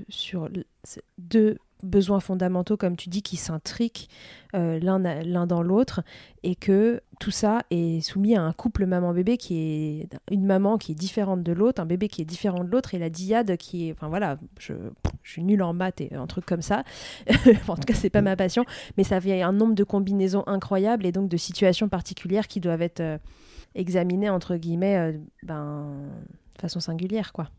deux 1.17 1.57
besoins 1.81 2.21
fondamentaux, 2.21 2.77
comme 2.77 2.95
tu 2.95 3.09
dis, 3.09 3.21
qui 3.21 3.35
s'intriquent 3.35 4.09
euh, 4.55 4.79
l'un 4.79 5.47
dans 5.47 5.61
l'autre, 5.61 6.01
et 6.43 6.55
que 6.55 7.01
tout 7.19 7.31
ça 7.31 7.63
est 7.71 7.99
soumis 7.99 8.37
à 8.37 8.41
un 8.41 8.53
couple 8.53 8.85
maman-bébé 8.85 9.35
qui 9.37 9.57
est 9.57 10.09
une 10.31 10.45
maman 10.45 10.77
qui 10.77 10.93
est 10.93 10.95
différente 10.95 11.43
de 11.43 11.51
l'autre, 11.51 11.81
un 11.81 11.85
bébé 11.85 12.07
qui 12.07 12.21
est 12.21 12.25
différent 12.25 12.63
de 12.63 12.69
l'autre, 12.69 12.93
et 12.93 12.99
la 12.99 13.09
diade 13.09 13.57
qui 13.57 13.89
est, 13.89 13.91
enfin 13.91 14.07
voilà, 14.07 14.37
je, 14.59 14.73
je 15.23 15.31
suis 15.31 15.43
nulle 15.43 15.61
en 15.61 15.73
maths 15.73 15.99
et 15.99 16.15
un 16.15 16.25
truc 16.25 16.45
comme 16.45 16.61
ça. 16.61 16.85
en 17.67 17.75
tout 17.75 17.81
cas, 17.81 17.95
c'est 17.95 18.09
pas 18.09 18.21
ma 18.21 18.37
passion, 18.37 18.63
mais 18.95 19.03
ça 19.03 19.19
fait 19.19 19.41
un 19.41 19.51
nombre 19.51 19.75
de 19.75 19.83
combinaisons 19.83 20.43
incroyables 20.47 21.05
et 21.05 21.11
donc 21.11 21.27
de 21.27 21.37
situations 21.37 21.89
particulières 21.89 22.47
qui 22.47 22.61
doivent 22.61 22.81
être 22.81 23.19
examinées 23.75 24.29
entre 24.29 24.55
guillemets, 24.55 24.97
euh, 24.97 25.11
ben, 25.43 25.87
de 26.55 26.61
façon 26.61 26.79
singulière, 26.79 27.33
quoi. 27.33 27.49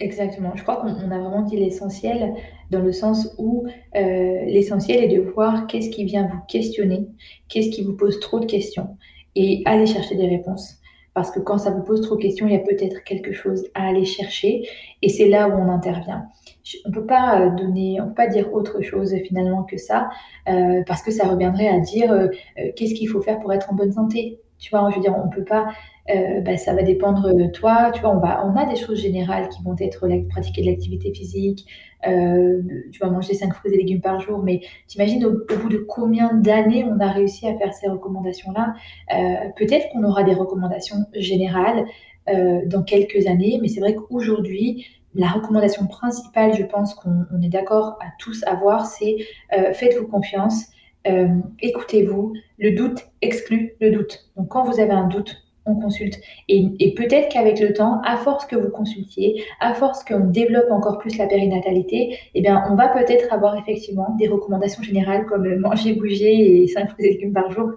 Exactement. 0.00 0.52
Je 0.56 0.62
crois 0.62 0.76
qu'on 0.76 0.88
a 0.88 1.18
vraiment 1.18 1.42
dit 1.42 1.56
l'essentiel 1.56 2.34
dans 2.70 2.80
le 2.80 2.92
sens 2.92 3.34
où 3.38 3.66
euh, 3.94 4.44
l'essentiel 4.46 5.04
est 5.04 5.16
de 5.16 5.20
voir 5.20 5.66
qu'est-ce 5.68 5.90
qui 5.90 6.04
vient 6.04 6.26
vous 6.26 6.40
questionner, 6.48 7.06
qu'est-ce 7.48 7.70
qui 7.70 7.84
vous 7.84 7.96
pose 7.96 8.18
trop 8.18 8.40
de 8.40 8.46
questions 8.46 8.96
et 9.36 9.62
aller 9.64 9.86
chercher 9.86 10.16
des 10.16 10.26
réponses. 10.26 10.78
Parce 11.14 11.30
que 11.30 11.38
quand 11.38 11.58
ça 11.58 11.70
vous 11.70 11.82
pose 11.82 12.00
trop 12.00 12.16
de 12.16 12.22
questions, 12.22 12.48
il 12.48 12.54
y 12.54 12.56
a 12.56 12.60
peut-être 12.60 13.04
quelque 13.04 13.32
chose 13.32 13.68
à 13.74 13.86
aller 13.86 14.04
chercher 14.04 14.66
et 15.02 15.08
c'est 15.08 15.28
là 15.28 15.48
où 15.48 15.52
on 15.52 15.68
intervient. 15.68 16.26
On 16.84 16.90
peut 16.90 17.06
pas 17.06 17.40
euh, 17.40 17.50
donner, 17.50 18.00
on 18.00 18.08
peut 18.08 18.14
pas 18.14 18.28
dire 18.28 18.52
autre 18.52 18.80
chose 18.80 19.14
finalement 19.28 19.62
que 19.62 19.76
ça, 19.76 20.08
parce 20.86 21.02
que 21.02 21.12
ça 21.12 21.28
reviendrait 21.28 21.68
à 21.68 21.78
dire 21.78 22.28
qu'est-ce 22.74 22.94
qu'il 22.94 23.08
faut 23.08 23.20
faire 23.20 23.38
pour 23.38 23.52
être 23.52 23.70
en 23.70 23.74
bonne 23.74 23.92
santé. 23.92 24.40
Tu 24.62 24.70
vois, 24.70 24.88
je 24.90 24.96
veux 24.96 25.02
dire, 25.02 25.14
on 25.22 25.28
peut 25.28 25.44
pas 25.44 25.68
euh, 26.10 26.40
bah, 26.40 26.56
ça 26.56 26.74
va 26.74 26.82
dépendre 26.82 27.32
de 27.32 27.46
toi. 27.46 27.90
Tu 27.94 28.00
vois, 28.00 28.10
on, 28.10 28.18
va, 28.18 28.44
on 28.46 28.56
a 28.56 28.66
des 28.66 28.76
choses 28.76 29.00
générales 29.00 29.48
qui 29.48 29.62
vont 29.62 29.76
être 29.78 30.06
pratiquer 30.28 30.62
de 30.62 30.66
l'activité 30.66 31.12
physique, 31.12 31.66
euh, 32.06 32.60
tu 32.90 32.98
vas 32.98 33.08
manger 33.10 33.34
5 33.34 33.54
fruits 33.54 33.72
et 33.72 33.76
légumes 33.76 34.00
par 34.00 34.20
jour, 34.20 34.42
mais 34.42 34.60
t'imagines 34.88 35.24
au, 35.24 35.30
au 35.32 35.58
bout 35.58 35.68
de 35.68 35.78
combien 35.78 36.34
d'années 36.34 36.84
on 36.84 36.98
a 36.98 37.08
réussi 37.12 37.46
à 37.46 37.56
faire 37.56 37.72
ces 37.72 37.88
recommandations-là? 37.88 38.74
Euh, 39.14 39.48
Peut-être 39.56 39.88
qu'on 39.92 40.02
aura 40.04 40.24
des 40.24 40.34
recommandations 40.34 40.96
générales 41.14 41.84
dans 42.66 42.84
quelques 42.84 43.26
années, 43.26 43.58
mais 43.60 43.66
c'est 43.66 43.80
vrai 43.80 43.96
qu'aujourd'hui, 43.96 44.86
la 45.16 45.26
recommandation 45.26 45.88
principale, 45.88 46.54
je 46.54 46.62
pense 46.62 46.94
qu'on 46.94 47.42
est 47.42 47.48
d'accord 47.48 47.98
à 48.00 48.12
tous 48.20 48.44
avoir, 48.44 48.86
c'est 48.86 49.16
faites-vous 49.50 50.06
confiance, 50.06 50.66
écoutez-vous, 51.60 52.32
le 52.58 52.72
doute 52.72 53.06
exclut 53.20 53.74
le 53.80 53.90
doute. 53.90 54.30
Donc 54.36 54.48
quand 54.48 54.64
vous 54.64 54.80
avez 54.80 54.92
un 54.92 55.08
doute, 55.08 55.42
on 55.66 55.76
consulte. 55.76 56.20
Et, 56.48 56.94
peut-être 56.94 57.28
qu'avec 57.32 57.60
le 57.60 57.72
temps, 57.72 58.00
à 58.04 58.16
force 58.16 58.46
que 58.46 58.56
vous 58.56 58.68
consultiez, 58.68 59.44
à 59.60 59.74
force 59.74 60.04
qu'on 60.04 60.20
développe 60.20 60.70
encore 60.70 60.98
plus 60.98 61.16
la 61.18 61.26
périnatalité, 61.26 62.18
eh 62.34 62.40
bien, 62.40 62.64
on 62.70 62.74
va 62.74 62.88
peut-être 62.88 63.32
avoir 63.32 63.56
effectivement 63.56 64.14
des 64.18 64.28
recommandations 64.28 64.82
générales 64.82 65.26
comme 65.26 65.56
manger, 65.56 65.94
bouger 65.94 66.62
et 66.62 66.66
5 66.66 66.90
fruits 66.90 67.06
et 67.06 67.10
légumes 67.12 67.32
par 67.32 67.50
jour 67.50 67.70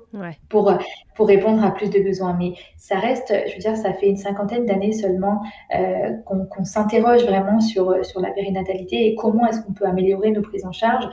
pour, 0.50 0.74
pour 1.16 1.28
répondre 1.28 1.64
à 1.64 1.72
plus 1.72 1.90
de 1.90 2.00
besoins. 2.00 2.36
Mais 2.38 2.54
ça 2.78 3.00
reste, 3.00 3.34
je 3.48 3.54
veux 3.54 3.60
dire, 3.60 3.78
ça 3.78 3.94
fait 3.94 4.08
une 4.08 4.18
cinquantaine 4.18 4.66
d'années 4.66 4.94
seulement 4.94 5.42
euh, 5.76 6.12
qu'on 6.26 6.66
s'interroge 6.66 7.24
vraiment 7.24 7.60
sur, 7.60 8.04
sur 8.06 8.20
la 8.20 8.32
périnatalité 8.32 9.08
et 9.08 9.16
comment 9.16 9.48
est-ce 9.48 9.62
qu'on 9.62 9.74
peut 9.74 9.86
améliorer 9.86 10.32
nos 10.32 10.42
prises 10.42 10.66
en 10.66 10.72
charge. 10.72 11.06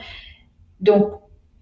Donc, 0.79 1.05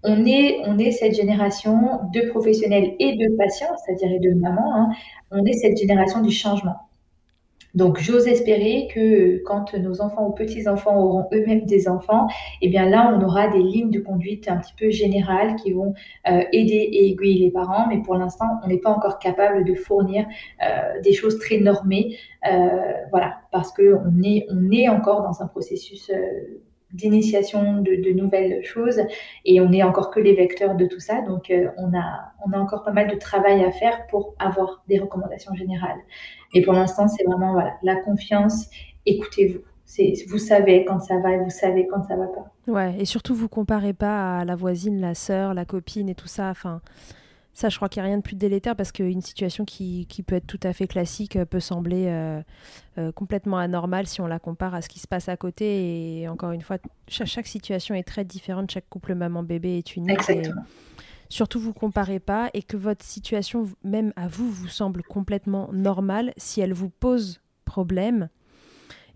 on 0.04 0.26
est, 0.26 0.90
cette 0.90 1.14
génération 1.14 2.00
de 2.12 2.28
professionnels 2.30 2.94
et 2.98 3.16
de 3.16 3.36
patients, 3.36 3.74
c'est-à-dire 3.84 4.12
et 4.12 4.18
de 4.18 4.34
mamans, 4.34 4.74
hein. 4.74 4.88
on 5.30 5.44
est 5.44 5.52
cette 5.52 5.76
génération 5.76 6.20
du 6.20 6.30
changement. 6.30 6.76
Donc, 7.74 7.98
j'ose 7.98 8.28
espérer 8.28 8.88
que 8.92 9.42
quand 9.44 9.72
nos 9.74 10.02
enfants 10.02 10.26
ou 10.26 10.32
petits-enfants 10.32 10.94
auront 10.94 11.26
eux-mêmes 11.32 11.64
des 11.64 11.88
enfants, 11.88 12.26
eh 12.60 12.68
bien 12.68 12.86
là, 12.86 13.16
on 13.16 13.24
aura 13.24 13.48
des 13.48 13.62
lignes 13.62 13.90
de 13.90 14.00
conduite 14.00 14.48
un 14.48 14.58
petit 14.58 14.74
peu 14.78 14.90
générales 14.90 15.56
qui 15.56 15.72
vont 15.72 15.94
euh, 16.28 16.42
aider 16.52 16.74
et 16.74 17.10
aiguiller 17.10 17.46
les 17.46 17.50
parents. 17.50 17.86
Mais 17.88 18.02
pour 18.02 18.16
l'instant, 18.16 18.60
on 18.62 18.68
n'est 18.68 18.78
pas 18.78 18.90
encore 18.90 19.18
capable 19.18 19.64
de 19.64 19.74
fournir 19.74 20.26
euh, 20.62 21.00
des 21.02 21.14
choses 21.14 21.38
très 21.38 21.58
normées. 21.58 22.18
Euh, 22.50 22.68
voilà, 23.10 23.38
parce 23.50 23.72
qu'on 23.72 24.02
on 24.04 24.22
est 24.72 24.88
encore 24.88 25.22
dans 25.22 25.42
un 25.42 25.46
processus 25.46 26.10
d'initiation 26.92 27.80
de, 27.80 28.12
nouvelles 28.12 28.64
choses 28.64 29.00
et 29.44 29.60
on 29.60 29.70
n'est 29.70 29.82
encore 29.82 30.10
que 30.10 30.20
les 30.20 30.34
vecteurs 30.34 30.74
de 30.74 30.86
tout 30.86 31.00
ça. 31.00 31.22
Donc, 31.22 31.50
euh, 31.50 31.68
on, 31.78 31.96
a, 31.96 32.32
on 32.46 32.52
a 32.52 32.58
encore 32.58 32.84
pas 32.84 32.92
mal 32.92 33.08
de 33.08 33.16
travail 33.16 33.64
à 33.64 33.70
faire 33.70 34.06
pour 34.08 34.34
avoir 34.38 34.82
des 34.88 34.98
recommandations 34.98 35.54
générales. 35.54 35.98
Et 36.54 36.62
pour 36.62 36.74
l'instant, 36.74 37.08
c'est 37.08 37.24
vraiment 37.24 37.52
voilà, 37.52 37.74
la 37.82 37.96
confiance, 37.96 38.68
écoutez-vous. 39.06 39.60
Vous 40.28 40.38
savez 40.38 40.86
quand 40.86 41.00
ça 41.00 41.18
va 41.18 41.32
et 41.32 41.38
vous 41.38 41.50
savez 41.50 41.86
quand 41.86 42.02
ça 42.04 42.16
va 42.16 42.26
pas. 42.26 42.50
Ouais, 42.66 42.94
et 42.98 43.04
surtout, 43.04 43.34
vous 43.34 43.48
comparez 43.48 43.92
pas 43.92 44.38
à 44.38 44.44
la 44.44 44.56
voisine, 44.56 45.00
la 45.00 45.14
sœur, 45.14 45.52
la 45.52 45.66
copine 45.66 46.08
et 46.08 46.14
tout 46.14 46.28
ça. 46.28 46.48
Enfin, 46.48 46.80
ça, 47.54 47.68
je 47.68 47.76
crois 47.76 47.88
qu'il 47.88 48.02
n'y 48.02 48.06
a 48.06 48.08
rien 48.08 48.16
de 48.16 48.22
plus 48.22 48.36
délétère 48.36 48.74
parce 48.74 48.92
qu'une 48.92 49.20
situation 49.20 49.64
qui, 49.64 50.06
qui, 50.08 50.22
peut 50.22 50.36
être 50.36 50.46
tout 50.46 50.60
à 50.62 50.72
fait 50.72 50.86
classique 50.86 51.36
euh, 51.36 51.44
peut 51.44 51.60
sembler 51.60 52.06
euh, 52.06 52.40
euh, 52.96 53.12
complètement 53.12 53.58
anormale 53.58 54.06
si 54.06 54.22
on 54.22 54.26
la 54.26 54.38
compare 54.38 54.74
à 54.74 54.80
ce 54.80 54.88
qui 54.88 55.00
se 55.00 55.06
passe 55.06 55.28
à 55.28 55.36
côté. 55.36 56.20
Et 56.20 56.28
encore 56.28 56.52
une 56.52 56.62
fois, 56.62 56.78
chaque, 57.08 57.46
situation 57.46 57.94
est 57.94 58.04
très 58.04 58.24
différente, 58.24 58.70
chaque 58.70 58.88
couple 58.88 59.14
maman-bébé 59.14 59.78
est 59.78 59.96
unique. 59.96 60.12
Exactement. 60.12 60.62
surtout, 61.28 61.60
vous 61.60 61.74
comparez 61.74 62.20
pas 62.20 62.48
et 62.54 62.62
que 62.62 62.78
votre 62.78 63.04
situation, 63.04 63.68
même 63.84 64.14
à 64.16 64.28
vous, 64.28 64.50
vous 64.50 64.68
semble 64.68 65.02
complètement 65.02 65.68
normale. 65.72 66.32
Si 66.38 66.62
elle 66.62 66.72
vous 66.72 66.88
pose 66.88 67.40
problème, 67.66 68.28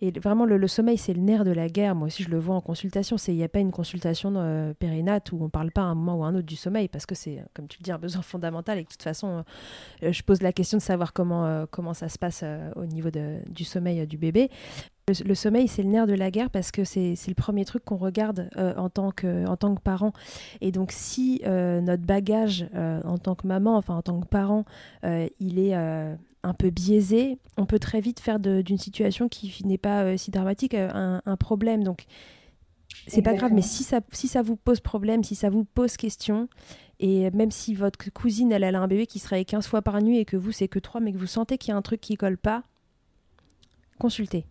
et 0.00 0.10
vraiment, 0.18 0.44
le, 0.44 0.68
sommeil, 0.68 0.98
c'est 0.98 1.14
le 1.14 1.20
nerf 1.20 1.44
de 1.44 1.52
la 1.52 1.68
guerre. 1.68 1.94
Moi 1.94 2.08
aussi, 2.08 2.22
je 2.22 2.30
le 2.30 2.38
vois 2.38 2.54
en 2.54 2.60
consultation. 2.60 3.16
Il 3.28 3.36
n'y 3.36 3.44
a 3.44 3.48
pas 3.48 3.60
une 3.60 3.72
consultation 3.72 4.32
euh, 4.36 4.74
périnate 4.74 5.32
où 5.32 5.38
on 5.40 5.44
ne 5.44 5.48
parle 5.48 5.70
pas 5.70 5.82
à 5.82 5.84
un 5.84 5.94
moment 5.94 6.18
ou 6.18 6.24
à 6.24 6.28
un 6.28 6.34
autre 6.34 6.46
du 6.46 6.56
sommeil, 6.56 6.88
parce 6.88 7.06
que 7.06 7.14
c'est, 7.14 7.42
comme 7.54 7.66
tu 7.66 7.78
le 7.80 7.84
dis, 7.84 7.92
un 7.92 7.98
besoin 7.98 8.22
fondamental. 8.36 8.78
Et 8.78 8.82
de 8.82 8.88
toute 8.88 9.02
façon, 9.02 9.44
euh, 10.02 10.12
je 10.12 10.22
pose 10.22 10.42
la 10.42 10.52
question 10.52 10.78
de 10.78 10.82
savoir 10.82 11.12
comment, 11.12 11.46
euh, 11.46 11.64
comment 11.70 11.94
ça 11.94 12.08
se 12.08 12.18
passe 12.18 12.40
euh, 12.42 12.70
au 12.76 12.84
niveau 12.84 13.08
du 13.48 13.64
sommeil 13.64 14.06
du 14.06 14.18
bébé. 14.18 14.50
Le, 15.24 15.34
sommeil, 15.34 15.68
c'est 15.68 15.84
le 15.84 15.88
nerf 15.88 16.08
de 16.08 16.14
la 16.14 16.32
guerre 16.32 16.50
parce 16.50 16.72
que 16.72 16.82
c'est 16.82 17.14
le 17.28 17.34
premier 17.34 17.64
truc 17.64 17.84
qu'on 17.84 17.96
regarde 17.96 18.50
en, 18.56 18.90
tant 18.90 19.12
que, 19.12 19.46
en 19.46 19.56
tant 19.56 19.76
que 19.76 19.80
parent. 19.80 20.12
Et 20.60 20.72
donc, 20.72 20.90
si 20.90 21.42
notre 21.44 22.02
bagage 22.02 22.68
en 22.74 23.16
tant 23.16 23.36
que 23.36 23.46
maman, 23.46 23.76
enfin 23.76 23.94
en 23.94 24.02
tant 24.02 24.20
que 24.20 24.26
parent, 24.26 24.64
il 25.04 25.60
est 25.60 25.76
un 26.46 26.54
peu 26.54 26.70
biaisé, 26.70 27.38
on 27.56 27.66
peut 27.66 27.80
très 27.80 28.00
vite 28.00 28.20
faire 28.20 28.38
d'une 28.38 28.78
situation 28.78 29.28
qui 29.28 29.52
n'est 29.64 29.78
pas 29.78 30.04
euh, 30.04 30.16
si 30.16 30.30
dramatique 30.30 30.74
euh, 30.74 31.20
un, 31.24 31.36
problème. 31.36 31.82
Donc, 31.82 32.06
c'est 33.08 33.22
pas 33.22 33.34
grave, 33.34 33.52
mais 33.52 33.62
si 33.62 33.82
ça, 33.82 34.00
si 34.12 34.28
ça 34.28 34.42
vous 34.42 34.54
pose 34.54 34.80
problème, 34.80 35.24
si 35.24 35.34
ça 35.34 35.50
vous 35.50 35.64
pose 35.64 35.96
question, 35.96 36.48
et 37.00 37.30
même 37.32 37.50
si 37.50 37.74
votre 37.74 37.98
cousine, 38.12 38.52
elle, 38.52 38.62
a 38.64 38.80
un 38.80 38.86
bébé 38.86 39.06
qui 39.06 39.18
se 39.18 39.28
réveille 39.28 39.44
15 39.44 39.66
fois 39.66 39.82
par 39.82 40.00
nuit 40.00 40.18
et 40.18 40.24
que 40.24 40.36
vous, 40.36 40.52
c'est 40.52 40.68
que 40.68 40.78
3, 40.78 41.00
mais 41.00 41.12
que 41.12 41.18
vous 41.18 41.26
sentez 41.26 41.58
qu'il 41.58 41.72
y 41.72 41.74
a 41.74 41.76
un 41.76 41.82
truc 41.82 42.00
qui 42.00 42.16
colle 42.16 42.38
pas, 42.38 42.62
consultez. 43.98 44.46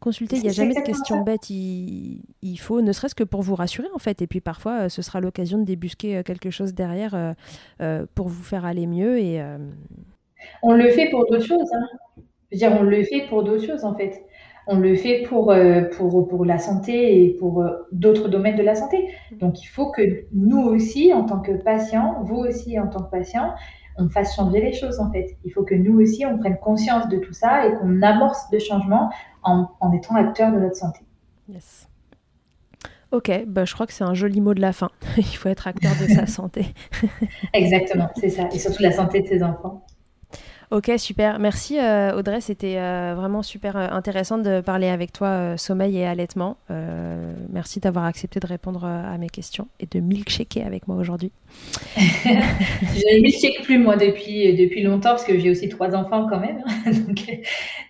Consultez, 0.00 0.36
il 0.36 0.42
n'y 0.42 0.48
a 0.48 0.52
jamais 0.52 0.74
de 0.74 0.80
questions 0.80 1.22
bêtes. 1.22 1.48
Il, 1.48 2.56
faut, 2.58 2.82
ne 2.82 2.92
serait-ce 2.92 3.14
que 3.14 3.24
pour 3.24 3.40
vous 3.40 3.54
rassurer, 3.54 3.88
en 3.94 3.98
fait. 3.98 4.20
Et 4.20 4.26
puis 4.26 4.42
parfois, 4.42 4.82
euh, 4.82 4.88
ce 4.90 5.00
sera 5.00 5.20
l'occasion 5.20 5.58
de 5.58 5.64
débusquer 5.64 6.22
quelque 6.22 6.50
chose 6.50 6.74
derrière 6.74 7.34
pour 8.14 8.28
vous 8.28 8.42
faire 8.42 8.64
aller 8.64 8.86
mieux. 8.86 9.18
Et, 9.18 9.40
on 10.62 10.72
le 10.72 10.90
fait 10.90 11.10
pour 11.10 11.26
d'autres 11.26 11.44
choses. 11.44 11.72
Hein. 11.72 11.86
Je 12.50 12.56
veux 12.56 12.58
dire, 12.58 12.78
on 12.78 12.82
le 12.82 13.02
fait 13.02 13.26
pour 13.28 13.42
d'autres 13.44 13.64
choses 13.64 13.84
en 13.84 13.94
fait. 13.94 14.24
On 14.68 14.78
le 14.78 14.96
fait 14.96 15.22
pour, 15.28 15.52
euh, 15.52 15.82
pour, 15.96 16.26
pour 16.26 16.44
la 16.44 16.58
santé 16.58 17.24
et 17.24 17.34
pour 17.34 17.62
euh, 17.62 17.70
d'autres 17.92 18.28
domaines 18.28 18.56
de 18.56 18.62
la 18.62 18.74
santé. 18.74 19.08
Donc 19.32 19.62
il 19.62 19.66
faut 19.66 19.92
que 19.92 20.02
nous 20.32 20.62
aussi, 20.62 21.12
en 21.12 21.24
tant 21.24 21.40
que 21.40 21.52
patients, 21.52 22.22
vous 22.24 22.36
aussi 22.36 22.78
en 22.78 22.88
tant 22.88 23.02
que 23.02 23.10
patients, 23.10 23.54
on 23.98 24.08
fasse 24.08 24.34
changer 24.34 24.60
les 24.60 24.72
choses 24.72 24.98
en 24.98 25.10
fait. 25.10 25.36
Il 25.44 25.52
faut 25.52 25.62
que 25.62 25.74
nous 25.74 26.00
aussi, 26.00 26.26
on 26.26 26.38
prenne 26.38 26.58
conscience 26.58 27.08
de 27.08 27.18
tout 27.18 27.32
ça 27.32 27.66
et 27.66 27.74
qu'on 27.74 28.02
amorce 28.02 28.46
le 28.52 28.58
changement 28.58 29.10
en, 29.42 29.68
en 29.80 29.92
étant 29.92 30.16
acteur 30.16 30.52
de 30.52 30.58
notre 30.58 30.76
santé. 30.76 31.00
Yes. 31.48 31.88
Ok, 33.12 33.30
bah, 33.46 33.64
je 33.64 33.72
crois 33.72 33.86
que 33.86 33.92
c'est 33.92 34.04
un 34.04 34.14
joli 34.14 34.40
mot 34.40 34.52
de 34.52 34.60
la 34.60 34.72
fin. 34.72 34.90
Il 35.16 35.24
faut 35.24 35.48
être 35.48 35.66
acteur 35.66 35.92
de 36.00 36.12
sa 36.12 36.26
santé. 36.26 36.66
Exactement, 37.52 38.10
c'est 38.16 38.30
ça. 38.30 38.48
Et 38.52 38.58
surtout 38.58 38.82
la 38.82 38.92
santé 38.92 39.22
de 39.22 39.26
ses 39.26 39.42
enfants. 39.42 39.86
Ok, 40.72 40.90
super. 40.98 41.38
Merci 41.38 41.78
euh, 41.78 42.16
Audrey, 42.18 42.40
c'était 42.40 42.76
euh, 42.78 43.14
vraiment 43.16 43.44
super 43.44 43.76
euh, 43.76 43.86
intéressant 43.90 44.36
de 44.36 44.60
parler 44.60 44.88
avec 44.88 45.12
toi 45.12 45.56
sommeil 45.56 45.98
et 45.98 46.04
allaitement. 46.04 46.56
merci 47.52 47.78
d'avoir 47.78 48.04
accepté 48.04 48.40
de 48.40 48.46
répondre 48.46 48.84
à 48.84 49.16
mes 49.18 49.28
questions 49.28 49.68
et 49.78 49.86
de 49.86 50.00
milkshaker 50.00 50.66
avec 50.66 50.88
moi 50.88 50.96
aujourd'hui. 50.96 51.30
je 51.96 52.02
ne 52.02 53.22
milkshake 53.22 53.62
plus 53.62 53.78
moi 53.78 53.96
depuis, 53.96 54.54
depuis 54.56 54.82
longtemps 54.82 55.10
parce 55.10 55.24
que 55.24 55.38
j'ai 55.38 55.50
aussi 55.50 55.68
trois 55.68 55.94
enfants 55.94 56.26
quand 56.28 56.40
même. 56.40 56.62
Donc, 57.06 57.24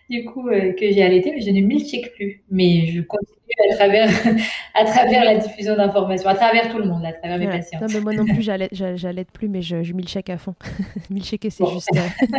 du 0.08 0.24
coup, 0.24 0.44
que 0.44 0.90
j'ai 0.92 1.02
allaité, 1.02 1.32
mais 1.32 1.40
je 1.40 1.50
ne 1.50 1.60
milkshake 1.60 2.12
plus. 2.14 2.42
Mais 2.50 2.86
je 2.86 3.00
continue 3.02 3.36
à 3.70 3.74
travers, 3.74 4.08
à 4.74 4.84
travers 4.84 5.24
la 5.24 5.36
diffusion 5.36 5.76
d'informations, 5.76 6.28
à 6.28 6.34
travers 6.34 6.70
tout 6.70 6.78
le 6.78 6.84
monde, 6.84 7.04
à 7.04 7.12
travers 7.12 7.38
mes 7.38 7.46
patients. 7.46 7.80
Non, 7.80 7.86
mais 7.92 8.00
moi 8.00 8.12
non 8.12 8.24
plus, 8.34 8.42
j'allais 8.42 9.24
plus, 9.24 9.48
mais 9.48 9.62
je, 9.62 9.82
je 9.82 9.92
milkshake 9.92 10.30
à 10.30 10.38
fond. 10.38 10.54
milkshaker, 11.10 11.50
c'est 11.50 11.66
juste, 11.66 11.90
euh, 11.94 12.38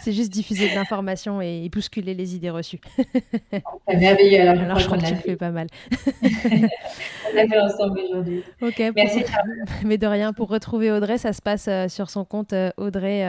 c'est 0.00 0.12
juste 0.12 0.32
diffuser 0.32 0.68
de 0.68 0.74
l'information 0.74 1.40
et, 1.40 1.68
bousculer 1.72 2.14
les 2.14 2.34
idées 2.34 2.50
reçues. 2.50 2.80
c'est 3.88 3.96
merveilleux. 3.96 4.40
Alors, 4.40 4.62
alors 4.62 4.78
je 4.78 4.86
crois 4.86 4.98
que 4.98 5.06
tu 5.06 5.14
le 5.14 5.20
fais 5.20 5.36
pas 5.36 5.50
mal. 5.50 5.68
on 6.22 7.38
a 7.38 7.48
fait 7.48 7.60
ensemble 7.60 8.00
aujourd'hui. 8.00 8.42
Ok, 8.60 8.82
Merci. 8.94 9.24
mais 9.84 9.98
de 9.98 10.06
rien. 10.06 10.32
Pour 10.32 10.48
retrouver 10.48 10.90
Audrey, 10.90 11.18
ça 11.18 11.32
se 11.32 11.40
passe 11.40 11.66
euh, 11.68 11.88
sur 11.88 12.10
son 12.10 12.24
compte 12.24 12.52
euh, 12.52 12.70
Audrey 12.76 13.22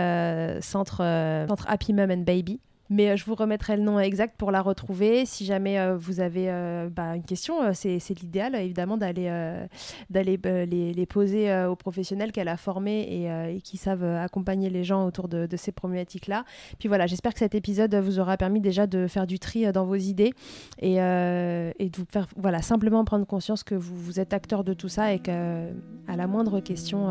Centre, 0.61 0.97
Centre 1.47 1.65
Happy 1.69 1.93
Mom 1.93 2.11
and 2.11 2.23
Baby. 2.23 2.59
Mais 2.93 3.09
euh, 3.09 3.17
je 3.17 3.25
vous 3.25 3.33
remettrai 3.33 3.75
le 3.75 3.81
nom 3.81 3.99
exact 3.99 4.35
pour 4.37 4.51
la 4.51 4.61
retrouver. 4.61 5.25
Si 5.25 5.45
jamais 5.45 5.79
euh, 5.79 5.97
vous 5.97 6.19
avez 6.19 6.51
euh, 6.51 6.89
bah, 6.89 7.15
une 7.15 7.23
question, 7.23 7.73
c'est 7.73 7.97
l'idéal 8.21 8.53
évidemment 8.53 8.97
d'aller 8.97 9.31
les, 10.11 11.05
poser 11.07 11.65
aux 11.65 11.75
professionnels 11.75 12.31
qu'elle 12.31 12.47
a 12.47 12.57
formés 12.57 13.01
et, 13.49 13.61
qui 13.61 13.77
savent 13.77 14.03
accompagner 14.03 14.69
les 14.69 14.83
gens 14.83 15.05
autour 15.07 15.27
de, 15.27 15.47
ces 15.57 15.71
problématiques-là. 15.71 16.45
Puis 16.77 16.87
voilà, 16.87 17.07
j'espère 17.07 17.33
que 17.33 17.39
cet 17.39 17.55
épisode 17.55 17.93
vous 17.95 18.19
aura 18.19 18.37
permis 18.37 18.61
déjà 18.61 18.85
de 18.85 19.07
faire 19.07 19.25
du 19.25 19.39
tri 19.39 19.71
dans 19.71 19.85
vos 19.85 19.95
idées 19.95 20.33
et, 20.79 20.97
de 20.97 21.97
vous 21.97 22.05
faire 22.09 22.27
voilà, 22.37 22.61
simplement 22.61 23.03
prendre 23.05 23.25
conscience 23.25 23.63
que 23.63 23.75
vous 23.75 24.19
êtes 24.19 24.33
acteur 24.33 24.63
de 24.63 24.73
tout 24.73 24.89
ça 24.89 25.13
et 25.13 25.19
qu'à 25.19 25.65
la 26.15 26.27
moindre 26.27 26.59
question 26.59 27.09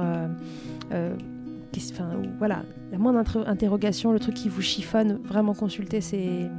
enfin, 1.92 2.10
voilà, 2.38 2.62
la 2.90 2.98
moindre 2.98 3.44
interrogation, 3.46 4.12
le 4.12 4.18
truc 4.18 4.34
qui 4.34 4.48
vous 4.48 4.62
chiffonne, 4.62 5.18
vraiment 5.24 5.54
consulter, 5.54 6.00
c'est, 6.00 6.50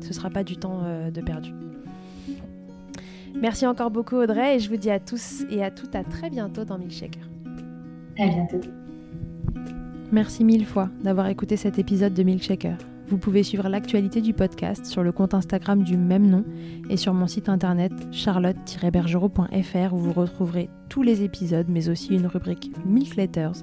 ce 0.00 0.12
sera 0.12 0.30
pas 0.30 0.44
du 0.44 0.56
temps 0.56 0.80
euh, 0.84 1.10
de 1.10 1.20
perdu. 1.20 1.52
Merci 3.40 3.66
encore 3.66 3.90
beaucoup 3.90 4.16
Audrey 4.16 4.56
et 4.56 4.58
je 4.58 4.70
vous 4.70 4.78
dis 4.78 4.90
à 4.90 4.98
tous 4.98 5.44
et 5.50 5.62
à 5.62 5.70
toutes 5.70 5.94
à 5.94 6.04
très 6.04 6.30
bientôt 6.30 6.64
dans 6.64 6.78
Milkshaker. 6.78 7.22
À 8.18 8.28
bientôt. 8.28 8.60
Merci 10.10 10.44
mille 10.44 10.64
fois 10.64 10.88
d'avoir 11.02 11.26
écouté 11.26 11.56
cet 11.56 11.78
épisode 11.78 12.14
de 12.14 12.22
Milkshaker. 12.22 12.78
Vous 13.08 13.18
pouvez 13.18 13.42
suivre 13.42 13.68
l'actualité 13.68 14.20
du 14.20 14.32
podcast 14.32 14.84
sur 14.84 15.02
le 15.04 15.12
compte 15.12 15.34
Instagram 15.34 15.84
du 15.84 15.96
même 15.96 16.28
nom 16.28 16.44
et 16.90 16.96
sur 16.96 17.14
mon 17.14 17.28
site 17.28 17.48
internet 17.48 17.92
charlotte-bergerot.fr 18.10 19.94
où 19.94 19.98
vous 19.98 20.12
retrouverez 20.12 20.70
tous 20.88 21.02
les 21.02 21.22
épisodes 21.22 21.66
mais 21.68 21.88
aussi 21.88 22.14
une 22.14 22.26
rubrique 22.26 22.72
Milk 22.84 23.14
Letters 23.16 23.62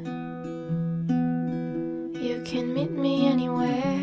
can 2.45 2.73
meet 2.73 2.91
me 2.91 3.27
anywhere. 3.27 4.01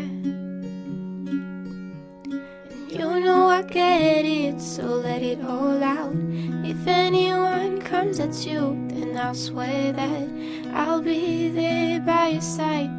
And 1.71 2.91
you 2.91 3.19
know 3.19 3.47
I 3.47 3.61
get 3.61 4.25
it, 4.25 4.61
so 4.61 4.83
let 4.83 5.21
it 5.21 5.43
all 5.43 5.83
out. 5.83 6.15
If 6.63 6.87
anyone 6.87 7.81
comes 7.81 8.19
at 8.19 8.45
you, 8.45 8.77
then 8.89 9.17
I'll 9.17 9.35
swear 9.35 9.91
that 9.93 10.29
I'll 10.73 11.01
be 11.01 11.49
there 11.49 11.99
by 11.99 12.27
your 12.29 12.41
side. 12.41 12.91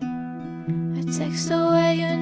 A 0.00 1.04
text 1.12 1.50
away, 1.50 1.96
you 1.96 2.16